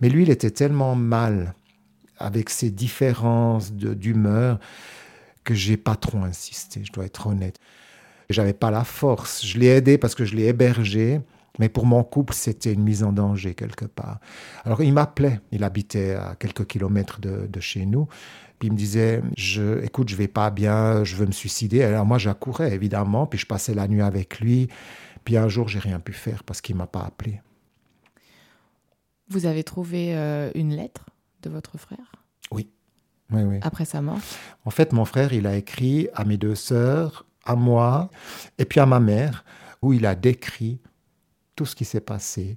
Mais 0.00 0.08
lui, 0.08 0.22
il 0.22 0.30
était 0.30 0.50
tellement 0.50 0.94
mal 0.94 1.54
avec 2.18 2.50
ses 2.50 2.70
différences 2.70 3.72
d'humeur 3.72 4.58
que 5.44 5.54
j'ai 5.54 5.76
pas 5.76 5.96
trop 5.96 6.18
insisté, 6.18 6.82
je 6.84 6.92
dois 6.92 7.06
être 7.06 7.26
honnête. 7.26 7.58
J'avais 8.28 8.52
pas 8.52 8.70
la 8.70 8.84
force. 8.84 9.46
Je 9.46 9.58
l'ai 9.58 9.68
aidé 9.68 9.96
parce 9.96 10.14
que 10.14 10.24
je 10.24 10.36
l'ai 10.36 10.46
hébergé, 10.46 11.20
mais 11.58 11.68
pour 11.68 11.86
mon 11.86 12.04
couple, 12.04 12.34
c'était 12.34 12.72
une 12.72 12.82
mise 12.82 13.02
en 13.02 13.12
danger 13.12 13.54
quelque 13.54 13.84
part. 13.84 14.20
Alors 14.64 14.82
il 14.82 14.92
m'appelait, 14.92 15.40
il 15.52 15.64
habitait 15.64 16.14
à 16.14 16.34
quelques 16.34 16.66
kilomètres 16.66 17.20
de, 17.20 17.46
de 17.46 17.60
chez 17.60 17.86
nous. 17.86 18.08
Puis 18.58 18.68
il 18.68 18.72
me 18.72 18.76
disait, 18.76 19.22
je, 19.36 19.84
écoute, 19.84 20.08
je 20.08 20.16
vais 20.16 20.26
pas 20.26 20.50
bien, 20.50 21.04
je 21.04 21.14
veux 21.14 21.26
me 21.26 21.32
suicider. 21.32 21.82
Alors 21.84 22.04
moi, 22.04 22.18
j'accourais 22.18 22.74
évidemment, 22.74 23.26
puis 23.26 23.38
je 23.38 23.46
passais 23.46 23.72
la 23.72 23.86
nuit 23.86 24.02
avec 24.02 24.40
lui. 24.40 24.68
Puis 25.24 25.36
un 25.36 25.48
jour, 25.48 25.68
j'ai 25.68 25.78
rien 25.78 26.00
pu 26.00 26.12
faire 26.12 26.42
parce 26.42 26.60
qu'il 26.60 26.74
m'a 26.74 26.88
pas 26.88 27.02
appelé. 27.02 27.40
Vous 29.28 29.46
avez 29.46 29.62
trouvé 29.62 30.16
euh, 30.16 30.50
une 30.54 30.74
lettre 30.74 31.06
de 31.42 31.50
votre 31.50 31.78
frère? 31.78 32.16
Oui. 32.50 32.68
Oui, 33.30 33.42
oui. 33.42 33.58
Après 33.62 33.84
sa 33.84 34.00
mort? 34.00 34.18
En 34.64 34.70
fait, 34.70 34.92
mon 34.92 35.04
frère, 35.04 35.32
il 35.32 35.46
a 35.46 35.54
écrit 35.54 36.08
à 36.14 36.24
mes 36.24 36.38
deux 36.38 36.54
sœurs, 36.54 37.26
à 37.44 37.54
moi, 37.54 38.10
et 38.58 38.64
puis 38.64 38.80
à 38.80 38.86
ma 38.86 39.00
mère, 39.00 39.44
où 39.82 39.92
il 39.92 40.06
a 40.06 40.14
décrit 40.14 40.80
tout 41.58 41.66
ce 41.66 41.74
qui 41.74 41.84
s'est 41.84 42.00
passé 42.00 42.56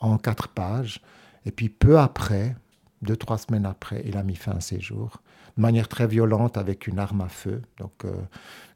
en 0.00 0.18
quatre 0.18 0.48
pages. 0.48 1.00
Et 1.46 1.52
puis 1.52 1.68
peu 1.68 2.00
après, 2.00 2.56
deux, 3.00 3.16
trois 3.16 3.38
semaines 3.38 3.64
après, 3.64 4.02
il 4.04 4.16
a 4.16 4.24
mis 4.24 4.34
fin 4.34 4.52
à 4.52 4.60
ses 4.60 4.80
jours 4.80 5.22
de 5.56 5.62
manière 5.62 5.86
très 5.86 6.08
violente 6.08 6.56
avec 6.56 6.88
une 6.88 6.98
arme 6.98 7.20
à 7.20 7.28
feu. 7.28 7.62
Donc, 7.78 8.04
euh, 8.04 8.12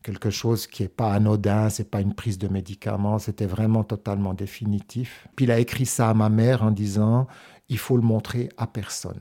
quelque 0.02 0.30
chose 0.30 0.68
qui 0.68 0.82
n'est 0.82 0.88
pas 0.88 1.12
anodin, 1.12 1.70
c'est 1.70 1.90
pas 1.90 2.00
une 2.00 2.14
prise 2.14 2.38
de 2.38 2.46
médicaments, 2.46 3.18
c'était 3.18 3.46
vraiment 3.46 3.82
totalement 3.84 4.32
définitif. 4.32 5.26
Puis 5.34 5.46
il 5.46 5.50
a 5.50 5.58
écrit 5.58 5.86
ça 5.86 6.10
à 6.10 6.14
ma 6.14 6.28
mère 6.28 6.62
en 6.62 6.70
disant 6.70 7.26
il 7.68 7.78
faut 7.78 7.96
le 7.96 8.02
montrer 8.02 8.48
à 8.56 8.66
personne. 8.66 9.20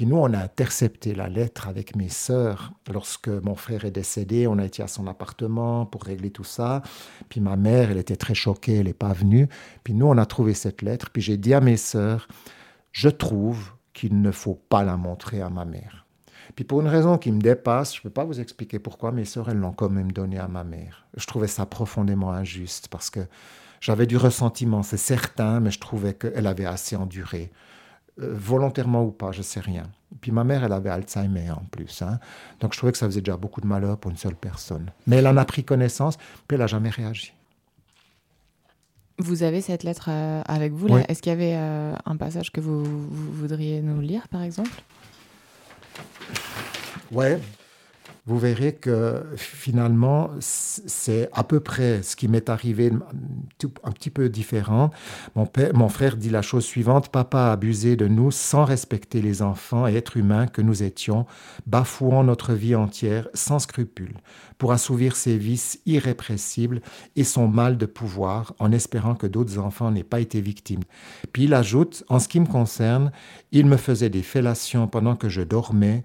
Puis 0.00 0.06
nous, 0.06 0.16
on 0.16 0.32
a 0.32 0.38
intercepté 0.38 1.14
la 1.14 1.28
lettre 1.28 1.68
avec 1.68 1.94
mes 1.94 2.08
sœurs. 2.08 2.72
Lorsque 2.90 3.28
mon 3.28 3.54
frère 3.54 3.84
est 3.84 3.90
décédé, 3.90 4.46
on 4.46 4.56
a 4.56 4.64
été 4.64 4.82
à 4.82 4.86
son 4.86 5.06
appartement 5.06 5.84
pour 5.84 6.04
régler 6.04 6.30
tout 6.30 6.42
ça. 6.42 6.80
Puis 7.28 7.42
ma 7.42 7.54
mère, 7.56 7.90
elle 7.90 7.98
était 7.98 8.16
très 8.16 8.32
choquée, 8.32 8.78
elle 8.78 8.86
n'est 8.86 8.94
pas 8.94 9.12
venue. 9.12 9.46
Puis 9.84 9.92
nous, 9.92 10.06
on 10.06 10.16
a 10.16 10.24
trouvé 10.24 10.54
cette 10.54 10.80
lettre. 10.80 11.10
Puis 11.10 11.20
j'ai 11.20 11.36
dit 11.36 11.52
à 11.52 11.60
mes 11.60 11.76
sœurs, 11.76 12.28
je 12.92 13.10
trouve 13.10 13.72
qu'il 13.92 14.22
ne 14.22 14.30
faut 14.30 14.54
pas 14.54 14.84
la 14.84 14.96
montrer 14.96 15.42
à 15.42 15.50
ma 15.50 15.66
mère. 15.66 16.06
Puis 16.56 16.64
pour 16.64 16.80
une 16.80 16.88
raison 16.88 17.18
qui 17.18 17.30
me 17.30 17.42
dépasse, 17.42 17.94
je 17.94 17.98
ne 17.98 18.04
peux 18.04 18.08
pas 18.08 18.24
vous 18.24 18.40
expliquer 18.40 18.78
pourquoi, 18.78 19.12
mes 19.12 19.26
sœurs, 19.26 19.50
elles 19.50 19.58
l'ont 19.58 19.74
quand 19.74 19.90
même 19.90 20.12
donné 20.12 20.38
à 20.38 20.48
ma 20.48 20.64
mère. 20.64 21.04
Je 21.14 21.26
trouvais 21.26 21.46
ça 21.46 21.66
profondément 21.66 22.32
injuste 22.32 22.88
parce 22.88 23.10
que 23.10 23.20
j'avais 23.82 24.06
du 24.06 24.16
ressentiment, 24.16 24.82
c'est 24.82 24.96
certain, 24.96 25.60
mais 25.60 25.70
je 25.70 25.78
trouvais 25.78 26.14
qu'elle 26.14 26.46
avait 26.46 26.64
assez 26.64 26.96
enduré 26.96 27.52
euh, 28.18 28.34
volontairement 28.34 29.04
ou 29.04 29.10
pas, 29.10 29.32
je 29.32 29.42
sais 29.42 29.60
rien. 29.60 29.84
Puis 30.20 30.32
ma 30.32 30.44
mère, 30.44 30.64
elle 30.64 30.72
avait 30.72 30.90
Alzheimer 30.90 31.50
en 31.50 31.62
plus. 31.70 32.02
Hein. 32.02 32.18
Donc 32.60 32.72
je 32.72 32.78
trouvais 32.78 32.92
que 32.92 32.98
ça 32.98 33.06
faisait 33.06 33.20
déjà 33.20 33.36
beaucoup 33.36 33.60
de 33.60 33.66
malheur 33.66 33.96
pour 33.98 34.10
une 34.10 34.16
seule 34.16 34.34
personne. 34.34 34.90
Mais 35.06 35.16
elle 35.16 35.28
en 35.28 35.36
a 35.36 35.44
pris 35.44 35.64
connaissance, 35.64 36.16
puis 36.48 36.54
elle 36.54 36.58
n'a 36.58 36.66
jamais 36.66 36.90
réagi. 36.90 37.32
Vous 39.18 39.42
avez 39.42 39.60
cette 39.60 39.84
lettre 39.84 40.08
euh, 40.08 40.42
avec 40.46 40.72
vous 40.72 40.88
là 40.88 41.04
Est-ce 41.08 41.20
qu'il 41.20 41.30
y 41.30 41.34
avait 41.34 41.54
euh, 41.54 41.94
un 42.06 42.16
passage 42.16 42.50
que 42.50 42.60
vous, 42.60 42.84
voudriez 42.84 43.82
nous 43.82 44.00
lire, 44.00 44.26
par 44.28 44.42
exemple? 44.42 44.70
Ouais, 47.12 47.38
vous 48.26 48.38
verrez 48.38 48.74
que 48.74 49.24
finalement, 49.36 50.30
c'est 50.40 51.28
à 51.32 51.42
peu 51.42 51.60
près 51.60 52.02
ce 52.02 52.16
qui 52.16 52.28
m'est 52.28 52.48
arrivé, 52.48 52.92
un 53.84 53.92
petit 53.92 54.10
peu 54.10 54.28
différent. 54.28 54.90
Mon, 55.34 55.46
père, 55.46 55.74
mon 55.74 55.88
frère 55.88 56.16
dit 56.16 56.30
la 56.30 56.42
chose 56.42 56.64
suivante, 56.64 57.08
Papa 57.08 57.46
a 57.46 57.52
abusé 57.52 57.96
de 57.96 58.08
nous 58.08 58.30
sans 58.30 58.64
respecter 58.64 59.22
les 59.22 59.42
enfants 59.42 59.86
et 59.86 59.94
êtres 59.94 60.16
humains 60.16 60.46
que 60.46 60.62
nous 60.62 60.82
étions, 60.82 61.26
bafouant 61.66 62.22
notre 62.22 62.52
vie 62.52 62.74
entière 62.74 63.28
sans 63.34 63.58
scrupule, 63.58 64.14
pour 64.58 64.72
assouvir 64.72 65.16
ses 65.16 65.38
vices 65.38 65.80
irrépressibles 65.86 66.82
et 67.16 67.24
son 67.24 67.48
mal 67.48 67.78
de 67.78 67.86
pouvoir, 67.86 68.54
en 68.58 68.70
espérant 68.70 69.14
que 69.14 69.26
d'autres 69.26 69.58
enfants 69.58 69.90
n'aient 69.90 70.04
pas 70.04 70.20
été 70.20 70.40
victimes. 70.40 70.84
Puis 71.32 71.44
il 71.44 71.54
ajoute, 71.54 72.04
en 72.08 72.18
ce 72.18 72.28
qui 72.28 72.40
me 72.40 72.46
concerne, 72.46 73.12
il 73.52 73.66
me 73.66 73.76
faisait 73.76 74.10
des 74.10 74.22
fellations 74.22 74.86
pendant 74.88 75.16
que 75.16 75.28
je 75.28 75.42
dormais, 75.42 76.04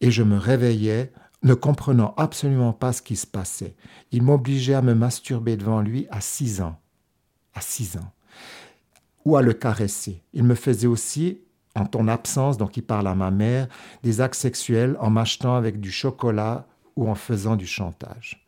et 0.00 0.10
je 0.10 0.22
me 0.22 0.38
réveillais 0.38 1.12
ne 1.42 1.54
comprenant 1.54 2.14
absolument 2.16 2.72
pas 2.72 2.92
ce 2.92 3.02
qui 3.02 3.16
se 3.16 3.26
passait. 3.26 3.74
Il 4.12 4.22
m'obligeait 4.22 4.74
à 4.74 4.82
me 4.82 4.94
masturber 4.94 5.56
devant 5.56 5.80
lui 5.80 6.06
à 6.10 6.20
six 6.20 6.60
ans. 6.60 6.78
À 7.54 7.60
six 7.60 7.96
ans. 7.96 8.12
Ou 9.24 9.36
à 9.36 9.42
le 9.42 9.52
caresser. 9.52 10.22
Il 10.32 10.44
me 10.44 10.54
faisait 10.54 10.86
aussi, 10.86 11.40
en 11.74 11.86
ton 11.86 12.08
absence, 12.08 12.58
donc 12.58 12.76
il 12.76 12.82
parle 12.82 13.08
à 13.08 13.14
ma 13.14 13.30
mère, 13.30 13.68
des 14.02 14.20
actes 14.20 14.34
sexuels 14.34 14.96
en 15.00 15.10
m'achetant 15.10 15.54
avec 15.54 15.80
du 15.80 15.90
chocolat 15.90 16.66
ou 16.96 17.08
en 17.08 17.14
faisant 17.14 17.56
du 17.56 17.66
chantage. 17.66 18.46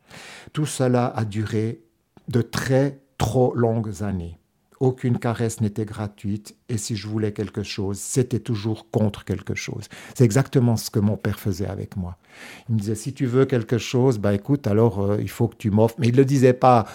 Tout 0.51 0.65
cela 0.65 1.07
a 1.07 1.25
duré 1.25 1.81
de 2.27 2.41
très 2.41 3.01
trop 3.17 3.55
longues 3.55 4.03
années. 4.03 4.39
Aucune 4.79 5.17
caresse 5.17 5.61
n'était 5.61 5.85
gratuite 5.85 6.55
et 6.67 6.77
si 6.77 6.95
je 6.95 7.07
voulais 7.07 7.31
quelque 7.31 7.63
chose, 7.63 7.99
c'était 7.99 8.39
toujours 8.39 8.89
contre 8.91 9.23
quelque 9.23 9.55
chose. 9.55 9.87
C'est 10.13 10.25
exactement 10.25 10.75
ce 10.75 10.89
que 10.89 10.99
mon 10.99 11.15
père 11.15 11.39
faisait 11.39 11.67
avec 11.67 11.95
moi. 11.95 12.17
Il 12.69 12.75
me 12.75 12.79
disait 12.79 12.95
si 12.95 13.13
tu 13.13 13.25
veux 13.25 13.45
quelque 13.45 13.77
chose, 13.77 14.19
bah 14.19 14.33
écoute, 14.33 14.67
alors 14.67 15.01
euh, 15.01 15.17
il 15.21 15.29
faut 15.29 15.47
que 15.47 15.55
tu 15.55 15.71
m'offres. 15.71 15.95
Mais 15.99 16.07
il 16.07 16.13
ne 16.13 16.17
le 16.17 16.25
disait 16.25 16.53
pas 16.53 16.85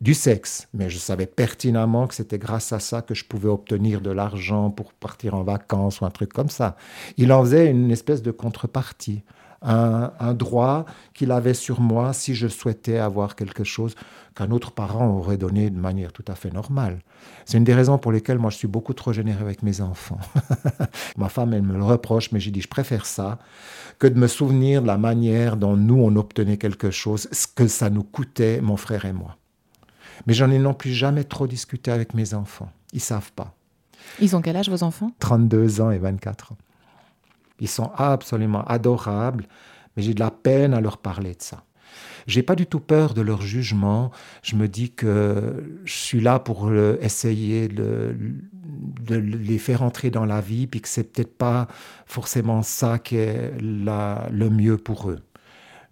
du 0.00 0.14
sexe, 0.14 0.68
mais 0.74 0.88
je 0.90 0.98
savais 0.98 1.26
pertinemment 1.26 2.06
que 2.06 2.14
c'était 2.14 2.38
grâce 2.38 2.72
à 2.72 2.78
ça 2.78 3.02
que 3.02 3.14
je 3.14 3.24
pouvais 3.24 3.48
obtenir 3.48 4.00
de 4.00 4.10
l'argent 4.10 4.70
pour 4.70 4.92
partir 4.92 5.34
en 5.34 5.42
vacances 5.42 6.00
ou 6.00 6.04
un 6.04 6.10
truc 6.10 6.32
comme 6.32 6.50
ça. 6.50 6.76
Il 7.16 7.32
en 7.32 7.42
faisait 7.42 7.70
une 7.70 7.90
espèce 7.90 8.22
de 8.22 8.30
contrepartie 8.30 9.22
un, 9.62 10.34
droit 10.34 10.84
qu'il 11.14 11.32
avait 11.32 11.54
sur 11.54 11.80
moi 11.80 12.12
si 12.12 12.34
je 12.34 12.48
souhaitais 12.48 12.98
avoir 12.98 13.34
quelque 13.34 13.64
chose 13.64 13.94
qu'un 14.34 14.50
autre 14.50 14.70
parent 14.70 15.08
aurait 15.16 15.36
donné 15.36 15.70
de 15.70 15.78
manière 15.78 16.12
tout 16.12 16.24
à 16.28 16.34
fait 16.34 16.52
normale. 16.52 17.00
C'est 17.44 17.58
une 17.58 17.64
des 17.64 17.74
raisons 17.74 17.98
pour 17.98 18.12
lesquelles 18.12 18.38
moi 18.38 18.50
je 18.50 18.56
suis 18.56 18.68
beaucoup 18.68 18.94
trop 18.94 19.12
généreux 19.12 19.42
avec 19.42 19.62
mes 19.62 19.80
enfants. 19.80 20.20
Ma 21.16 21.28
femme, 21.28 21.54
elle 21.54 21.62
me 21.62 21.76
le 21.76 21.82
reproche, 21.82 22.30
mais 22.30 22.40
j'ai 22.40 22.50
dit 22.50 22.60
je 22.60 22.68
préfère 22.68 23.04
ça 23.04 23.38
que 23.98 24.06
de 24.06 24.18
me 24.18 24.28
souvenir 24.28 24.82
de 24.82 24.86
la 24.86 24.98
manière 24.98 25.56
dont 25.56 25.76
nous 25.76 26.00
on 26.00 26.14
obtenait 26.16 26.56
quelque 26.56 26.90
chose, 26.90 27.28
ce 27.32 27.46
que 27.48 27.66
ça 27.66 27.90
nous 27.90 28.04
coûtait, 28.04 28.60
mon 28.60 28.76
frère 28.76 29.04
et 29.06 29.12
moi. 29.12 29.36
Mais 30.26 30.34
j'en 30.34 30.50
ai 30.50 30.58
non 30.58 30.74
plus 30.74 30.92
jamais 30.92 31.24
trop 31.24 31.46
discuté 31.46 31.90
avec 31.90 32.14
mes 32.14 32.34
enfants. 32.34 32.70
Ils 32.92 33.00
savent 33.00 33.32
pas. 33.32 33.54
Ils 34.20 34.36
ont 34.36 34.42
quel 34.42 34.56
âge 34.56 34.68
vos 34.68 34.82
enfants? 34.82 35.10
32 35.18 35.80
ans 35.80 35.90
et 35.90 35.98
24 35.98 36.52
ans. 36.52 36.56
Ils 37.60 37.68
sont 37.68 37.90
absolument 37.96 38.64
adorables, 38.64 39.46
mais 39.96 40.02
j'ai 40.02 40.14
de 40.14 40.20
la 40.20 40.30
peine 40.30 40.74
à 40.74 40.80
leur 40.80 40.98
parler 40.98 41.34
de 41.34 41.42
ça. 41.42 41.64
J'ai 42.26 42.42
pas 42.42 42.54
du 42.54 42.66
tout 42.66 42.80
peur 42.80 43.14
de 43.14 43.22
leur 43.22 43.40
jugement. 43.40 44.10
Je 44.42 44.54
me 44.54 44.68
dis 44.68 44.90
que 44.90 45.80
je 45.84 45.92
suis 45.92 46.20
là 46.20 46.38
pour 46.38 46.70
essayer 47.00 47.68
de, 47.68 48.14
les 49.08 49.58
faire 49.58 49.82
entrer 49.82 50.10
dans 50.10 50.26
la 50.26 50.42
vie, 50.42 50.66
puis 50.66 50.82
que 50.82 50.88
c'est 50.88 51.10
peut-être 51.10 51.36
pas 51.36 51.68
forcément 52.04 52.62
ça 52.62 52.98
qui 52.98 53.16
est 53.16 53.52
le 53.60 54.50
mieux 54.50 54.76
pour 54.76 55.10
eux. 55.10 55.20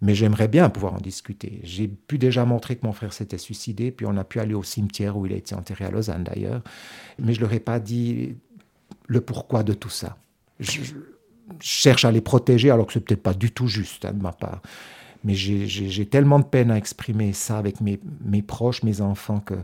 Mais 0.02 0.14
j'aimerais 0.14 0.48
bien 0.48 0.68
pouvoir 0.68 0.92
en 0.92 1.00
discuter. 1.00 1.60
J'ai 1.64 1.88
pu 1.88 2.18
déjà 2.18 2.44
montrer 2.44 2.76
que 2.76 2.86
mon 2.86 2.92
frère 2.92 3.14
s'était 3.14 3.38
suicidé, 3.38 3.90
puis 3.90 4.04
on 4.06 4.16
a 4.18 4.24
pu 4.24 4.38
aller 4.38 4.52
au 4.52 4.62
cimetière 4.62 5.16
où 5.16 5.24
il 5.24 5.32
a 5.32 5.36
été 5.36 5.54
enterré 5.54 5.86
à 5.86 5.90
Lausanne 5.90 6.24
d'ailleurs. 6.24 6.62
Mais 7.18 7.32
je 7.32 7.40
leur 7.40 7.52
ai 7.54 7.60
pas 7.60 7.80
dit 7.80 8.36
le 9.06 9.22
pourquoi 9.22 9.62
de 9.62 9.72
tout 9.72 9.88
ça. 9.88 10.18
Je, 10.60 10.82
cherche 11.60 12.04
à 12.04 12.12
les 12.12 12.20
protéger 12.20 12.70
alors 12.70 12.86
que 12.86 12.92
c'est 12.92 13.00
peut-être 13.00 13.22
pas 13.22 13.34
du 13.34 13.50
tout 13.50 13.68
juste 13.68 14.04
hein, 14.04 14.12
de 14.12 14.22
ma 14.22 14.32
part. 14.32 14.62
Mais 15.24 15.34
j'ai 15.34 16.06
tellement 16.06 16.38
de 16.38 16.44
peine 16.44 16.70
à 16.70 16.76
exprimer 16.76 17.32
ça 17.32 17.58
avec 17.58 17.80
mes, 17.80 17.98
mes 18.24 18.42
proches, 18.42 18.82
mes 18.82 19.00
enfants, 19.00 19.40
que 19.40 19.54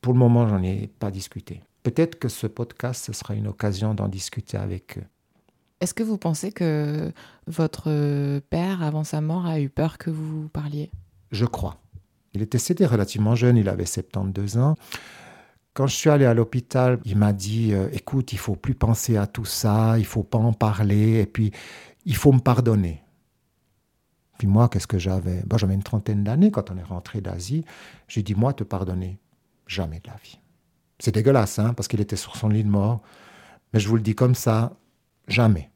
pour 0.00 0.12
le 0.12 0.18
moment, 0.18 0.48
j'en 0.48 0.62
ai 0.62 0.90
pas 0.98 1.10
discuté. 1.10 1.62
Peut-être 1.84 2.18
que 2.18 2.28
ce 2.28 2.46
podcast, 2.46 3.04
ce 3.04 3.12
sera 3.12 3.34
une 3.34 3.46
occasion 3.46 3.94
d'en 3.94 4.08
discuter 4.08 4.56
avec 4.56 4.98
eux. 4.98 5.04
Est-ce 5.80 5.94
que 5.94 6.02
vous 6.02 6.18
pensez 6.18 6.50
que 6.50 7.12
votre 7.46 8.40
père, 8.50 8.82
avant 8.82 9.04
sa 9.04 9.20
mort, 9.20 9.46
a 9.46 9.60
eu 9.60 9.68
peur 9.68 9.98
que 9.98 10.10
vous 10.10 10.48
parliez? 10.48 10.90
Je 11.30 11.44
crois. 11.44 11.78
Il 12.32 12.42
était 12.42 12.58
cédé 12.58 12.86
relativement 12.86 13.34
jeune, 13.34 13.56
il 13.56 13.68
avait 13.68 13.86
72 13.86 14.58
ans. 14.58 14.74
Quand 15.74 15.88
je 15.88 15.96
suis 15.96 16.08
allé 16.08 16.24
à 16.24 16.34
l'hôpital, 16.34 17.00
il 17.04 17.16
m'a 17.18 17.32
dit 17.32 17.74
euh, 17.74 17.88
écoute, 17.92 18.32
il 18.32 18.38
faut 18.38 18.54
plus 18.54 18.76
penser 18.76 19.16
à 19.16 19.26
tout 19.26 19.44
ça, 19.44 19.98
il 19.98 20.06
faut 20.06 20.22
pas 20.22 20.38
en 20.38 20.52
parler, 20.52 21.20
et 21.20 21.26
puis 21.26 21.50
il 22.04 22.14
faut 22.14 22.32
me 22.32 22.38
pardonner. 22.38 23.02
Puis 24.38 24.46
moi, 24.46 24.68
qu'est-ce 24.68 24.86
que 24.86 24.98
j'avais? 24.98 25.42
Bon, 25.46 25.58
J'avais 25.58 25.74
une 25.74 25.82
trentaine 25.82 26.22
d'années 26.22 26.52
quand 26.52 26.70
on 26.70 26.76
est 26.76 26.82
rentré 26.82 27.20
d'Asie. 27.20 27.64
J'ai 28.06 28.22
dit 28.22 28.36
moi, 28.36 28.52
te 28.52 28.62
pardonner, 28.62 29.18
jamais 29.66 29.98
de 29.98 30.08
la 30.08 30.16
vie. 30.22 30.38
C'est 31.00 31.12
dégueulasse, 31.12 31.58
hein, 31.58 31.74
parce 31.74 31.88
qu'il 31.88 32.00
était 32.00 32.16
sur 32.16 32.36
son 32.36 32.48
lit 32.48 32.62
de 32.62 32.68
mort. 32.68 33.02
Mais 33.72 33.80
je 33.80 33.88
vous 33.88 33.96
le 33.96 34.02
dis 34.02 34.14
comme 34.14 34.36
ça, 34.36 34.76
jamais. 35.26 35.70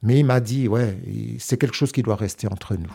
Mais 0.00 0.18
il 0.18 0.24
m'a 0.24 0.40
dit 0.40 0.68
ouais, 0.68 0.98
c'est 1.38 1.58
quelque 1.58 1.76
chose 1.76 1.92
qui 1.92 2.02
doit 2.02 2.16
rester 2.16 2.46
entre 2.46 2.76
nous. 2.76 2.92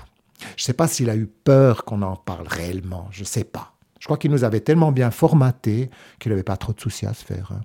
Je 0.56 0.64
ne 0.64 0.66
sais 0.66 0.74
pas 0.74 0.88
s'il 0.88 1.12
a 1.12 1.16
eu 1.16 1.28
peur 1.28 1.86
qu'on 1.86 2.02
en 2.02 2.16
parle 2.16 2.48
réellement, 2.48 3.08
je 3.12 3.22
ne 3.22 3.26
sais 3.26 3.44
pas. 3.44 3.76
Je 4.00 4.06
crois 4.06 4.18
qu'il 4.18 4.32
nous 4.32 4.44
avait 4.44 4.62
tellement 4.62 4.92
bien 4.92 5.12
formatés 5.12 5.90
qu'il 6.20 6.32
n'avait 6.32 6.44
pas 6.44 6.58
trop 6.58 6.74
de 6.74 6.80
soucis 6.80 7.06
à 7.06 7.14
se 7.14 7.24
faire. 7.24 7.52
Hein. 7.54 7.62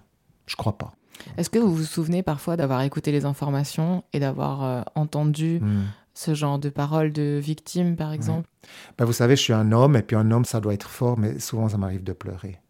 Je 0.47 0.57
crois 0.57 0.77
pas. 0.77 0.93
Est-ce 1.39 1.51
que 1.51 1.59
vous 1.59 1.75
vous 1.75 1.85
souvenez 1.85 2.23
parfois 2.23 2.57
d'avoir 2.57 2.83
écouté 2.83 3.13
les 3.13 3.25
informations 3.25 4.05
et 4.13 4.21
d'avoir 4.21 4.65
euh, 4.65 4.83
entendu 4.95 5.61
hmm. 5.61 5.85
ce 6.13 6.35
genre 6.35 6.59
de 6.59 6.69
paroles 6.69 7.13
de 7.13 7.39
victimes, 7.43 7.97
par 7.97 8.13
exemple? 8.13 8.49
Ben, 8.99 9.05
Vous 9.05 9.13
savez, 9.13 9.37
je 9.37 9.43
suis 9.43 9.53
un 9.53 9.73
homme, 9.73 9.97
et 9.97 10.03
puis 10.03 10.17
un 10.17 10.31
homme, 10.31 10.45
ça 10.45 10.61
doit 10.61 10.75
être 10.75 10.89
fort, 10.89 11.19
mais 11.19 11.39
souvent, 11.39 11.69
ça 11.69 11.79
m'arrive 11.79 12.05
de 12.05 12.13
pleurer. 12.13 12.61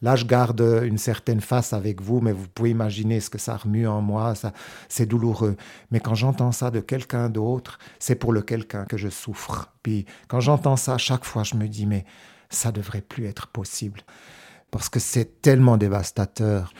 Là, 0.00 0.14
je 0.14 0.24
garde 0.24 0.60
une 0.84 0.98
certaine 0.98 1.40
face 1.40 1.72
avec 1.72 2.00
vous, 2.00 2.20
mais 2.20 2.32
vous 2.32 2.46
pouvez 2.46 2.70
imaginer 2.70 3.18
ce 3.18 3.30
que 3.30 3.38
ça 3.38 3.56
remue 3.56 3.88
en 3.88 4.00
moi, 4.00 4.36
ça, 4.36 4.52
c'est 4.88 5.06
douloureux. 5.06 5.56
Mais 5.90 5.98
quand 5.98 6.14
j'entends 6.14 6.52
ça 6.52 6.70
de 6.70 6.78
quelqu'un 6.78 7.28
d'autre, 7.28 7.78
c'est 7.98 8.14
pour 8.14 8.32
le 8.32 8.42
quelqu'un 8.42 8.84
que 8.84 8.96
je 8.96 9.08
souffre. 9.08 9.72
Puis 9.82 10.06
quand 10.28 10.38
j'entends 10.38 10.76
ça, 10.76 10.98
chaque 10.98 11.24
fois, 11.24 11.42
je 11.42 11.56
me 11.56 11.66
dis, 11.66 11.84
mais 11.84 12.04
ça 12.50 12.72
devrait 12.72 13.02
plus 13.02 13.26
être 13.26 13.48
possible. 13.48 14.00
Parce 14.70 14.88
que 14.88 15.00
c'est 15.00 15.40
tellement 15.40 15.76
dévastateur. 15.76 16.72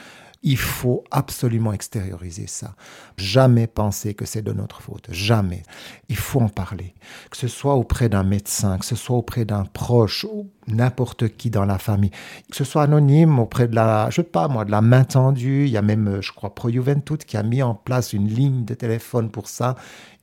Il 0.45 0.57
faut 0.57 1.03
absolument 1.11 1.73
extérioriser 1.73 2.47
ça. 2.47 2.77
Jamais 3.17 3.67
penser 3.67 4.15
que 4.15 4.25
c'est 4.25 4.43
de 4.43 4.53
notre 4.53 4.83
faute. 4.83 5.09
Jamais. 5.11 5.65
Il 6.09 6.17
faut 6.17 6.41
en 6.41 6.49
parler. 6.49 6.95
Que 7.31 7.37
ce 7.37 7.49
soit 7.49 7.75
auprès 7.75 8.09
d'un 8.09 8.23
médecin, 8.23 8.79
que 8.79 8.85
ce 8.85 8.95
soit 8.95 9.17
auprès 9.17 9.45
d'un 9.45 9.65
proche 9.65 10.25
ou 10.25 10.49
n'importe 10.69 11.37
qui 11.37 11.51
dans 11.51 11.65
la 11.65 11.79
famille. 11.79 12.13
Que 12.51 12.57
ce 12.57 12.63
soit 12.63 12.85
anonyme 12.85 13.41
auprès 13.41 13.67
de 13.67 13.75
la, 13.75 14.11
je 14.11 14.17
sais 14.17 14.23
pas 14.23 14.47
moi, 14.47 14.65
de 14.65 14.71
la 14.71 14.81
main 14.81 15.03
tendue. 15.03 15.65
Il 15.65 15.71
y 15.71 15.77
a 15.77 15.83
même, 15.83 16.21
je 16.21 16.31
crois, 16.31 16.55
Pro 16.55 16.71
Juventud 16.71 17.19
qui 17.19 17.37
a 17.37 17.43
mis 17.43 17.63
en 17.63 17.75
place 17.75 18.13
une 18.13 18.29
ligne 18.29 18.65
de 18.65 18.75
téléphone 18.75 19.31
pour 19.31 19.49
ça. 19.49 19.75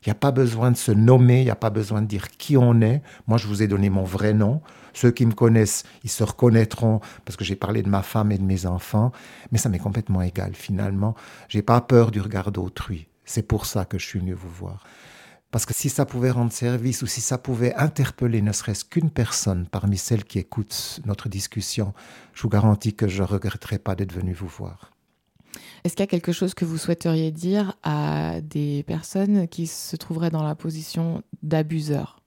Il 0.05 0.09
n'y 0.09 0.11
a 0.11 0.15
pas 0.15 0.31
besoin 0.31 0.71
de 0.71 0.77
se 0.77 0.93
nommer, 0.93 1.41
il 1.41 1.45
n'y 1.45 1.51
a 1.51 1.55
pas 1.55 1.71
besoin 1.71 2.01
de 2.01 2.07
dire 2.07 2.29
qui 2.29 2.55
on 2.55 2.79
est. 2.79 3.01
Moi, 3.27 3.37
je 3.37 3.47
vous 3.47 3.63
ai 3.63 3.67
donné 3.67 3.89
mon 3.89 4.03
vrai 4.03 4.33
nom. 4.33 4.61
Ceux 4.95 5.11
qui 5.11 5.25
me 5.25 5.33
connaissent, 5.33 5.83
ils 6.03 6.09
se 6.09 6.23
reconnaîtront 6.23 7.01
parce 7.25 7.35
que 7.35 7.43
j'ai 7.43 7.57
parlé 7.57 7.83
de 7.83 7.89
ma 7.89 8.01
femme 8.01 8.31
et 8.31 8.37
de 8.37 8.43
mes 8.43 8.65
enfants. 8.65 9.11
Mais 9.51 9.57
ça 9.57 9.69
m'est 9.69 9.77
complètement 9.77 10.21
égal, 10.21 10.55
finalement. 10.55 11.15
J'ai 11.49 11.61
pas 11.61 11.81
peur 11.81 12.11
du 12.11 12.21
regard 12.21 12.51
d'autrui. 12.51 13.07
C'est 13.25 13.45
pour 13.45 13.65
ça 13.65 13.83
que 13.85 13.99
je 13.99 14.05
suis 14.05 14.19
venu 14.19 14.33
vous 14.33 14.49
voir. 14.49 14.83
Parce 15.51 15.65
que 15.65 15.73
si 15.73 15.89
ça 15.89 16.05
pouvait 16.05 16.31
rendre 16.31 16.51
service 16.51 17.01
ou 17.01 17.07
si 17.07 17.21
ça 17.21 17.37
pouvait 17.37 17.73
interpeller 17.75 18.41
ne 18.41 18.51
serait-ce 18.51 18.85
qu'une 18.85 19.09
personne 19.09 19.67
parmi 19.67 19.97
celles 19.97 20.23
qui 20.23 20.39
écoutent 20.39 21.01
notre 21.05 21.29
discussion, 21.29 21.93
je 22.33 22.41
vous 22.43 22.49
garantis 22.49 22.93
que 22.93 23.07
je 23.07 23.21
ne 23.21 23.27
regretterai 23.27 23.79
pas 23.79 23.95
d'être 23.95 24.13
venu 24.13 24.33
vous 24.33 24.47
voir. 24.47 24.91
Est-ce 25.83 25.95
qu'il 25.95 26.03
y 26.03 26.07
a 26.07 26.07
quelque 26.07 26.31
chose 26.31 26.53
que 26.53 26.65
vous 26.65 26.77
souhaiteriez 26.77 27.31
dire 27.31 27.77
à 27.83 28.41
des 28.41 28.83
personnes 28.83 29.47
qui 29.47 29.67
se 29.67 29.95
trouveraient 29.95 30.31
dans 30.31 30.43
la 30.43 30.55
position 30.55 31.21
d'abuseurs 31.43 32.21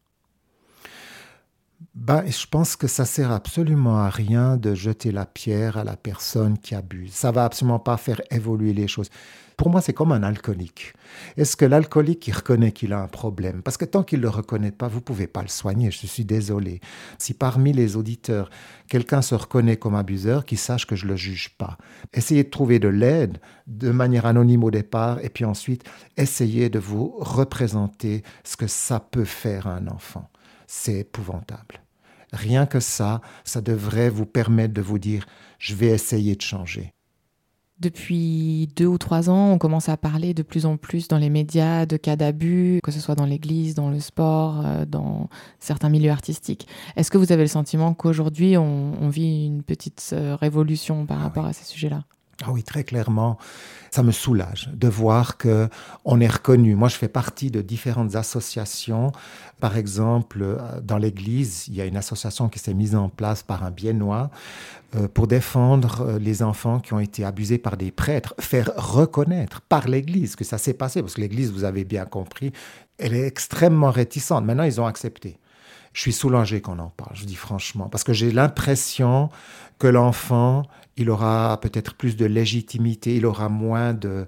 ben, 1.94 2.24
je 2.26 2.46
pense 2.46 2.76
que 2.76 2.86
ça 2.86 3.04
sert 3.04 3.30
absolument 3.30 3.98
à 3.98 4.10
rien 4.10 4.56
de 4.56 4.74
jeter 4.74 5.12
la 5.12 5.26
pierre 5.26 5.76
à 5.76 5.84
la 5.84 5.96
personne 5.96 6.58
qui 6.58 6.74
abuse. 6.74 7.12
Ça 7.12 7.30
va 7.30 7.44
absolument 7.44 7.78
pas 7.78 7.96
faire 7.96 8.20
évoluer 8.30 8.72
les 8.72 8.88
choses. 8.88 9.10
Pour 9.56 9.70
moi, 9.70 9.80
c'est 9.80 9.92
comme 9.92 10.12
un 10.12 10.22
alcoolique. 10.22 10.92
Est-ce 11.36 11.56
que 11.56 11.64
l'alcoolique, 11.64 12.28
il 12.28 12.32
reconnaît 12.32 12.70
qu'il 12.70 12.92
a 12.92 13.00
un 13.00 13.08
problème? 13.08 13.62
Parce 13.62 13.76
que 13.76 13.84
tant 13.84 14.04
qu'il 14.04 14.20
ne 14.20 14.22
le 14.22 14.28
reconnaît 14.28 14.70
pas, 14.70 14.86
vous 14.86 15.00
pouvez 15.00 15.26
pas 15.26 15.42
le 15.42 15.48
soigner. 15.48 15.90
Je 15.90 16.06
suis 16.06 16.24
désolé. 16.24 16.80
Si 17.18 17.34
parmi 17.34 17.72
les 17.72 17.96
auditeurs, 17.96 18.50
quelqu'un 18.88 19.20
se 19.20 19.34
reconnaît 19.34 19.76
comme 19.76 19.96
abuseur, 19.96 20.44
qu'il 20.44 20.58
sache 20.58 20.86
que 20.86 20.94
je 20.94 21.06
ne 21.06 21.10
le 21.10 21.16
juge 21.16 21.56
pas. 21.58 21.76
Essayez 22.14 22.44
de 22.44 22.50
trouver 22.50 22.78
de 22.78 22.86
l'aide 22.86 23.38
de 23.66 23.90
manière 23.90 24.26
anonyme 24.26 24.62
au 24.62 24.70
départ, 24.70 25.18
et 25.24 25.28
puis 25.28 25.44
ensuite, 25.44 25.82
essayez 26.16 26.70
de 26.70 26.78
vous 26.78 27.16
représenter 27.18 28.22
ce 28.44 28.56
que 28.56 28.68
ça 28.68 29.00
peut 29.00 29.24
faire 29.24 29.66
à 29.66 29.74
un 29.74 29.88
enfant. 29.88 30.30
C'est 30.68 30.98
épouvantable. 30.98 31.80
Rien 32.30 32.66
que 32.66 32.78
ça, 32.78 33.22
ça 33.42 33.62
devrait 33.62 34.10
vous 34.10 34.26
permettre 34.26 34.74
de 34.74 34.82
vous 34.82 34.98
dire, 34.98 35.24
je 35.58 35.74
vais 35.74 35.86
essayer 35.86 36.36
de 36.36 36.42
changer. 36.42 36.92
Depuis 37.80 38.68
deux 38.76 38.86
ou 38.86 38.98
trois 38.98 39.30
ans, 39.30 39.52
on 39.52 39.56
commence 39.56 39.88
à 39.88 39.96
parler 39.96 40.34
de 40.34 40.42
plus 40.42 40.66
en 40.66 40.76
plus 40.76 41.08
dans 41.08 41.16
les 41.16 41.30
médias 41.30 41.86
de 41.86 41.96
cas 41.96 42.16
d'abus, 42.16 42.80
que 42.82 42.90
ce 42.90 43.00
soit 43.00 43.14
dans 43.14 43.24
l'église, 43.24 43.74
dans 43.74 43.88
le 43.88 43.98
sport, 43.98 44.60
euh, 44.66 44.84
dans 44.84 45.30
certains 45.58 45.88
milieux 45.88 46.10
artistiques. 46.10 46.66
Est-ce 46.96 47.10
que 47.10 47.16
vous 47.16 47.32
avez 47.32 47.42
le 47.42 47.48
sentiment 47.48 47.94
qu'aujourd'hui, 47.94 48.58
on, 48.58 49.08
vit 49.08 49.46
une 49.46 49.62
petite 49.62 50.10
euh, 50.12 50.36
révolution 50.36 51.06
par 51.06 51.20
ah 51.20 51.22
rapport 51.22 51.46
à 51.46 51.54
ces 51.54 51.64
sujets-là? 51.64 52.04
Ah 52.44 52.52
oui, 52.52 52.62
très 52.62 52.84
clairement, 52.84 53.36
ça 53.90 54.04
me 54.04 54.12
soulage 54.12 54.70
de 54.72 54.86
voir 54.86 55.38
que 55.38 55.68
on 56.04 56.20
est 56.20 56.28
reconnu. 56.28 56.76
Moi, 56.76 56.88
je 56.88 56.94
fais 56.94 57.08
partie 57.08 57.50
de 57.50 57.62
différentes 57.62 58.14
associations. 58.14 59.10
Par 59.58 59.76
exemple, 59.76 60.42
euh, 60.42 60.80
dans 60.80 60.98
l'Église, 60.98 61.66
il 61.66 61.74
y 61.74 61.80
a 61.80 61.84
une 61.84 61.96
association 61.96 62.48
qui 62.48 62.60
s'est 62.60 62.74
mise 62.74 62.94
en 62.94 63.08
place 63.08 63.42
par 63.42 63.64
un 63.64 63.72
Biennois 63.72 64.30
euh, 64.94 65.08
pour 65.08 65.26
défendre 65.26 66.02
euh, 66.02 66.18
les 66.20 66.44
enfants 66.44 66.78
qui 66.78 66.94
ont 66.94 67.00
été 67.00 67.24
abusés 67.24 67.58
par 67.58 67.76
des 67.76 67.90
prêtres, 67.90 68.34
faire 68.38 68.70
reconnaître 68.76 69.60
par 69.62 69.88
l'Église 69.88 70.36
que 70.36 70.44
ça 70.44 70.58
s'est 70.58 70.74
passé, 70.74 71.02
parce 71.02 71.14
que 71.14 71.20
l'Église, 71.20 71.50
vous 71.50 71.64
avez 71.64 71.84
bien 71.84 72.04
compris, 72.04 72.52
elle 72.98 73.14
est 73.14 73.26
extrêmement 73.26 73.90
réticente. 73.90 74.44
Maintenant, 74.44 74.64
ils 74.64 74.80
ont 74.80 74.86
accepté 74.86 75.38
je 75.92 76.00
suis 76.00 76.12
soulagé 76.12 76.60
qu'on 76.60 76.78
en 76.78 76.90
parle, 76.90 77.14
je 77.14 77.24
dis 77.24 77.34
franchement, 77.34 77.88
parce 77.88 78.04
que 78.04 78.12
j'ai 78.12 78.30
l'impression 78.30 79.30
que 79.78 79.86
l'enfant, 79.86 80.64
il 80.96 81.10
aura 81.10 81.58
peut-être 81.60 81.94
plus 81.94 82.16
de 82.16 82.26
légitimité, 82.26 83.16
il 83.16 83.26
aura 83.26 83.48
moins 83.48 83.94
de 83.94 84.26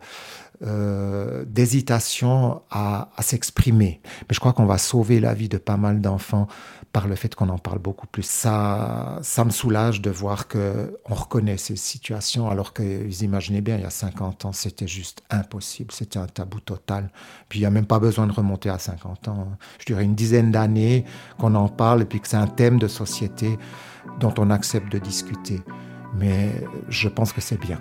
euh, 0.63 1.43
d'hésitation 1.47 2.61
à, 2.71 3.09
s'exprimer. 3.21 4.03
Mais 4.05 4.35
je 4.35 4.41
crois 4.41 4.53
qu'on 4.53 4.67
va 4.67 4.77
sauver 4.77 5.19
la 5.19 5.33
vie 5.33 5.49
de 5.49 5.57
pas 5.57 5.79
mal 5.79 6.03
d'enfants 6.03 6.49
par 6.93 7.07
le 7.07 7.15
fait 7.15 7.35
qu'on 7.35 7.49
en 7.49 7.59
parle 7.59 7.79
beaucoup 7.79 8.07
plus. 8.07 8.25
Ça, 8.25 9.19
ça 9.23 9.45
me 9.45 9.51
soulage 9.51 10.01
de 10.01 10.11
voir 10.11 10.49
que 10.49 10.99
on 11.09 11.15
reconnaît 11.15 11.57
ces 11.57 11.77
situations, 11.77 12.49
alors 12.51 12.73
que 12.73 13.07
vous 13.07 13.23
imaginez 13.23 13.61
bien, 13.61 13.77
il 13.77 13.83
y 13.83 13.87
a 13.87 13.91
50 13.91 14.47
ans, 14.47 14.53
c'était 14.53 14.89
juste 14.89 15.23
impossible, 15.31 15.93
c'était 15.93 16.19
un 16.19 16.27
tabou 16.27 16.61
total. 16.61 17.11
Puis 17.49 17.61
il 17.61 17.63
n'y 17.63 17.67
a 17.67 17.71
même 17.71 17.87
pas 17.87 18.01
besoin 18.01 18.27
de 18.27 18.33
remonter 18.33 18.71
à 18.71 18.79
50 18.79 19.29
ans. 19.29 19.49
Je 19.79 19.87
dirais 19.87 20.05
une 20.05 20.15
dizaine 20.17 20.51
d'années 20.51 21.05
qu'on 21.39 21.55
en 21.55 21.69
parle 21.69 22.03
et 22.03 22.07
puis 22.07 22.21
que 22.21 22.29
c'est 22.29 22.37
un 22.37 22.49
thème 22.49 22.79
de 22.79 22.89
société 22.89 23.59
dont 24.19 24.35
on 24.39 24.51
accepte 24.51 24.91
de 24.91 24.99
discuter. 24.99 25.61
Mais 26.15 26.51
je 26.89 27.09
pense 27.09 27.33
que 27.33 27.41
c'est 27.41 27.61
bien. 27.61 27.81